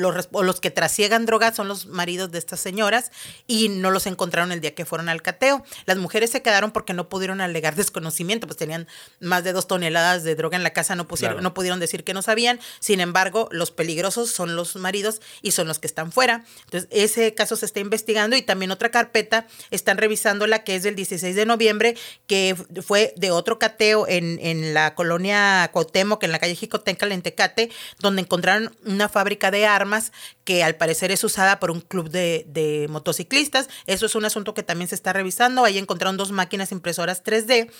los, 0.00 0.28
los 0.32 0.60
que 0.60 0.70
trasiegan 0.70 1.26
drogas 1.26 1.56
son 1.56 1.68
los 1.68 1.86
maridos 1.86 2.30
de 2.30 2.38
estas 2.38 2.60
señoras 2.60 3.12
y 3.46 3.68
no 3.68 3.90
los 3.90 4.06
encontraron 4.06 4.52
el 4.52 4.60
día 4.60 4.74
que 4.74 4.84
fueron 4.84 5.08
al 5.08 5.22
cateo. 5.22 5.64
Las 5.86 5.98
mujeres 5.98 6.30
se 6.30 6.42
quedaron 6.42 6.70
porque 6.70 6.94
no 6.94 7.08
pudieron 7.08 7.40
alegar 7.40 7.74
desconocimiento, 7.76 8.46
pues 8.46 8.56
tenían 8.56 8.88
más 9.20 9.44
de 9.44 9.52
dos 9.52 9.66
toneladas 9.66 10.24
de 10.24 10.34
droga 10.34 10.56
en 10.56 10.62
la 10.62 10.72
casa, 10.72 10.94
no, 10.94 11.06
pusieron, 11.06 11.42
no 11.42 11.54
pudieron 11.54 11.80
decir 11.80 12.04
que 12.04 12.14
no 12.14 12.22
sabían. 12.22 12.60
Sin 12.80 13.00
embargo, 13.00 13.48
los 13.52 13.70
peligrosos 13.70 14.30
son 14.30 14.56
los 14.56 14.76
maridos 14.76 15.20
y 15.42 15.50
son 15.50 15.68
los 15.68 15.78
que 15.78 15.86
están 15.86 16.12
fuera. 16.12 16.44
Entonces, 16.64 16.88
ese 16.90 17.34
caso 17.34 17.56
se 17.56 17.66
está 17.66 17.80
investigando 17.80 18.36
y 18.36 18.42
también 18.42 18.70
otra 18.70 18.90
carpeta 18.90 19.46
están 19.70 19.98
revisando 19.98 20.46
la 20.46 20.64
que 20.64 20.76
es 20.76 20.82
del 20.82 20.94
16 20.94 21.36
de 21.36 21.46
noviembre, 21.46 21.96
que 22.26 22.56
fue 22.86 23.12
de 23.16 23.30
otro 23.30 23.58
cateo 23.58 24.06
en, 24.08 24.38
en 24.40 24.74
la 24.74 24.94
colonia 24.94 25.68
Cuauhtémoc, 25.72 26.22
en 26.22 26.32
la 26.32 26.38
calle 26.38 26.54
Jicotenca, 26.54 27.06
en 27.06 27.22
Tecate, 27.22 27.70
donde 27.98 28.22
encontraron 28.22 28.74
una 28.84 29.08
fábrica 29.08 29.50
de 29.50 29.66
armas 29.66 29.89
que 30.44 30.62
al 30.64 30.76
parecer 30.76 31.12
es 31.12 31.22
usada 31.24 31.60
por 31.60 31.70
un 31.70 31.80
club 31.80 32.10
de, 32.10 32.86
motociclistas. 32.90 33.68
Eso 33.86 34.06
es 34.06 34.14
un 34.14 34.24
asunto 34.24 34.54
que 34.54 34.62
también 34.62 34.88
se 34.88 34.94
está 34.94 35.12
revisando. 35.12 35.64
Ahí 35.64 35.78
encontraron 35.78 36.16
dos 36.16 36.32
máquinas 36.32 36.72
impresoras 36.72 37.22
3D 37.22 37.70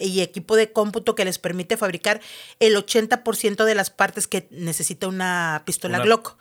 y 0.00 0.20
equipo 0.20 0.56
de 0.56 0.70
cómputo 0.70 1.14
que 1.14 1.24
les 1.24 1.38
permite 1.38 1.76
fabricar 1.76 2.20
el 2.60 2.76
80% 2.76 3.64
de 3.64 3.74
las 3.74 3.90
partes 3.90 4.28
que 4.28 4.46
necesita 4.50 5.08
una 5.08 5.62
pistola 5.64 6.00
Glock. 6.00 6.36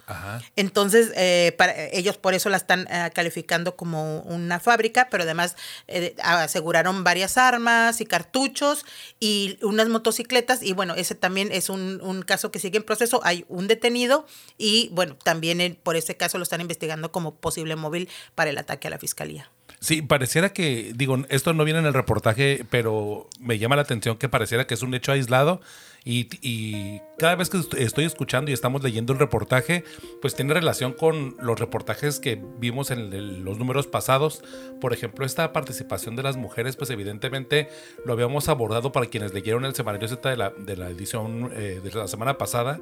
Entonces, 0.55 1.11
eh, 1.15 1.55
para, 1.57 1.73
ellos 1.87 2.17
por 2.17 2.33
eso 2.33 2.49
la 2.49 2.57
están 2.57 2.87
eh, 2.89 3.09
calificando 3.13 3.75
como 3.75 4.19
una 4.21 4.59
fábrica, 4.59 5.07
pero 5.09 5.23
además 5.23 5.55
eh, 5.87 6.15
aseguraron 6.21 7.03
varias 7.03 7.37
armas 7.37 8.01
y 8.01 8.05
cartuchos 8.05 8.85
y 9.19 9.57
unas 9.61 9.87
motocicletas. 9.87 10.61
Y 10.61 10.73
bueno, 10.73 10.95
ese 10.95 11.15
también 11.15 11.51
es 11.51 11.69
un, 11.69 12.01
un 12.01 12.23
caso 12.23 12.51
que 12.51 12.59
sigue 12.59 12.77
en 12.77 12.83
proceso. 12.83 13.21
Hay 13.23 13.45
un 13.47 13.67
detenido 13.67 14.25
y 14.57 14.89
bueno, 14.91 15.15
también 15.23 15.77
por 15.81 15.95
ese 15.95 16.15
caso 16.15 16.37
lo 16.37 16.43
están 16.43 16.61
investigando 16.61 17.11
como 17.11 17.35
posible 17.35 17.75
móvil 17.75 18.09
para 18.35 18.49
el 18.49 18.57
ataque 18.57 18.87
a 18.87 18.91
la 18.91 18.99
fiscalía. 18.99 19.49
Sí, 19.79 20.03
pareciera 20.03 20.53
que, 20.53 20.91
digo, 20.95 21.17
esto 21.29 21.53
no 21.53 21.63
viene 21.63 21.79
en 21.79 21.87
el 21.87 21.93
reportaje, 21.93 22.65
pero 22.69 23.27
me 23.39 23.57
llama 23.57 23.75
la 23.75 23.81
atención 23.81 24.17
que 24.17 24.29
pareciera 24.29 24.67
que 24.67 24.75
es 24.75 24.83
un 24.83 24.93
hecho 24.93 25.11
aislado 25.11 25.61
y, 26.03 26.99
cada 27.19 27.35
vez 27.35 27.51
que 27.51 27.59
estoy 27.77 28.05
escuchando 28.05 28.49
y 28.49 28.53
estamos 28.55 28.81
leyendo 28.81 29.13
el 29.13 29.19
reportaje, 29.19 29.83
pues 30.23 30.33
tiene 30.33 30.55
relación 30.55 30.93
con 30.93 31.35
los 31.39 31.59
reportajes 31.59 32.19
que 32.19 32.41
vimos 32.57 32.89
en 32.89 33.43
los 33.45 33.59
números 33.59 33.85
pasados. 33.85 34.43
Por 34.79 34.91
ejemplo, 34.91 35.23
esta 35.23 35.53
participación 35.53 36.15
de 36.15 36.23
las 36.23 36.37
mujeres, 36.37 36.75
pues 36.75 36.89
evidentemente 36.89 37.69
lo 38.05 38.13
habíamos 38.13 38.49
abordado 38.49 38.91
para 38.91 39.05
quienes 39.05 39.35
leyeron 39.35 39.65
el 39.65 39.75
semanario 39.75 40.07
Z 40.07 40.27
de 40.27 40.37
la, 40.37 40.49
de 40.49 40.75
la 40.75 40.89
edición 40.89 41.51
eh, 41.53 41.79
de 41.83 41.91
la 41.91 42.07
semana 42.07 42.39
pasada. 42.39 42.79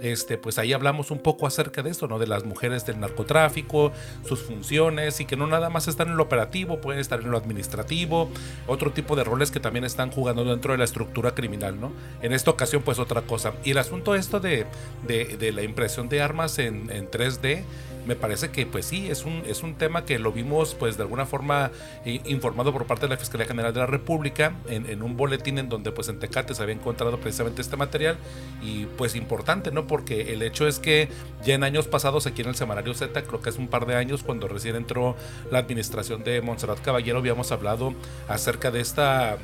Este, 0.00 0.36
pues 0.36 0.58
ahí 0.58 0.74
hablamos 0.74 1.10
un 1.10 1.18
poco 1.18 1.46
acerca 1.46 1.82
de 1.82 1.90
esto, 1.90 2.08
¿no? 2.08 2.18
De 2.18 2.26
las 2.26 2.44
mujeres 2.44 2.84
del 2.84 3.00
narcotráfico, 3.00 3.90
sus 4.26 4.42
funciones 4.42 5.20
y 5.20 5.24
que 5.24 5.36
no 5.36 5.46
nada 5.46 5.70
más 5.70 5.88
están 5.88 6.08
en 6.08 6.18
lo 6.18 6.24
operativo, 6.24 6.80
pueden 6.80 7.00
estar 7.00 7.20
en 7.20 7.30
lo 7.30 7.38
administrativo, 7.38 8.30
otro 8.66 8.92
tipo 8.92 9.16
de 9.16 9.24
roles 9.24 9.50
que 9.50 9.60
también 9.60 9.84
están 9.84 10.10
jugando 10.10 10.44
dentro 10.44 10.72
de 10.72 10.78
la 10.78 10.84
estructura 10.84 11.34
criminal, 11.34 11.80
¿no? 11.80 11.92
En 12.20 12.34
esto 12.34 12.57
ocasión 12.58 12.82
pues 12.82 12.98
otra 12.98 13.22
cosa. 13.22 13.54
Y 13.64 13.70
el 13.70 13.78
asunto 13.78 14.16
esto 14.16 14.40
de, 14.40 14.66
de, 15.06 15.52
la 15.52 15.62
impresión 15.62 16.08
de 16.08 16.20
armas 16.20 16.58
en, 16.58 16.90
en, 16.90 17.08
3D, 17.08 17.62
me 18.04 18.16
parece 18.16 18.50
que 18.50 18.66
pues 18.66 18.86
sí, 18.86 19.08
es 19.08 19.24
un, 19.24 19.42
es 19.46 19.62
un 19.62 19.74
tema 19.74 20.04
que 20.04 20.18
lo 20.18 20.32
vimos 20.32 20.74
pues 20.74 20.96
de 20.96 21.04
alguna 21.04 21.24
forma 21.24 21.70
eh, 22.04 22.20
informado 22.24 22.72
por 22.72 22.86
parte 22.86 23.06
de 23.06 23.10
la 23.10 23.16
Fiscalía 23.16 23.46
General 23.46 23.72
de 23.72 23.80
la 23.80 23.86
República 23.86 24.54
en, 24.68 24.86
en, 24.86 25.02
un 25.02 25.16
boletín 25.16 25.58
en 25.58 25.68
donde 25.68 25.92
pues 25.92 26.08
en 26.08 26.18
Tecate 26.18 26.54
se 26.54 26.62
había 26.62 26.74
encontrado 26.74 27.18
precisamente 27.20 27.62
este 27.62 27.76
material 27.76 28.16
y 28.60 28.86
pues 28.96 29.14
importante, 29.14 29.70
¿no? 29.70 29.86
Porque 29.86 30.32
el 30.32 30.42
hecho 30.42 30.66
es 30.66 30.80
que 30.80 31.08
ya 31.44 31.54
en 31.54 31.62
años 31.62 31.86
pasados 31.86 32.26
aquí 32.26 32.42
en 32.42 32.48
el 32.48 32.56
Semanario 32.56 32.94
Z, 32.94 33.22
creo 33.22 33.40
que 33.40 33.50
es 33.50 33.58
un 33.58 33.68
par 33.68 33.86
de 33.86 33.94
años 33.94 34.24
cuando 34.24 34.48
recién 34.48 34.74
entró 34.74 35.14
la 35.52 35.58
administración 35.58 36.24
de 36.24 36.40
Montserrat 36.40 36.80
Caballero, 36.80 37.18
habíamos 37.18 37.52
hablado 37.52 37.94
acerca 38.26 38.70
de 38.70 38.80
esta 38.80 39.38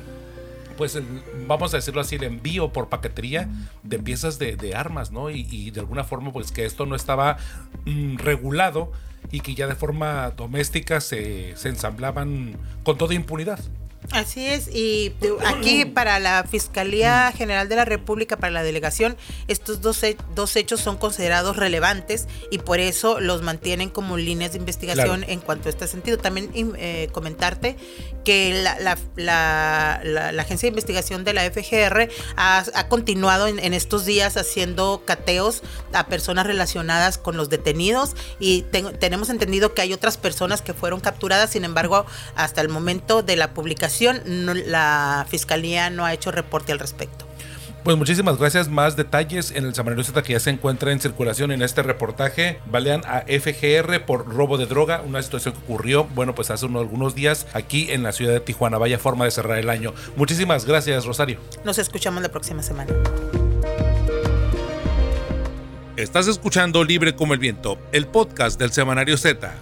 pues 0.77 0.99
vamos 1.47 1.73
a 1.73 1.77
decirlo 1.77 2.01
así, 2.01 2.15
el 2.15 2.23
envío 2.23 2.71
por 2.71 2.89
paquetería 2.89 3.49
de 3.83 3.99
piezas 3.99 4.39
de, 4.39 4.73
armas, 4.75 5.11
¿no? 5.11 5.29
Y, 5.29 5.71
de 5.71 5.79
alguna 5.79 6.03
forma, 6.03 6.31
pues 6.31 6.51
que 6.51 6.65
esto 6.65 6.85
no 6.85 6.95
estaba 6.95 7.37
mm, 7.85 8.17
regulado 8.17 8.91
y 9.31 9.39
que 9.41 9.55
ya 9.55 9.67
de 9.67 9.75
forma 9.75 10.31
doméstica 10.31 11.01
se, 11.01 11.55
se 11.55 11.69
ensamblaban 11.69 12.57
con 12.83 12.97
toda 12.97 13.13
impunidad. 13.13 13.59
Así 14.11 14.45
es, 14.45 14.67
y 14.73 15.13
aquí 15.45 15.85
para 15.85 16.19
la 16.19 16.45
Fiscalía 16.49 17.31
General 17.35 17.67
de 17.67 17.75
la 17.75 17.85
República, 17.85 18.37
para 18.37 18.51
la 18.51 18.63
delegación, 18.63 19.17
estos 19.47 19.81
dos, 19.81 20.01
dos 20.35 20.55
hechos 20.55 20.79
son 20.79 20.97
considerados 20.97 21.57
relevantes 21.57 22.27
y 22.51 22.59
por 22.59 22.79
eso 22.79 23.19
los 23.19 23.41
mantienen 23.41 23.89
como 23.89 24.17
líneas 24.17 24.51
de 24.51 24.59
investigación 24.59 25.25
en 25.27 25.39
cuanto 25.39 25.69
a 25.69 25.71
este 25.71 25.87
sentido. 25.87 26.17
También 26.17 26.51
eh, 26.53 27.09
comentarte 27.11 27.77
que 28.23 28.53
la, 28.53 28.97
la, 29.15 30.41
Agencia 30.41 30.67
de 30.67 30.71
Investigación 30.71 31.23
de 31.23 31.33
la 31.33 31.49
FGR 31.49 32.09
ha, 32.35 32.87
continuado 32.89 33.47
en, 33.47 33.73
estos 33.73 34.05
días 34.05 34.37
haciendo 34.37 35.03
cateos 35.05 35.61
a 35.93 36.07
personas 36.07 36.45
relacionadas 36.45 37.17
con 37.17 37.37
los 37.37 37.49
detenidos 37.49 38.15
y 38.39 38.63
tenemos 38.99 39.29
entendido 39.29 39.73
que 39.73 39.81
hay 39.81 39.93
otras 39.93 40.17
personas 40.17 40.61
que 40.61 40.73
fueron 40.73 40.99
capturadas, 40.99 41.51
sin 41.51 41.65
embargo, 41.65 42.05
hasta 42.35 42.61
el 42.61 42.69
momento 42.69 43.23
de 43.23 43.35
la 43.35 43.53
publicación 43.53 43.94
la 44.01 45.25
Fiscalía 45.29 45.89
no 45.89 46.05
ha 46.05 46.13
hecho 46.13 46.31
reporte 46.31 46.71
al 46.71 46.79
respecto. 46.79 47.25
Pues 47.85 47.97
muchísimas 47.97 48.39
gracias. 48.39 48.67
Más 48.67 48.95
detalles 48.95 49.51
en 49.51 49.63
el 49.63 49.75
Semanario 49.75 50.03
Z 50.03 50.23
que 50.23 50.33
ya 50.33 50.39
se 50.39 50.49
encuentra 50.49 50.91
en 50.91 50.99
circulación 50.99 51.51
en 51.51 51.61
este 51.61 51.83
reportaje. 51.83 52.59
Balean 52.65 53.03
a 53.05 53.25
FGR 53.27 54.03
por 54.07 54.27
robo 54.27 54.57
de 54.57 54.65
droga, 54.65 55.03
una 55.05 55.21
situación 55.21 55.53
que 55.53 55.59
ocurrió, 55.59 56.05
bueno, 56.15 56.33
pues 56.33 56.49
hace 56.49 56.65
unos, 56.65 56.81
algunos 56.81 57.13
días 57.13 57.45
aquí 57.53 57.91
en 57.91 58.01
la 58.01 58.11
ciudad 58.11 58.33
de 58.33 58.39
Tijuana. 58.39 58.79
Vaya 58.79 58.97
forma 58.97 59.25
de 59.25 59.29
cerrar 59.29 59.59
el 59.59 59.69
año. 59.69 59.93
Muchísimas 60.15 60.65
gracias, 60.65 61.05
Rosario. 61.05 61.37
Nos 61.63 61.77
escuchamos 61.77 62.23
la 62.23 62.29
próxima 62.29 62.63
semana. 62.63 62.91
Estás 65.95 66.27
escuchando 66.27 66.83
Libre 66.83 67.15
como 67.15 67.35
el 67.35 67.39
Viento, 67.39 67.77
el 67.91 68.07
podcast 68.07 68.59
del 68.59 68.71
Semanario 68.71 69.15
Z. 69.15 69.53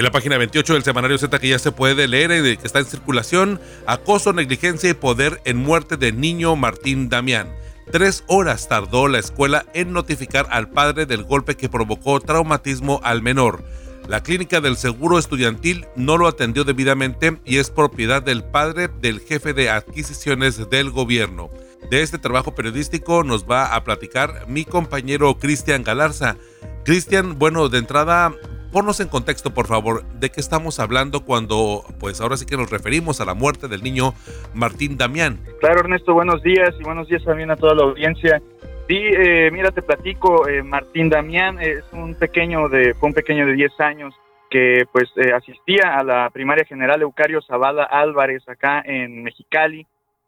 En 0.00 0.04
la 0.04 0.12
página 0.12 0.38
28 0.38 0.72
del 0.72 0.82
semanario 0.82 1.18
Z 1.18 1.38
que 1.38 1.48
ya 1.48 1.58
se 1.58 1.72
puede 1.72 2.08
leer 2.08 2.30
y 2.30 2.56
que 2.56 2.66
está 2.66 2.78
en 2.78 2.86
circulación, 2.86 3.60
acoso, 3.86 4.32
negligencia 4.32 4.88
y 4.88 4.94
poder 4.94 5.42
en 5.44 5.58
muerte 5.58 5.98
de 5.98 6.10
niño 6.10 6.56
Martín 6.56 7.10
Damián. 7.10 7.54
Tres 7.92 8.24
horas 8.26 8.66
tardó 8.66 9.08
la 9.08 9.18
escuela 9.18 9.66
en 9.74 9.92
notificar 9.92 10.46
al 10.48 10.70
padre 10.70 11.04
del 11.04 11.24
golpe 11.24 11.54
que 11.54 11.68
provocó 11.68 12.18
traumatismo 12.18 13.02
al 13.04 13.20
menor. 13.20 13.62
La 14.08 14.22
clínica 14.22 14.62
del 14.62 14.78
seguro 14.78 15.18
estudiantil 15.18 15.84
no 15.96 16.16
lo 16.16 16.28
atendió 16.28 16.64
debidamente 16.64 17.38
y 17.44 17.58
es 17.58 17.68
propiedad 17.68 18.22
del 18.22 18.42
padre 18.42 18.88
del 19.02 19.20
jefe 19.20 19.52
de 19.52 19.68
adquisiciones 19.68 20.70
del 20.70 20.90
gobierno. 20.90 21.50
De 21.90 22.00
este 22.00 22.16
trabajo 22.16 22.54
periodístico 22.54 23.22
nos 23.22 23.44
va 23.44 23.74
a 23.74 23.84
platicar 23.84 24.46
mi 24.48 24.64
compañero 24.64 25.36
Cristian 25.38 25.84
Galarza. 25.84 26.38
Cristian, 26.86 27.38
bueno, 27.38 27.68
de 27.68 27.76
entrada, 27.76 28.34
Ponnos 28.72 29.00
en 29.00 29.08
contexto, 29.08 29.52
por 29.52 29.66
favor, 29.66 30.04
de 30.20 30.30
qué 30.30 30.40
estamos 30.40 30.78
hablando 30.78 31.24
cuando, 31.24 31.82
pues 31.98 32.20
ahora 32.20 32.36
sí 32.36 32.46
que 32.46 32.56
nos 32.56 32.70
referimos 32.70 33.20
a 33.20 33.24
la 33.24 33.34
muerte 33.34 33.66
del 33.66 33.82
niño 33.82 34.14
Martín 34.54 34.96
Damián. 34.96 35.40
Claro, 35.58 35.80
Ernesto, 35.80 36.14
buenos 36.14 36.40
días 36.44 36.70
y 36.78 36.84
buenos 36.84 37.08
días 37.08 37.24
también 37.24 37.50
a 37.50 37.56
toda 37.56 37.74
la 37.74 37.82
audiencia. 37.82 38.40
Sí, 38.86 38.96
eh, 38.96 39.50
mira, 39.52 39.72
te 39.72 39.82
platico, 39.82 40.48
eh, 40.48 40.62
Martín 40.62 41.08
Damián 41.08 41.58
es 41.60 41.82
un 41.92 42.14
pequeño 42.14 42.68
de, 42.68 42.94
fue 42.94 43.08
un 43.08 43.14
pequeño 43.14 43.44
de 43.44 43.54
10 43.54 43.80
años 43.80 44.14
que 44.48 44.84
pues 44.92 45.10
eh, 45.16 45.32
asistía 45.32 45.96
a 45.96 46.04
la 46.04 46.30
primaria 46.30 46.64
general 46.64 47.02
Eucario 47.02 47.42
Zavala 47.42 47.82
Álvarez 47.82 48.48
acá 48.48 48.82
en 48.84 49.24
Mexicali. 49.24 49.84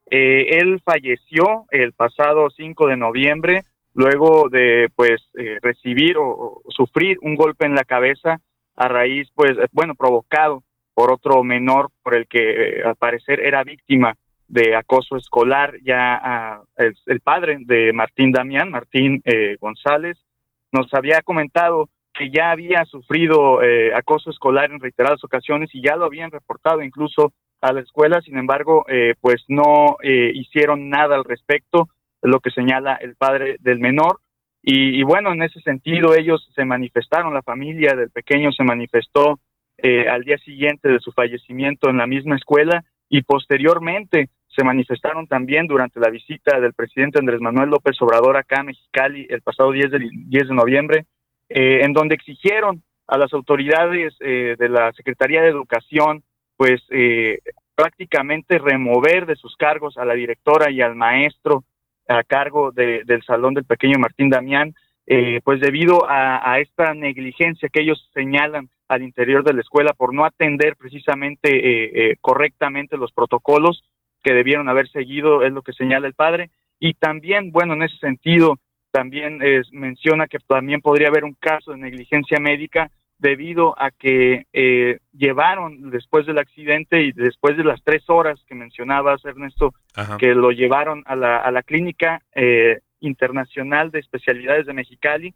él 0.07 0.83
falleció 0.85 1.67
el 1.71 1.93
pasado 1.93 2.51
5 2.51 2.89
de 2.89 2.97
noviembre 2.97 3.63
luego 3.95 4.49
de 4.49 4.89
pues 4.95 5.23
eh, 5.35 5.59
recibir 5.61 6.17
o, 6.19 6.63
sufrir 6.69 7.19
un 7.23 7.35
golpe 7.37 7.67
en 7.67 7.75
la 7.75 7.85
cabeza 7.85 8.41
a 8.77 8.89
raíz 8.89 9.29
pues 9.35 9.53
eh, 9.53 9.69
bueno 9.73 9.95
provocado 9.95 10.63
por 10.95 11.13
otro 11.13 11.43
menor 11.43 11.91
por 12.03 12.15
el 12.15 12.27
que 12.27 12.79
eh, 12.79 12.83
al 12.85 12.97
parecer 12.97 13.41
era 13.41 13.65
víctima 13.65 14.17
de 14.49 14.77
acoso 14.77 15.17
escolar 15.17 15.75
ya 15.83 16.21
ah, 16.23 16.63
el, 16.77 17.21
padre 17.21 17.59
de 17.61 17.93
Martín 17.93 18.33
Damián 18.33 18.71
Martín 18.71 19.23
González 19.61 20.19
nos 20.73 20.93
había 20.93 21.23
comentado 21.23 21.89
que 22.13 22.31
ya 22.31 22.51
había 22.51 22.85
sufrido 22.85 23.61
acoso 23.95 24.31
escolar 24.31 24.71
en 24.71 24.81
reiteradas 24.81 25.25
ocasiones 25.25 25.71
y 25.73 25.83
ya 25.83 25.97
lo 25.97 26.05
habían 26.05 26.31
reportado 26.31 26.83
incluso 26.83 27.33
a 27.63 27.73
la 27.73 27.81
escuela 27.81 28.21
sin 28.21 28.37
embargo 28.37 28.85
pues 29.23 29.43
no 29.49 29.97
hicieron 30.03 30.91
nada 30.91 31.15
al 31.15 31.25
respecto 31.25 31.89
lo 32.23 32.41
que 32.41 32.51
señala 32.51 32.95
el 32.97 33.17
padre 33.17 33.57
del 33.61 33.79
menor. 33.79 34.21
Y, 34.65 35.03
bueno, 35.03 35.33
en 35.33 35.43
ese 35.43 35.61
sentido 35.61 36.15
ellos 36.15 36.49
se 36.55 36.65
manifestaron, 36.65 37.35
la 37.35 37.43
familia 37.43 37.97
del 37.97 38.11
pequeño 38.11 38.53
se 38.53 38.63
manifestó 38.63 39.41
eh, 39.77 40.09
al 40.09 40.23
día 40.23 40.39
siguiente 40.39 40.89
de 40.89 41.01
su 41.01 41.11
fallecimiento 41.11 41.91
en 41.91 41.97
la 41.97 42.07
misma 42.07 42.37
escuela 42.37 42.85
y 43.09 43.23
posteriormente 43.23 44.31
se 44.55 44.65
manifestaron 44.65 45.27
también 45.27 45.67
durante 45.67 45.99
la 45.99 46.11
visita 46.11 46.61
del 46.61 46.75
presidente 46.75 47.19
Andrés 47.19 47.41
Manuel 47.41 47.71
López 47.71 48.01
Obrador 48.01 48.37
acá 48.37 48.61
a 48.61 48.65
Mexicali 48.65 49.27
el 49.29 49.43
pasado 49.43 49.73
10 49.73 49.91
de, 49.91 50.11
10 50.13 50.49
de 50.49 50.55
noviembre, 50.55 51.07
eh, 51.49 51.81
en 51.83 51.93
donde 51.93 52.15
exigieron 52.15 52.83
a 53.07 53.19
las 53.19 53.33
autoridades 53.33 54.15
eh, 54.21 54.57
de 54.59 54.69
la 54.69 54.93
Secretaría 54.93 55.43
de 55.43 55.49
Educación, 55.49 56.23
pues 56.57 56.83
eh, 56.91 57.41
prácticamente 57.75 58.59
remover 58.59 59.27
de 59.27 59.37
sus 59.37 59.57
cargos 59.57 59.97
a 59.97 60.05
la 60.05 60.15
directora 60.15 60.71
y 60.71 60.81
al 60.81 60.95
maestro 60.95 61.65
a 62.09 62.23
cargo 62.25 62.73
del 62.73 63.23
salón 63.25 63.55
del 63.55 63.65
pequeño 63.65 63.99
Martín 63.99 64.29
Damián, 64.29 64.75
pues 65.45 65.61
debido 65.61 66.07
a, 66.09 66.59
esta 66.61 66.95
negligencia 66.95 67.69
que 67.69 67.81
ellos 67.83 68.11
señalan 68.15 68.69
al 68.89 69.03
interior 69.03 69.45
de 69.45 69.55
la 69.55 69.61
escuela 69.61 69.93
por 69.93 70.15
no 70.15 70.25
atender 70.25 70.77
precisamente 70.77 72.17
correctamente 72.21 72.97
los 72.97 73.13
protocolos 73.13 73.85
que 74.23 74.33
debieron 74.33 74.69
haber 74.69 74.89
seguido, 74.89 75.43
es 75.43 75.53
lo 75.53 75.63
que 75.63 75.73
señala 75.73 76.07
el 76.07 76.15
padre. 76.15 76.51
Y 76.79 76.95
también, 76.95 77.53
bueno, 77.53 77.75
en 77.75 77.83
ese 77.83 77.97
sentido, 77.99 78.59
también 78.91 79.39
menciona 79.73 80.27
que 80.27 80.39
también 80.41 80.81
podría 80.81 81.09
haber 81.09 81.25
un 81.25 81.35
caso 81.35 81.73
de 81.73 81.79
negligencia 81.79 82.39
médica 82.41 82.91
debido 83.23 83.81
a 83.81 83.93
que 83.93 84.47
eh, 84.53 84.99
llevaron 85.13 85.91
después 85.91 86.27
del 86.27 86.39
accidente 86.39 87.03
y 87.03 87.13
después 87.13 87.57
de 87.57 87.63
las 87.63 87.81
tres 87.85 88.03
horas 88.09 88.43
que 88.49 88.57
mencionabas, 88.57 89.25
Ernesto, 89.25 89.73
que 90.19 90.35
lo 90.35 90.51
llevaron 90.51 91.05
a 91.07 91.15
la, 91.15 91.37
a 91.39 91.53
la 91.53 91.63
clínica 91.63 92.21
eh, 92.35 92.81
internacional 92.99 93.93
de 93.93 94.01
especialidades 94.01 94.67
de 94.67 94.73
Mexicali, 94.73 95.35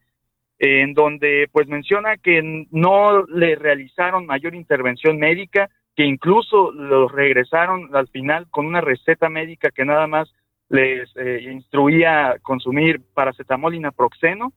en 0.58 0.94
donde 0.94 1.48
pues 1.52 1.68
menciona 1.68 2.16
que 2.16 2.66
no 2.72 3.24
le 3.26 3.54
realizaron 3.54 4.26
mayor 4.26 4.56
intervención 4.56 5.18
médica, 5.18 5.70
que 5.94 6.04
incluso 6.04 6.72
lo 6.72 7.06
regresaron 7.06 7.94
al 7.94 8.08
final 8.08 8.48
con 8.50 8.66
una 8.66 8.80
receta 8.80 9.28
médica 9.28 9.70
que 9.70 9.84
nada 9.84 10.08
más 10.08 10.34
les 10.68 11.08
eh, 11.16 11.48
instruía 11.50 12.36
consumir 12.42 13.00
paracetamol 13.14 13.74
y 13.74 13.80
naproxeno. 13.80 14.52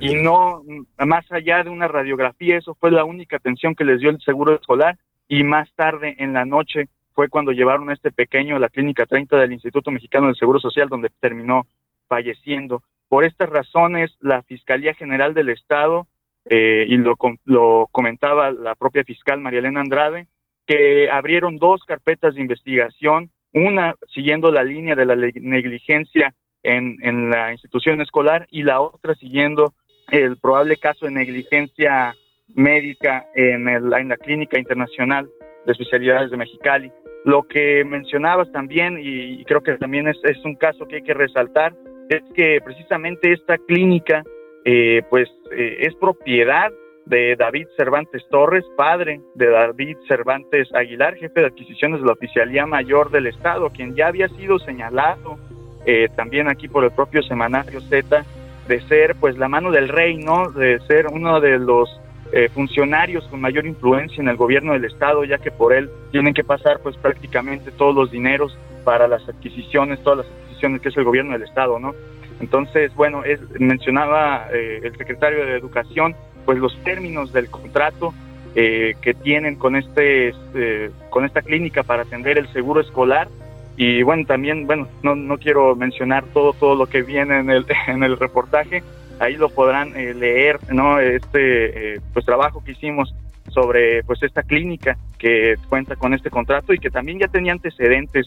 Y 0.00 0.14
no 0.14 0.62
más 0.98 1.30
allá 1.32 1.62
de 1.64 1.70
una 1.70 1.88
radiografía, 1.88 2.58
eso 2.58 2.74
fue 2.74 2.90
la 2.90 3.04
única 3.04 3.36
atención 3.36 3.74
que 3.74 3.84
les 3.84 4.00
dio 4.00 4.10
el 4.10 4.20
seguro 4.20 4.54
escolar. 4.54 4.98
Y 5.26 5.42
más 5.42 5.72
tarde 5.74 6.16
en 6.18 6.34
la 6.34 6.44
noche 6.44 6.88
fue 7.14 7.28
cuando 7.28 7.52
llevaron 7.52 7.88
a 7.88 7.94
este 7.94 8.12
pequeño 8.12 8.56
a 8.56 8.58
la 8.58 8.68
clínica 8.68 9.06
30 9.06 9.36
del 9.38 9.52
Instituto 9.52 9.90
Mexicano 9.90 10.26
del 10.26 10.36
Seguro 10.36 10.60
Social 10.60 10.88
donde 10.88 11.10
terminó 11.20 11.66
falleciendo. 12.08 12.82
Por 13.08 13.24
estas 13.24 13.48
razones, 13.48 14.14
la 14.20 14.42
Fiscalía 14.42 14.94
General 14.94 15.32
del 15.32 15.48
Estado, 15.48 16.06
eh, 16.46 16.84
y 16.88 16.96
lo, 16.96 17.16
lo 17.44 17.88
comentaba 17.90 18.50
la 18.50 18.74
propia 18.74 19.04
fiscal 19.04 19.40
María 19.40 19.60
Elena 19.60 19.80
Andrade, 19.80 20.26
que 20.66 21.08
abrieron 21.10 21.56
dos 21.56 21.84
carpetas 21.84 22.34
de 22.34 22.40
investigación 22.40 23.30
una 23.54 23.94
siguiendo 24.12 24.50
la 24.50 24.62
línea 24.62 24.94
de 24.94 25.06
la 25.06 25.16
negligencia 25.16 26.34
en, 26.62 26.98
en 27.02 27.30
la 27.30 27.52
institución 27.52 28.00
escolar 28.00 28.46
y 28.50 28.62
la 28.62 28.80
otra 28.80 29.14
siguiendo 29.14 29.74
el 30.10 30.36
probable 30.36 30.76
caso 30.76 31.06
de 31.06 31.12
negligencia 31.12 32.14
médica 32.54 33.26
en, 33.34 33.68
el, 33.68 33.92
en 33.92 34.08
la 34.08 34.16
Clínica 34.16 34.58
Internacional 34.58 35.28
de 35.64 35.72
Especialidades 35.72 36.30
de 36.30 36.36
Mexicali. 36.36 36.92
Lo 37.24 37.44
que 37.44 37.84
mencionabas 37.84 38.52
también, 38.52 38.98
y 39.00 39.42
creo 39.44 39.62
que 39.62 39.78
también 39.78 40.08
es, 40.08 40.44
un 40.44 40.56
caso 40.56 40.86
que 40.86 40.96
hay 40.96 41.02
que 41.02 41.14
resaltar, 41.14 41.74
es 42.10 42.22
que 42.34 42.60
precisamente 42.62 43.32
esta 43.32 43.56
clínica 43.56 44.22
eh, 44.66 45.02
pues 45.08 45.28
eh, 45.50 45.78
es 45.80 45.94
propiedad 45.94 46.70
de 47.06 47.36
David 47.36 47.66
Cervantes 47.76 48.26
Torres, 48.30 48.64
padre 48.76 49.20
de 49.34 49.50
David 49.50 49.96
Cervantes 50.08 50.72
Aguilar, 50.74 51.16
jefe 51.16 51.40
de 51.40 51.46
adquisiciones 51.46 52.00
de 52.00 52.06
la 52.06 52.12
Oficialía 52.12 52.66
Mayor 52.66 53.10
del 53.10 53.26
Estado, 53.26 53.70
quien 53.70 53.94
ya 53.94 54.08
había 54.08 54.28
sido 54.28 54.58
señalado 54.58 55.38
eh, 55.86 56.08
también 56.16 56.48
aquí 56.48 56.68
por 56.68 56.84
el 56.84 56.90
propio 56.92 57.22
semanario 57.22 57.80
Z 57.82 58.24
de 58.68 58.80
ser 58.82 59.14
pues 59.16 59.36
la 59.36 59.48
mano 59.48 59.70
del 59.70 59.88
rey, 59.88 60.16
¿no? 60.16 60.50
De 60.50 60.80
ser 60.80 61.06
uno 61.08 61.40
de 61.40 61.58
los 61.58 61.88
eh, 62.32 62.48
funcionarios 62.48 63.26
con 63.28 63.40
mayor 63.40 63.66
influencia 63.66 64.22
en 64.22 64.28
el 64.28 64.36
gobierno 64.36 64.72
del 64.72 64.86
Estado, 64.86 65.24
ya 65.24 65.38
que 65.38 65.50
por 65.50 65.74
él 65.74 65.90
tienen 66.10 66.32
que 66.32 66.42
pasar 66.42 66.80
pues 66.82 66.96
prácticamente 66.96 67.70
todos 67.70 67.94
los 67.94 68.10
dineros 68.10 68.56
para 68.82 69.06
las 69.06 69.28
adquisiciones, 69.28 70.02
todas 70.02 70.18
las 70.18 70.26
adquisiciones 70.26 70.80
que 70.80 70.88
es 70.88 70.96
el 70.96 71.04
gobierno 71.04 71.32
del 71.32 71.42
Estado, 71.42 71.78
¿no? 71.78 71.94
Entonces, 72.40 72.94
bueno, 72.94 73.22
es, 73.24 73.40
mencionaba 73.60 74.48
eh, 74.52 74.80
el 74.82 74.96
secretario 74.96 75.44
de 75.44 75.56
Educación 75.56 76.16
pues 76.44 76.58
los 76.58 76.76
términos 76.84 77.32
del 77.32 77.50
contrato 77.50 78.14
eh, 78.54 78.94
que 79.00 79.14
tienen 79.14 79.56
con 79.56 79.74
este 79.74 80.32
eh, 80.54 80.90
con 81.10 81.24
esta 81.24 81.42
clínica 81.42 81.82
para 81.82 82.02
atender 82.02 82.38
el 82.38 82.52
seguro 82.52 82.80
escolar. 82.80 83.28
Y 83.76 84.02
bueno 84.02 84.24
también 84.26 84.66
bueno 84.66 84.88
no, 85.02 85.16
no 85.16 85.38
quiero 85.38 85.74
mencionar 85.74 86.24
todo 86.32 86.52
todo 86.52 86.76
lo 86.76 86.86
que 86.86 87.02
viene 87.02 87.40
en 87.40 87.50
el 87.50 87.66
en 87.88 88.02
el 88.02 88.16
reportaje. 88.16 88.82
Ahí 89.18 89.36
lo 89.36 89.48
podrán 89.48 89.96
eh, 89.96 90.14
leer 90.14 90.58
no 90.72 91.00
este 91.00 92.00
pues 92.12 92.24
trabajo 92.24 92.62
que 92.64 92.72
hicimos 92.72 93.14
sobre 93.50 94.02
pues 94.04 94.22
esta 94.22 94.42
clínica 94.42 94.96
que 95.18 95.56
cuenta 95.68 95.96
con 95.96 96.14
este 96.14 96.30
contrato 96.30 96.72
y 96.72 96.78
que 96.78 96.90
también 96.90 97.18
ya 97.18 97.28
tenía 97.28 97.52
antecedentes 97.52 98.26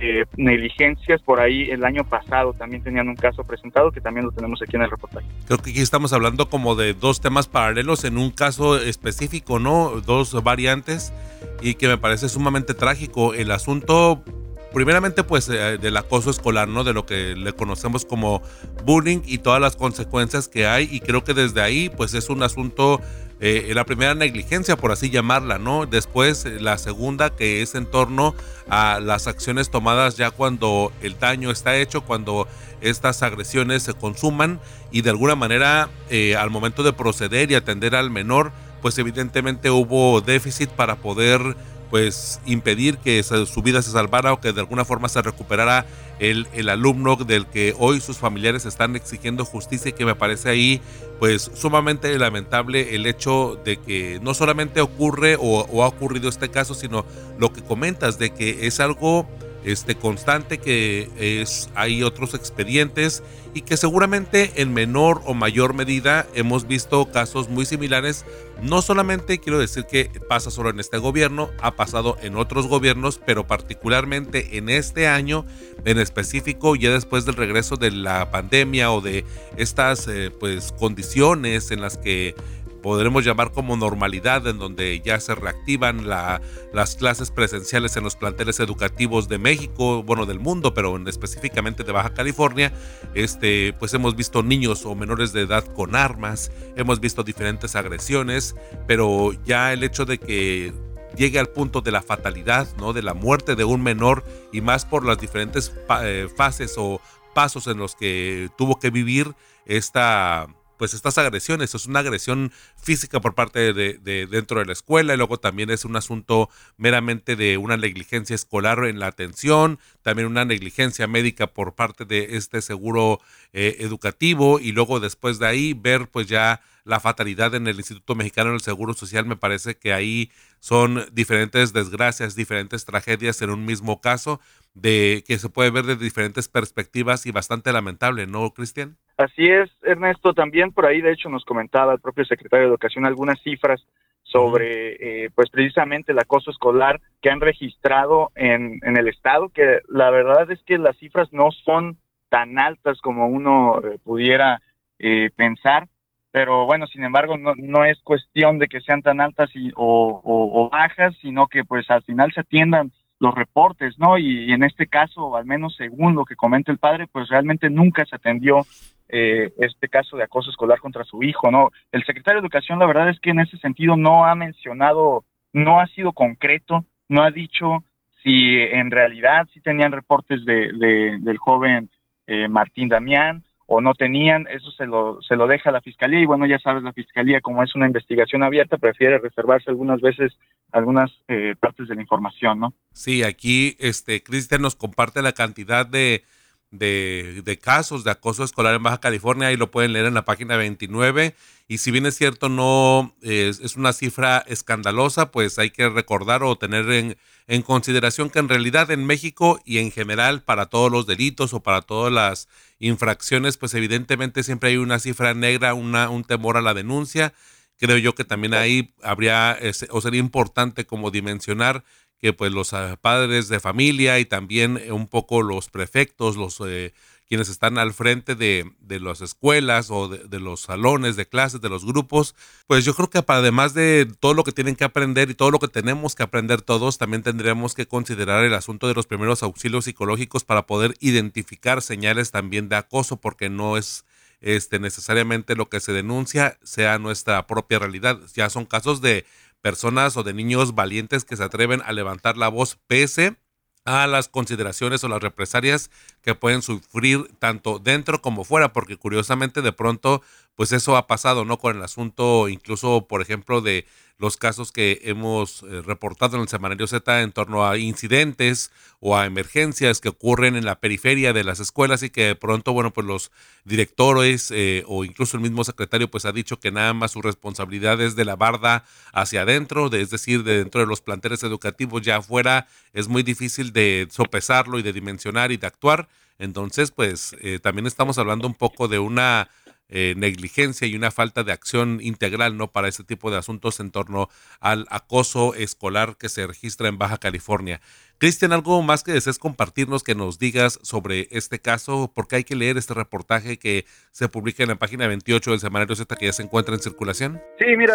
eh, 0.00 0.24
negligencias 0.36 1.20
por 1.22 1.40
ahí 1.40 1.70
el 1.70 1.84
año 1.84 2.04
pasado 2.04 2.54
también 2.54 2.82
tenían 2.82 3.08
un 3.08 3.16
caso 3.16 3.44
presentado 3.44 3.92
que 3.92 4.00
también 4.00 4.26
lo 4.26 4.32
tenemos 4.32 4.60
aquí 4.62 4.76
en 4.76 4.82
el 4.82 4.90
reportaje. 4.90 5.26
Creo 5.46 5.58
que 5.58 5.70
aquí 5.70 5.80
estamos 5.80 6.12
hablando 6.12 6.48
como 6.48 6.74
de 6.74 6.94
dos 6.94 7.20
temas 7.20 7.48
paralelos 7.48 8.04
en 8.04 8.16
un 8.16 8.30
caso 8.30 8.78
específico, 8.78 9.58
¿no? 9.58 10.00
Dos 10.00 10.42
variantes 10.42 11.12
y 11.60 11.74
que 11.74 11.88
me 11.88 11.98
parece 11.98 12.28
sumamente 12.28 12.74
trágico. 12.74 13.34
El 13.34 13.50
asunto 13.50 14.24
primeramente 14.72 15.24
pues 15.24 15.48
eh, 15.48 15.78
del 15.78 15.96
acoso 15.96 16.30
escolar, 16.30 16.68
¿no? 16.68 16.84
De 16.84 16.92
lo 16.92 17.06
que 17.06 17.34
le 17.36 17.52
conocemos 17.52 18.04
como 18.04 18.42
bullying 18.84 19.20
y 19.24 19.38
todas 19.38 19.60
las 19.60 19.76
consecuencias 19.76 20.48
que 20.48 20.66
hay 20.66 20.88
y 20.90 21.00
creo 21.00 21.24
que 21.24 21.34
desde 21.34 21.60
ahí 21.60 21.88
pues 21.88 22.14
es 22.14 22.28
un 22.28 22.42
asunto 22.42 23.00
eh, 23.42 23.72
la 23.74 23.84
primera 23.84 24.14
negligencia, 24.14 24.76
por 24.76 24.92
así 24.92 25.08
llamarla, 25.08 25.58
¿no? 25.58 25.86
Después 25.86 26.44
eh, 26.44 26.60
la 26.60 26.76
segunda 26.78 27.30
que 27.30 27.62
es 27.62 27.74
en 27.74 27.86
torno 27.86 28.34
a 28.68 29.00
las 29.00 29.26
acciones 29.26 29.70
tomadas 29.70 30.16
ya 30.16 30.30
cuando 30.30 30.92
el 31.00 31.18
daño 31.18 31.50
está 31.50 31.76
hecho, 31.76 32.02
cuando 32.02 32.46
estas 32.80 33.22
agresiones 33.22 33.82
se 33.82 33.94
consuman 33.94 34.60
y 34.90 35.02
de 35.02 35.10
alguna 35.10 35.36
manera 35.36 35.90
al 36.38 36.50
momento 36.50 36.82
de 36.82 36.92
proceder 36.92 37.50
y 37.50 37.54
atender 37.54 37.94
al 37.94 38.10
menor, 38.10 38.52
pues 38.80 38.98
evidentemente 38.98 39.70
hubo 39.70 40.20
déficit 40.20 40.70
para 40.70 40.96
poder 40.96 41.56
pues 41.90 42.40
impedir 42.46 42.98
que 42.98 43.22
su 43.22 43.62
vida 43.62 43.82
se 43.82 43.90
salvara 43.90 44.32
o 44.32 44.40
que 44.40 44.52
de 44.52 44.60
alguna 44.60 44.84
forma 44.84 45.08
se 45.08 45.20
recuperara 45.20 45.84
el, 46.20 46.46
el, 46.54 46.68
alumno 46.68 47.16
del 47.16 47.46
que 47.46 47.74
hoy 47.78 48.00
sus 48.00 48.18
familiares 48.18 48.64
están 48.64 48.94
exigiendo 48.94 49.44
justicia 49.44 49.88
y 49.88 49.92
que 49.92 50.04
me 50.04 50.14
parece 50.14 50.50
ahí 50.50 50.80
pues 51.18 51.50
sumamente 51.54 52.16
lamentable 52.18 52.94
el 52.94 53.06
hecho 53.06 53.60
de 53.64 53.78
que 53.78 54.20
no 54.22 54.34
solamente 54.34 54.80
ocurre 54.80 55.36
o, 55.36 55.66
o 55.70 55.82
ha 55.82 55.88
ocurrido 55.88 56.28
este 56.28 56.48
caso, 56.48 56.74
sino 56.74 57.04
lo 57.38 57.52
que 57.52 57.62
comentas 57.62 58.18
de 58.18 58.30
que 58.30 58.66
es 58.66 58.80
algo 58.80 59.26
este, 59.64 59.94
constante 59.94 60.58
que 60.58 61.10
es, 61.18 61.70
hay 61.74 62.02
otros 62.02 62.34
expedientes 62.34 63.22
y 63.52 63.62
que 63.62 63.76
seguramente 63.76 64.52
en 64.56 64.72
menor 64.72 65.22
o 65.26 65.34
mayor 65.34 65.74
medida 65.74 66.26
hemos 66.34 66.66
visto 66.66 67.10
casos 67.10 67.48
muy 67.48 67.66
similares. 67.66 68.24
No 68.62 68.82
solamente 68.82 69.38
quiero 69.38 69.58
decir 69.58 69.86
que 69.86 70.10
pasa 70.28 70.50
solo 70.50 70.70
en 70.70 70.80
este 70.80 70.98
gobierno, 70.98 71.50
ha 71.60 71.74
pasado 71.74 72.16
en 72.22 72.36
otros 72.36 72.66
gobiernos, 72.66 73.20
pero 73.24 73.46
particularmente 73.46 74.56
en 74.58 74.68
este 74.68 75.08
año 75.08 75.44
en 75.84 75.98
específico, 75.98 76.76
ya 76.76 76.90
después 76.90 77.24
del 77.24 77.36
regreso 77.36 77.76
de 77.76 77.90
la 77.90 78.30
pandemia 78.30 78.92
o 78.92 79.00
de 79.00 79.24
estas 79.56 80.06
eh, 80.08 80.30
pues 80.38 80.72
condiciones 80.72 81.70
en 81.70 81.80
las 81.80 81.96
que 81.96 82.34
podremos 82.82 83.24
llamar 83.24 83.52
como 83.52 83.76
normalidad, 83.76 84.46
en 84.46 84.58
donde 84.58 85.00
ya 85.00 85.20
se 85.20 85.34
reactivan 85.34 86.08
las 86.08 86.96
clases 86.96 87.30
presenciales 87.30 87.96
en 87.96 88.04
los 88.04 88.16
planteles 88.16 88.60
educativos 88.60 89.28
de 89.28 89.38
México, 89.38 90.02
bueno, 90.02 90.26
del 90.26 90.40
mundo, 90.40 90.74
pero 90.74 90.96
específicamente 91.08 91.84
de 91.84 91.92
Baja 91.92 92.14
California, 92.14 92.72
este, 93.14 93.72
pues 93.74 93.94
hemos 93.94 94.16
visto 94.16 94.42
niños 94.42 94.84
o 94.84 94.94
menores 94.94 95.32
de 95.32 95.42
edad 95.42 95.64
con 95.74 95.94
armas, 95.94 96.50
hemos 96.76 97.00
visto 97.00 97.22
diferentes 97.22 97.76
agresiones, 97.76 98.54
pero 98.86 99.32
ya 99.44 99.72
el 99.72 99.84
hecho 99.84 100.04
de 100.04 100.18
que 100.18 100.72
llegue 101.16 101.38
al 101.38 101.48
punto 101.48 101.80
de 101.80 101.90
la 101.90 102.02
fatalidad, 102.02 102.68
¿no? 102.78 102.92
De 102.92 103.02
la 103.02 103.14
muerte 103.14 103.56
de 103.56 103.64
un 103.64 103.82
menor 103.82 104.24
y 104.52 104.60
más 104.60 104.84
por 104.84 105.04
las 105.04 105.18
diferentes 105.18 105.72
eh, 106.02 106.28
fases 106.36 106.74
o 106.78 107.00
pasos 107.34 107.66
en 107.66 107.78
los 107.78 107.94
que 107.94 108.48
tuvo 108.56 108.78
que 108.78 108.90
vivir 108.90 109.34
esta 109.66 110.48
pues 110.80 110.94
estas 110.94 111.18
agresiones. 111.18 111.74
Es 111.74 111.84
una 111.84 111.98
agresión 111.98 112.52
física 112.82 113.20
por 113.20 113.34
parte 113.34 113.74
de, 113.74 114.26
dentro 114.26 114.60
de 114.60 114.64
la 114.64 114.72
escuela 114.72 115.12
y 115.12 115.18
luego 115.18 115.38
también 115.38 115.68
es 115.68 115.84
un 115.84 115.94
asunto 115.94 116.48
meramente 116.78 117.36
de 117.36 117.58
una 117.58 117.76
negligencia 117.76 118.34
escolar 118.34 118.86
en 118.86 118.98
la 118.98 119.08
atención, 119.08 119.78
también 120.00 120.26
una 120.26 120.46
negligencia 120.46 121.06
médica 121.06 121.48
por 121.48 121.74
parte 121.74 122.06
de 122.06 122.38
este 122.38 122.62
seguro 122.62 123.20
eh, 123.52 123.76
educativo 123.80 124.58
y 124.58 124.72
luego 124.72 125.00
después 125.00 125.38
de 125.38 125.48
ahí 125.48 125.74
ver 125.74 126.08
pues 126.08 126.28
ya 126.28 126.62
la 126.90 126.98
fatalidad 126.98 127.54
en 127.54 127.68
el 127.68 127.76
Instituto 127.76 128.16
Mexicano 128.16 128.50
del 128.50 128.60
Seguro 128.60 128.94
Social, 128.94 129.24
me 129.24 129.36
parece 129.36 129.78
que 129.78 129.92
ahí 129.92 130.28
son 130.58 131.04
diferentes 131.12 131.72
desgracias, 131.72 132.34
diferentes 132.34 132.84
tragedias 132.84 133.40
en 133.42 133.50
un 133.50 133.64
mismo 133.64 134.00
caso, 134.00 134.40
de 134.74 135.22
que 135.24 135.38
se 135.38 135.48
puede 135.48 135.70
ver 135.70 135.84
de 135.84 135.94
diferentes 135.94 136.48
perspectivas 136.48 137.26
y 137.26 137.30
bastante 137.30 137.72
lamentable, 137.72 138.26
¿no, 138.26 138.50
Cristian? 138.50 138.96
Así 139.16 139.48
es, 139.48 139.70
Ernesto, 139.82 140.34
también 140.34 140.72
por 140.72 140.84
ahí 140.84 141.00
de 141.00 141.12
hecho 141.12 141.28
nos 141.28 141.44
comentaba 141.44 141.92
el 141.92 142.00
propio 142.00 142.24
secretario 142.24 142.64
de 142.66 142.70
Educación 142.70 143.06
algunas 143.06 143.40
cifras 143.42 143.80
sobre 144.24 145.24
eh, 145.24 145.30
pues 145.34 145.48
precisamente 145.48 146.10
el 146.10 146.18
acoso 146.18 146.50
escolar 146.50 147.00
que 147.22 147.30
han 147.30 147.40
registrado 147.40 148.32
en, 148.34 148.80
en 148.82 148.96
el 148.96 149.06
estado, 149.06 149.50
que 149.50 149.78
la 149.88 150.10
verdad 150.10 150.50
es 150.50 150.60
que 150.64 150.76
las 150.76 150.96
cifras 150.98 151.32
no 151.32 151.50
son 151.64 151.98
tan 152.28 152.58
altas 152.58 153.00
como 153.00 153.28
uno 153.28 153.80
eh, 153.80 153.98
pudiera 154.02 154.60
eh, 154.98 155.30
pensar, 155.36 155.88
pero 156.32 156.64
bueno, 156.64 156.86
sin 156.86 157.02
embargo, 157.04 157.36
no, 157.36 157.54
no 157.56 157.84
es 157.84 158.00
cuestión 158.02 158.58
de 158.58 158.68
que 158.68 158.80
sean 158.80 159.02
tan 159.02 159.20
altas 159.20 159.50
y, 159.54 159.72
o, 159.74 160.68
bajas, 160.70 161.14
sino 161.20 161.48
que 161.48 161.64
pues 161.64 161.90
al 161.90 162.02
final 162.02 162.32
se 162.32 162.40
atiendan 162.40 162.92
los 163.18 163.34
reportes, 163.34 163.98
¿no? 163.98 164.16
Y, 164.16 164.52
en 164.52 164.62
este 164.62 164.86
caso, 164.86 165.36
al 165.36 165.44
menos 165.44 165.74
según 165.76 166.14
lo 166.14 166.24
que 166.24 166.36
comenta 166.36 166.70
el 166.72 166.78
padre, 166.78 167.06
pues 167.10 167.28
realmente 167.28 167.68
nunca 167.68 168.04
se 168.06 168.16
atendió 168.16 168.64
eh, 169.08 169.52
este 169.58 169.88
caso 169.88 170.16
de 170.16 170.22
acoso 170.22 170.50
escolar 170.50 170.78
contra 170.78 171.04
su 171.04 171.22
hijo, 171.22 171.50
¿no? 171.50 171.70
El 171.90 172.04
secretario 172.04 172.40
de 172.40 172.46
Educación, 172.46 172.78
la 172.78 172.86
verdad 172.86 173.10
es 173.10 173.18
que 173.20 173.30
en 173.30 173.40
ese 173.40 173.58
sentido 173.58 173.96
no 173.96 174.24
ha 174.24 174.34
mencionado, 174.36 175.24
no 175.52 175.80
ha 175.80 175.86
sido 175.88 176.12
concreto, 176.12 176.84
no 177.08 177.22
ha 177.22 177.30
dicho 177.30 177.84
si 178.22 178.58
en 178.58 178.90
realidad 178.90 179.48
sí 179.52 179.60
tenían 179.60 179.92
reportes 179.92 180.44
de, 180.44 180.72
de 180.74 181.18
del 181.20 181.38
joven 181.38 181.90
eh, 182.26 182.48
Martín 182.48 182.88
Damián 182.88 183.42
o 183.72 183.80
no 183.80 183.94
tenían, 183.94 184.48
eso 184.48 184.72
se 184.72 184.84
lo, 184.84 185.22
se 185.22 185.36
lo 185.36 185.46
deja 185.46 185.70
la 185.70 185.80
fiscalía 185.80 186.18
y 186.18 186.26
bueno, 186.26 186.44
ya 186.44 186.58
sabes, 186.58 186.82
la 186.82 186.92
fiscalía 186.92 187.40
como 187.40 187.62
es 187.62 187.72
una 187.76 187.86
investigación 187.86 188.42
abierta 188.42 188.78
prefiere 188.78 189.18
reservarse 189.18 189.70
algunas 189.70 190.00
veces 190.00 190.32
algunas 190.72 191.12
eh, 191.28 191.54
partes 191.58 191.86
de 191.86 191.94
la 191.94 192.00
información, 192.00 192.58
¿no? 192.58 192.74
Sí, 192.92 193.22
aquí 193.22 193.76
este 193.78 194.24
Cristian 194.24 194.62
nos 194.62 194.74
comparte 194.74 195.22
la 195.22 195.34
cantidad 195.34 195.86
de, 195.86 196.24
de, 196.72 197.58
casos 197.62 198.02
de 198.02 198.10
acoso 198.10 198.42
escolar 198.42 198.74
en 198.74 198.82
Baja 198.82 198.98
California 198.98 199.52
y 199.52 199.56
lo 199.56 199.70
pueden 199.70 199.92
leer 199.92 200.06
en 200.06 200.14
la 200.14 200.24
página 200.24 200.56
29 200.56 201.36
y 201.68 201.78
si 201.78 201.92
bien 201.92 202.06
es 202.06 202.16
cierto 202.16 202.48
no 202.48 203.14
es, 203.22 203.76
una 203.76 203.92
cifra 203.92 204.38
escandalosa, 204.48 205.30
pues 205.30 205.60
hay 205.60 205.70
que 205.70 205.88
recordar 205.88 206.42
o 206.42 206.56
tener 206.56 206.90
en, 206.90 207.16
en, 207.50 207.62
consideración 207.62 208.30
que 208.30 208.38
en 208.38 208.48
realidad 208.48 208.90
en 208.90 209.04
México 209.04 209.60
y 209.64 209.78
en 209.78 209.90
general 209.90 210.42
para 210.42 210.66
todos 210.66 210.90
los 210.90 211.06
delitos 211.06 211.52
o 211.52 211.62
para 211.62 211.82
todas 211.82 212.12
las 212.12 212.48
infracciones, 212.78 213.56
pues 213.56 213.74
evidentemente 213.74 214.42
siempre 214.42 214.70
hay 214.70 214.76
una 214.76 214.98
cifra 214.98 215.34
negra, 215.34 215.74
una, 215.74 216.08
un 216.08 216.24
temor 216.24 216.56
a 216.56 216.62
la 216.62 216.74
denuncia. 216.74 217.34
Creo 217.76 217.98
yo 217.98 218.14
que 218.14 218.24
también 218.24 218.54
ahí 218.54 218.94
habría 219.02 219.58
o 219.90 220.00
sería 220.00 220.20
importante 220.20 220.86
como 220.86 221.10
dimensionar 221.10 221.84
que 222.18 222.32
pues 222.32 222.52
los 222.52 222.72
ah, 222.74 222.98
padres 223.00 223.48
de 223.48 223.60
familia 223.60 224.18
y 224.18 224.26
también 224.26 224.80
un 224.92 225.08
poco 225.08 225.42
los 225.42 225.70
prefectos, 225.70 226.36
los 226.36 226.60
eh, 226.66 226.92
quienes 227.30 227.48
están 227.48 227.78
al 227.78 227.94
frente 227.94 228.34
de, 228.34 228.72
las 228.88 229.20
escuelas 229.20 229.92
o 229.92 230.08
de, 230.08 230.40
los 230.40 230.62
salones 230.62 231.14
de 231.14 231.28
clases, 231.28 231.60
de 231.60 231.68
los 231.68 231.84
grupos, 231.84 232.34
pues 232.66 232.84
yo 232.84 232.92
creo 232.92 233.08
que 233.08 233.22
además 233.24 233.72
de 233.72 234.12
todo 234.18 234.34
lo 234.34 234.42
que 234.42 234.50
tienen 234.50 234.74
que 234.74 234.82
aprender 234.82 235.30
y 235.30 235.36
todo 235.36 235.52
lo 235.52 235.60
que 235.60 235.68
tenemos 235.68 236.16
que 236.16 236.24
aprender 236.24 236.60
todos, 236.60 236.98
también 236.98 237.22
tendríamos 237.22 237.76
que 237.76 237.86
considerar 237.86 238.42
el 238.42 238.52
asunto 238.52 238.88
de 238.88 238.94
los 238.94 239.06
primeros 239.06 239.44
auxilios 239.44 239.84
psicológicos 239.84 240.42
para 240.42 240.66
poder 240.66 240.96
identificar 240.98 241.82
señales 241.82 242.32
también 242.32 242.68
de 242.68 242.74
acoso, 242.74 243.18
porque 243.18 243.48
no 243.48 243.76
es 243.76 244.04
este, 244.40 244.80
necesariamente 244.80 245.54
lo 245.54 245.68
que 245.68 245.78
se 245.78 245.92
denuncia 245.92 246.58
sea 246.64 246.98
nuestra 246.98 247.46
propia 247.46 247.78
realidad. 247.78 248.18
Ya 248.34 248.50
son 248.50 248.64
casos 248.64 249.02
de 249.02 249.24
personas 249.60 250.16
o 250.16 250.24
de 250.24 250.34
niños 250.34 250.74
valientes 250.74 251.24
que 251.24 251.36
se 251.36 251.44
atreven 251.44 251.80
a 251.84 251.92
levantar 251.92 252.36
la 252.36 252.48
voz 252.48 252.76
pese 252.88 253.26
a 253.28 253.36
las 253.84 254.28
consideraciones 254.28 255.02
o 255.04 255.08
las 255.08 255.22
represalias 255.22 255.90
que 256.22 256.34
pueden 256.34 256.62
sufrir 256.62 257.30
tanto 257.38 257.78
dentro 257.78 258.22
como 258.22 258.44
fuera, 258.44 258.72
porque 258.72 258.96
curiosamente 258.96 259.62
de 259.62 259.72
pronto, 259.72 260.22
pues 260.56 260.72
eso 260.72 260.96
ha 260.96 261.06
pasado, 261.06 261.44
¿no? 261.44 261.58
Con 261.58 261.76
el 261.76 261.82
asunto, 261.82 262.48
incluso, 262.48 263.06
por 263.08 263.22
ejemplo, 263.22 263.60
de 263.60 263.86
los 264.20 264.36
casos 264.36 264.70
que 264.70 265.00
hemos 265.04 265.62
eh, 265.62 265.80
reportado 265.80 266.36
en 266.36 266.42
el 266.42 266.48
Semanario 266.48 266.86
Z 266.86 267.22
en 267.22 267.32
torno 267.32 267.66
a 267.66 267.78
incidentes 267.78 268.70
o 269.00 269.16
a 269.16 269.24
emergencias 269.24 270.00
que 270.00 270.10
ocurren 270.10 270.56
en 270.56 270.66
la 270.66 270.78
periferia 270.78 271.32
de 271.32 271.42
las 271.42 271.58
escuelas 271.58 272.02
y 272.02 272.10
que 272.10 272.26
de 272.26 272.34
pronto, 272.34 272.74
bueno, 272.74 272.92
pues 272.92 273.06
los 273.06 273.32
directores 273.64 274.50
eh, 274.50 274.84
o 274.86 275.04
incluso 275.04 275.38
el 275.38 275.42
mismo 275.42 275.64
secretario 275.64 276.10
pues 276.10 276.26
ha 276.26 276.32
dicho 276.32 276.60
que 276.60 276.70
nada 276.70 276.92
más 276.92 277.12
su 277.12 277.22
responsabilidad 277.22 277.98
es 278.02 278.14
de 278.14 278.26
la 278.26 278.36
barda 278.36 278.84
hacia 279.14 279.42
adentro, 279.42 279.90
es 279.90 280.10
decir, 280.10 280.44
de 280.44 280.58
dentro 280.58 280.82
de 280.82 280.86
los 280.86 281.00
planteles 281.00 281.42
educativos 281.42 282.02
ya 282.02 282.16
afuera 282.16 282.66
es 282.92 283.08
muy 283.08 283.22
difícil 283.22 283.72
de 283.72 284.06
sopesarlo 284.10 284.78
y 284.78 284.82
de 284.82 284.92
dimensionar 284.92 285.50
y 285.50 285.56
de 285.56 285.66
actuar. 285.66 286.08
Entonces, 286.38 286.90
pues 286.90 287.36
eh, 287.40 287.58
también 287.58 287.86
estamos 287.86 288.18
hablando 288.18 288.46
un 288.46 288.54
poco 288.54 288.88
de 288.88 288.98
una 288.98 289.50
eh, 289.90 290.14
negligencia 290.16 290.86
y 290.86 290.94
una 290.94 291.10
falta 291.10 291.42
de 291.42 291.52
acción 291.52 291.98
integral 292.00 292.56
no 292.56 292.68
para 292.68 292.88
este 292.88 293.04
tipo 293.04 293.30
de 293.30 293.38
asuntos 293.38 293.80
en 293.80 293.90
torno 293.90 294.28
al 294.60 294.86
acoso 294.90 295.54
escolar 295.54 296.16
que 296.16 296.28
se 296.28 296.46
registra 296.46 296.88
en 296.88 296.96
Baja 296.96 297.18
California. 297.18 297.80
Cristian, 298.18 298.52
algo 298.52 298.82
más 298.82 299.02
que 299.02 299.12
desees 299.12 299.38
compartirnos, 299.38 300.04
que 300.04 300.14
nos 300.14 300.38
digas 300.38 300.78
sobre 300.82 301.26
este 301.30 301.58
caso, 301.58 302.12
porque 302.14 302.36
hay 302.36 302.44
que 302.44 302.54
leer 302.54 302.76
este 302.76 302.92
reportaje 302.92 303.58
que 303.58 303.84
se 304.10 304.28
publica 304.28 304.62
en 304.62 304.68
la 304.68 304.76
página 304.76 305.08
28 305.08 305.52
del 305.52 305.60
Semanario 305.60 305.96
Z 305.96 306.14
que 306.16 306.26
ya 306.26 306.32
se 306.32 306.42
encuentra 306.42 306.74
en 306.74 306.80
circulación. 306.80 307.40
Sí, 307.58 307.64
mira, 307.76 307.94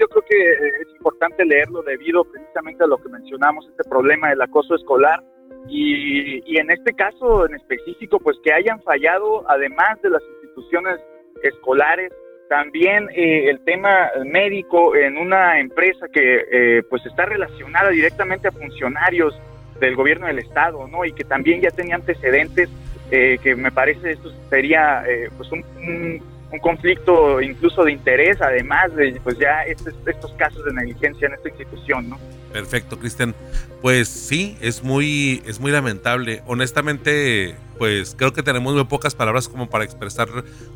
yo 0.00 0.08
creo 0.08 0.24
que 0.28 0.50
es 0.82 0.88
importante 0.96 1.44
leerlo 1.44 1.82
debido 1.82 2.24
precisamente 2.24 2.84
a 2.84 2.86
lo 2.86 2.96
que 2.96 3.08
mencionamos, 3.10 3.68
este 3.68 3.88
problema 3.88 4.30
del 4.30 4.40
acoso 4.40 4.74
escolar. 4.74 5.22
Y, 5.68 6.42
y 6.50 6.58
en 6.58 6.70
este 6.70 6.92
caso 6.94 7.44
en 7.46 7.54
específico, 7.56 8.18
pues 8.18 8.36
que 8.42 8.52
hayan 8.52 8.82
fallado, 8.82 9.44
además 9.50 10.00
de 10.02 10.10
las 10.10 10.22
instituciones 10.42 11.00
escolares, 11.42 12.12
también 12.48 13.08
eh, 13.14 13.50
el 13.50 13.60
tema 13.60 14.10
médico 14.24 14.94
en 14.94 15.16
una 15.16 15.58
empresa 15.58 16.06
que 16.12 16.44
eh, 16.50 16.82
pues 16.88 17.04
está 17.06 17.26
relacionada 17.26 17.90
directamente 17.90 18.48
a 18.48 18.52
funcionarios 18.52 19.34
del 19.80 19.96
gobierno 19.96 20.26
del 20.26 20.38
estado, 20.38 20.86
¿no? 20.88 21.04
Y 21.04 21.12
que 21.12 21.24
también 21.24 21.60
ya 21.60 21.70
tenía 21.70 21.96
antecedentes, 21.96 22.70
eh, 23.10 23.38
que 23.42 23.54
me 23.56 23.70
parece 23.70 24.12
esto 24.12 24.32
sería 24.48 25.04
pues 25.36 25.50
un, 25.52 25.64
un, 26.52 26.58
conflicto 26.60 27.42
incluso 27.42 27.84
de 27.84 27.92
interés, 27.92 28.40
además 28.40 28.94
de 28.96 29.20
pues 29.22 29.38
ya 29.38 29.62
estos, 29.64 29.94
estos 30.06 30.32
casos 30.34 30.64
de 30.64 30.72
negligencia 30.72 31.26
en 31.26 31.34
esta 31.34 31.48
institución, 31.48 32.08
¿no? 32.08 32.18
Perfecto, 32.56 32.98
Cristian. 32.98 33.34
Pues 33.82 34.08
sí, 34.08 34.56
es 34.62 34.82
muy, 34.82 35.42
es 35.44 35.60
muy 35.60 35.70
lamentable. 35.72 36.42
Honestamente, 36.46 37.54
pues 37.76 38.14
creo 38.16 38.32
que 38.32 38.42
tenemos 38.42 38.74
muy 38.74 38.84
pocas 38.84 39.14
palabras 39.14 39.46
como 39.46 39.68
para 39.68 39.84
expresar 39.84 40.26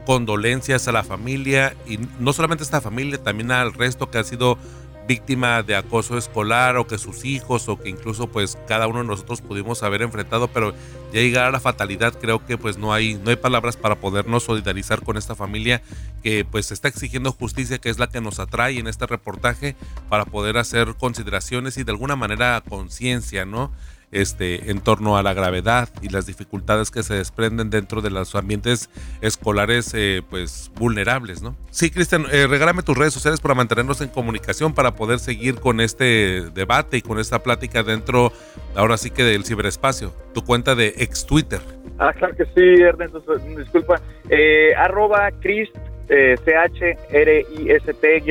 condolencias 0.05 0.87
a 0.89 0.93
la 0.93 1.03
familia 1.03 1.74
y 1.87 1.99
no 2.18 2.35
solamente 2.35 2.64
a 2.64 2.66
esta 2.66 2.83
familia, 2.83 3.16
también 3.16 3.51
al 3.51 3.72
resto 3.72 4.11
que 4.11 4.18
ha 4.18 4.24
sido 4.24 4.59
víctima 5.07 5.62
de 5.62 5.74
acoso 5.76 6.16
escolar 6.16 6.76
o 6.76 6.86
que 6.86 6.98
sus 6.98 7.24
hijos 7.24 7.68
o 7.68 7.78
que 7.80 7.88
incluso 7.88 8.28
pues 8.28 8.59
cada 8.68 8.86
uno 8.86 9.01
de 9.01 9.07
nosotros 9.07 9.40
pudimos 9.40 9.82
haber 9.82 10.03
enfrentado, 10.03 10.48
pero 10.48 10.72
ya 11.12 11.20
llegar 11.20 11.46
a 11.46 11.51
la 11.51 11.61
fatalidad 11.61 12.14
creo 12.18 12.44
que 12.46 12.57
pues 12.57 12.78
no 12.78 12.92
hay 12.92 13.14
no 13.14 13.30
hay 13.30 13.36
palabras 13.36 13.76
para 13.76 13.96
podernos 13.96 14.44
solidarizar 14.44 15.03
con 15.03 15.16
esta 15.16 15.34
familia 15.34 15.82
que 16.22 16.44
pues 16.44 16.70
está 16.70 16.88
exigiendo 16.88 17.32
justicia, 17.32 17.78
que 17.78 17.90
es 17.90 17.98
la 17.98 18.09
que 18.09 18.20
nos 18.20 18.38
atrae 18.38 18.78
en 18.78 18.86
este 18.86 19.07
reportaje 19.07 19.74
para 20.09 20.24
poder 20.24 20.59
hacer 20.59 20.94
consideraciones 20.96 21.76
y 21.76 21.84
de 21.84 21.92
alguna 21.92 22.16
manera 22.16 22.62
conciencia, 22.68 23.44
¿no? 23.44 23.72
Este, 24.12 24.70
en 24.70 24.80
torno 24.80 25.16
a 25.16 25.22
la 25.22 25.34
gravedad 25.34 25.88
y 26.02 26.08
las 26.08 26.26
dificultades 26.26 26.90
que 26.90 27.02
se 27.02 27.14
desprenden 27.14 27.70
dentro 27.70 28.02
de 28.02 28.11
los 28.11 28.34
ambientes 28.34 28.90
escolares 29.20 29.92
eh, 29.94 30.22
pues 30.28 30.70
vulnerables, 30.76 31.42
¿no? 31.42 31.56
Sí, 31.70 31.90
Cristian, 31.90 32.26
eh, 32.32 32.46
regálame 32.48 32.82
tus 32.82 32.96
redes 32.96 33.14
sociales 33.14 33.40
para 33.40 33.54
mantenernos 33.54 34.00
en 34.00 34.08
comunicación, 34.08 34.74
para 34.74 34.94
poder 34.94 35.18
seguir 35.18 35.61
con 35.61 35.80
este 35.80 36.50
debate 36.52 36.96
y 36.98 37.02
con 37.02 37.18
esta 37.18 37.42
plática 37.42 37.82
dentro, 37.82 38.32
ahora 38.74 38.96
sí 38.96 39.11
que 39.11 39.24
del 39.24 39.44
ciberespacio. 39.44 40.12
Tu 40.34 40.44
cuenta 40.44 40.74
de 40.74 40.94
ex 40.98 41.26
Twitter. 41.26 41.61
Ah, 41.98 42.12
claro 42.12 42.34
que 42.34 42.44
sí, 42.46 42.82
Ernesto, 42.82 43.22
disculpa. 43.56 44.00
Eh, 44.28 44.74
arroba 44.76 45.30
Crist, 45.40 45.76
eh, 46.08 46.36
C-H-R-I-S-T, 46.44 48.22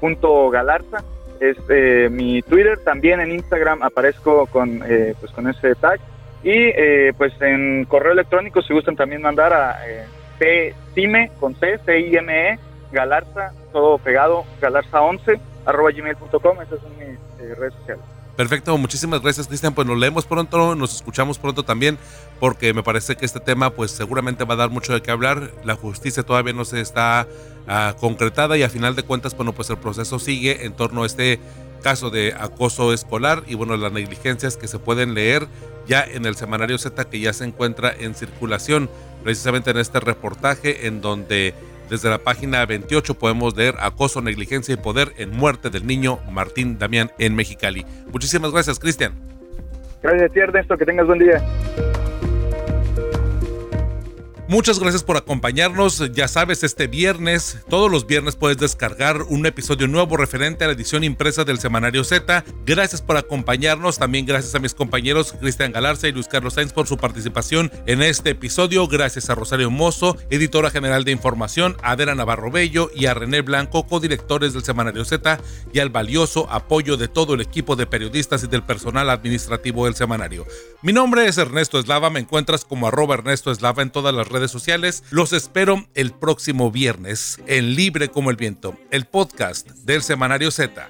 punto 0.00 0.50
Galarza 0.50 1.04
es 1.42 1.56
eh, 1.68 2.08
mi 2.08 2.40
Twitter, 2.42 2.78
también 2.84 3.20
en 3.20 3.32
Instagram 3.32 3.82
aparezco 3.82 4.46
con, 4.46 4.80
eh, 4.86 5.14
pues 5.18 5.32
con 5.32 5.48
ese 5.48 5.74
tag. 5.74 6.00
Y 6.44 6.52
eh, 6.54 7.12
pues 7.16 7.32
en 7.40 7.84
correo 7.84 8.12
electrónico 8.12 8.62
si 8.62 8.72
gustan 8.72 8.96
también 8.96 9.22
mandar 9.22 9.52
a 9.52 9.80
eh, 9.86 10.74
cime 10.94 11.30
con 11.40 11.54
C, 11.56 11.78
C 11.84 12.00
I 12.00 12.16
M 12.16 12.50
E 12.50 12.58
Galarza, 12.92 13.52
todo 13.72 13.98
pegado, 13.98 14.44
galarza11 14.60 15.40
arroba 15.64 15.90
gmail.com, 15.90 16.62
esas 16.62 16.80
son 16.80 16.90
mis 16.98 17.56
redes 17.56 17.74
sociales. 17.74 18.04
Perfecto, 18.36 18.76
muchísimas 18.78 19.20
gracias 19.22 19.46
Cristian, 19.46 19.74
pues 19.74 19.86
nos 19.86 19.98
leemos 19.98 20.26
pronto, 20.26 20.74
nos 20.74 20.96
escuchamos 20.96 21.38
pronto 21.38 21.64
también, 21.64 21.98
porque 22.40 22.72
me 22.72 22.82
parece 22.82 23.14
que 23.14 23.26
este 23.26 23.40
tema 23.40 23.70
pues 23.70 23.90
seguramente 23.90 24.44
va 24.44 24.54
a 24.54 24.56
dar 24.56 24.70
mucho 24.70 24.94
de 24.94 25.02
qué 25.02 25.10
hablar, 25.10 25.50
la 25.64 25.76
justicia 25.76 26.22
todavía 26.22 26.52
no 26.52 26.64
se 26.64 26.80
está 26.80 27.26
concretada 28.00 28.56
y 28.56 28.62
a 28.62 28.68
final 28.68 28.96
de 28.96 29.02
cuentas 29.02 29.36
bueno 29.36 29.52
pues 29.52 29.70
el 29.70 29.78
proceso 29.78 30.18
sigue 30.18 30.64
en 30.64 30.72
torno 30.72 31.02
a 31.02 31.06
este 31.06 31.38
caso 31.82 32.10
de 32.10 32.34
acoso 32.38 32.92
escolar 32.92 33.42
y 33.46 33.54
bueno 33.54 33.76
las 33.76 33.92
negligencias 33.92 34.56
que 34.56 34.68
se 34.68 34.78
pueden 34.78 35.14
leer 35.14 35.46
ya 35.86 36.04
en 36.04 36.26
el 36.26 36.36
semanario 36.36 36.78
Z 36.78 37.04
que 37.06 37.20
ya 37.20 37.32
se 37.32 37.44
encuentra 37.44 37.92
en 37.98 38.14
circulación 38.14 38.90
precisamente 39.22 39.70
en 39.70 39.78
este 39.78 40.00
reportaje 40.00 40.86
en 40.86 41.00
donde 41.00 41.54
desde 41.92 42.08
la 42.08 42.18
página 42.18 42.64
28 42.64 43.14
podemos 43.14 43.54
leer 43.54 43.74
acoso, 43.78 44.22
negligencia 44.22 44.72
y 44.72 44.78
poder 44.78 45.12
en 45.18 45.30
muerte 45.30 45.68
del 45.68 45.86
niño 45.86 46.20
Martín 46.30 46.78
Damián 46.78 47.10
en 47.18 47.34
Mexicali. 47.34 47.84
Muchísimas 48.10 48.50
gracias, 48.50 48.78
Cristian. 48.78 49.12
Gracias. 50.02 50.32
Que 50.78 50.86
tengas 50.86 51.06
buen 51.06 51.18
día. 51.18 51.42
Muchas 54.52 54.78
gracias 54.78 55.02
por 55.02 55.16
acompañarnos. 55.16 56.12
Ya 56.12 56.28
sabes, 56.28 56.62
este 56.62 56.86
viernes, 56.86 57.56
todos 57.70 57.90
los 57.90 58.06
viernes 58.06 58.36
puedes 58.36 58.58
descargar 58.58 59.22
un 59.22 59.46
episodio 59.46 59.88
nuevo 59.88 60.18
referente 60.18 60.62
a 60.62 60.66
la 60.66 60.74
edición 60.74 61.04
impresa 61.04 61.44
del 61.44 61.58
Semanario 61.58 62.04
Z. 62.04 62.44
Gracias 62.66 63.00
por 63.00 63.16
acompañarnos. 63.16 63.98
También 63.98 64.26
gracias 64.26 64.54
a 64.54 64.58
mis 64.58 64.74
compañeros 64.74 65.32
Cristian 65.40 65.72
Galarza 65.72 66.06
y 66.06 66.12
Luis 66.12 66.28
Carlos 66.28 66.52
Sainz 66.52 66.74
por 66.74 66.86
su 66.86 66.98
participación 66.98 67.72
en 67.86 68.02
este 68.02 68.28
episodio. 68.28 68.86
Gracias 68.88 69.30
a 69.30 69.34
Rosario 69.34 69.70
Mozo, 69.70 70.18
editora 70.28 70.68
general 70.68 71.04
de 71.04 71.12
información, 71.12 71.78
a 71.82 71.92
Adela 71.92 72.14
Navarro 72.14 72.50
Bello 72.50 72.90
y 72.94 73.06
a 73.06 73.14
René 73.14 73.40
Blanco, 73.40 73.86
codirectores 73.86 74.52
del 74.52 74.64
Semanario 74.64 75.06
Z, 75.06 75.40
y 75.72 75.78
al 75.78 75.88
valioso 75.88 76.46
apoyo 76.50 76.98
de 76.98 77.08
todo 77.08 77.32
el 77.32 77.40
equipo 77.40 77.74
de 77.74 77.86
periodistas 77.86 78.44
y 78.44 78.48
del 78.48 78.64
personal 78.64 79.08
administrativo 79.08 79.86
del 79.86 79.94
semanario. 79.94 80.46
Mi 80.82 80.92
nombre 80.92 81.26
es 81.26 81.38
Ernesto 81.38 81.78
Eslava. 81.78 82.10
Me 82.10 82.20
encuentras 82.20 82.66
como 82.66 82.88
arroba 82.88 83.14
Ernesto 83.14 83.50
Eslava 83.50 83.82
en 83.82 83.90
todas 83.90 84.14
las 84.14 84.28
redes 84.28 84.41
sociales. 84.50 85.04
Los 85.10 85.32
espero 85.32 85.86
el 85.94 86.12
próximo 86.12 86.70
viernes 86.70 87.40
en 87.46 87.74
Libre 87.74 88.08
como 88.08 88.30
el 88.30 88.36
Viento, 88.36 88.76
el 88.90 89.06
podcast 89.06 89.70
del 89.70 90.02
Semanario 90.02 90.50
Z. 90.50 90.88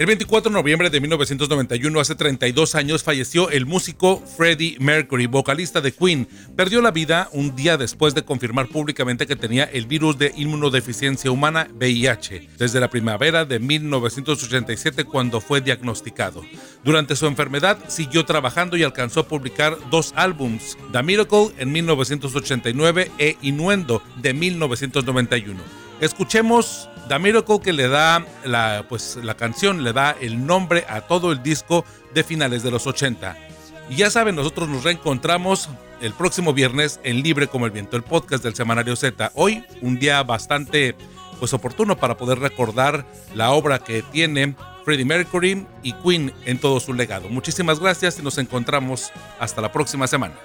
El 0.00 0.06
24 0.06 0.50
de 0.50 0.54
noviembre 0.54 0.88
de 0.88 0.98
1991, 0.98 2.00
hace 2.00 2.14
32 2.14 2.74
años, 2.74 3.02
falleció 3.02 3.50
el 3.50 3.66
músico 3.66 4.16
Freddie 4.34 4.78
Mercury, 4.80 5.26
vocalista 5.26 5.82
de 5.82 5.92
Queen. 5.92 6.26
Perdió 6.56 6.80
la 6.80 6.90
vida 6.90 7.28
un 7.34 7.54
día 7.54 7.76
después 7.76 8.14
de 8.14 8.24
confirmar 8.24 8.68
públicamente 8.68 9.26
que 9.26 9.36
tenía 9.36 9.64
el 9.64 9.84
virus 9.84 10.16
de 10.16 10.32
inmunodeficiencia 10.38 11.30
humana 11.30 11.68
VIH, 11.74 12.48
desde 12.56 12.80
la 12.80 12.88
primavera 12.88 13.44
de 13.44 13.58
1987 13.58 15.04
cuando 15.04 15.38
fue 15.38 15.60
diagnosticado. 15.60 16.46
Durante 16.82 17.14
su 17.14 17.26
enfermedad 17.26 17.76
siguió 17.88 18.24
trabajando 18.24 18.78
y 18.78 18.84
alcanzó 18.84 19.20
a 19.20 19.28
publicar 19.28 19.76
dos 19.90 20.14
álbums, 20.16 20.78
The 20.92 21.02
Miracle 21.02 21.48
en 21.58 21.72
1989 21.72 23.10
e 23.18 23.36
Innuendo 23.42 24.02
de 24.22 24.32
1991. 24.32 25.60
Escuchemos 26.00 26.88
Damiro 27.10 27.44
que 27.44 27.72
le 27.72 27.88
da 27.88 28.24
la, 28.44 28.86
pues, 28.88 29.18
la 29.20 29.34
canción, 29.34 29.82
le 29.82 29.92
da 29.92 30.14
el 30.20 30.46
nombre 30.46 30.84
a 30.88 31.00
todo 31.00 31.32
el 31.32 31.42
disco 31.42 31.84
de 32.14 32.22
finales 32.22 32.62
de 32.62 32.70
los 32.70 32.86
80. 32.86 33.36
Y 33.88 33.96
ya 33.96 34.12
saben, 34.12 34.36
nosotros 34.36 34.68
nos 34.68 34.84
reencontramos 34.84 35.68
el 36.00 36.12
próximo 36.12 36.52
viernes 36.52 37.00
en 37.02 37.20
Libre 37.24 37.48
como 37.48 37.66
el 37.66 37.72
Viento, 37.72 37.96
el 37.96 38.04
podcast 38.04 38.44
del 38.44 38.54
Semanario 38.54 38.94
Z. 38.94 39.32
Hoy, 39.34 39.64
un 39.82 39.98
día 39.98 40.22
bastante 40.22 40.94
pues, 41.40 41.52
oportuno 41.52 41.96
para 41.96 42.16
poder 42.16 42.38
recordar 42.38 43.04
la 43.34 43.50
obra 43.50 43.80
que 43.80 44.02
tiene 44.02 44.54
Freddie 44.84 45.04
Mercury 45.04 45.66
y 45.82 45.94
Queen 45.94 46.32
en 46.44 46.58
todo 46.58 46.78
su 46.78 46.94
legado. 46.94 47.28
Muchísimas 47.28 47.80
gracias 47.80 48.20
y 48.20 48.22
nos 48.22 48.38
encontramos 48.38 49.10
hasta 49.40 49.60
la 49.60 49.72
próxima 49.72 50.06
semana. 50.06 50.36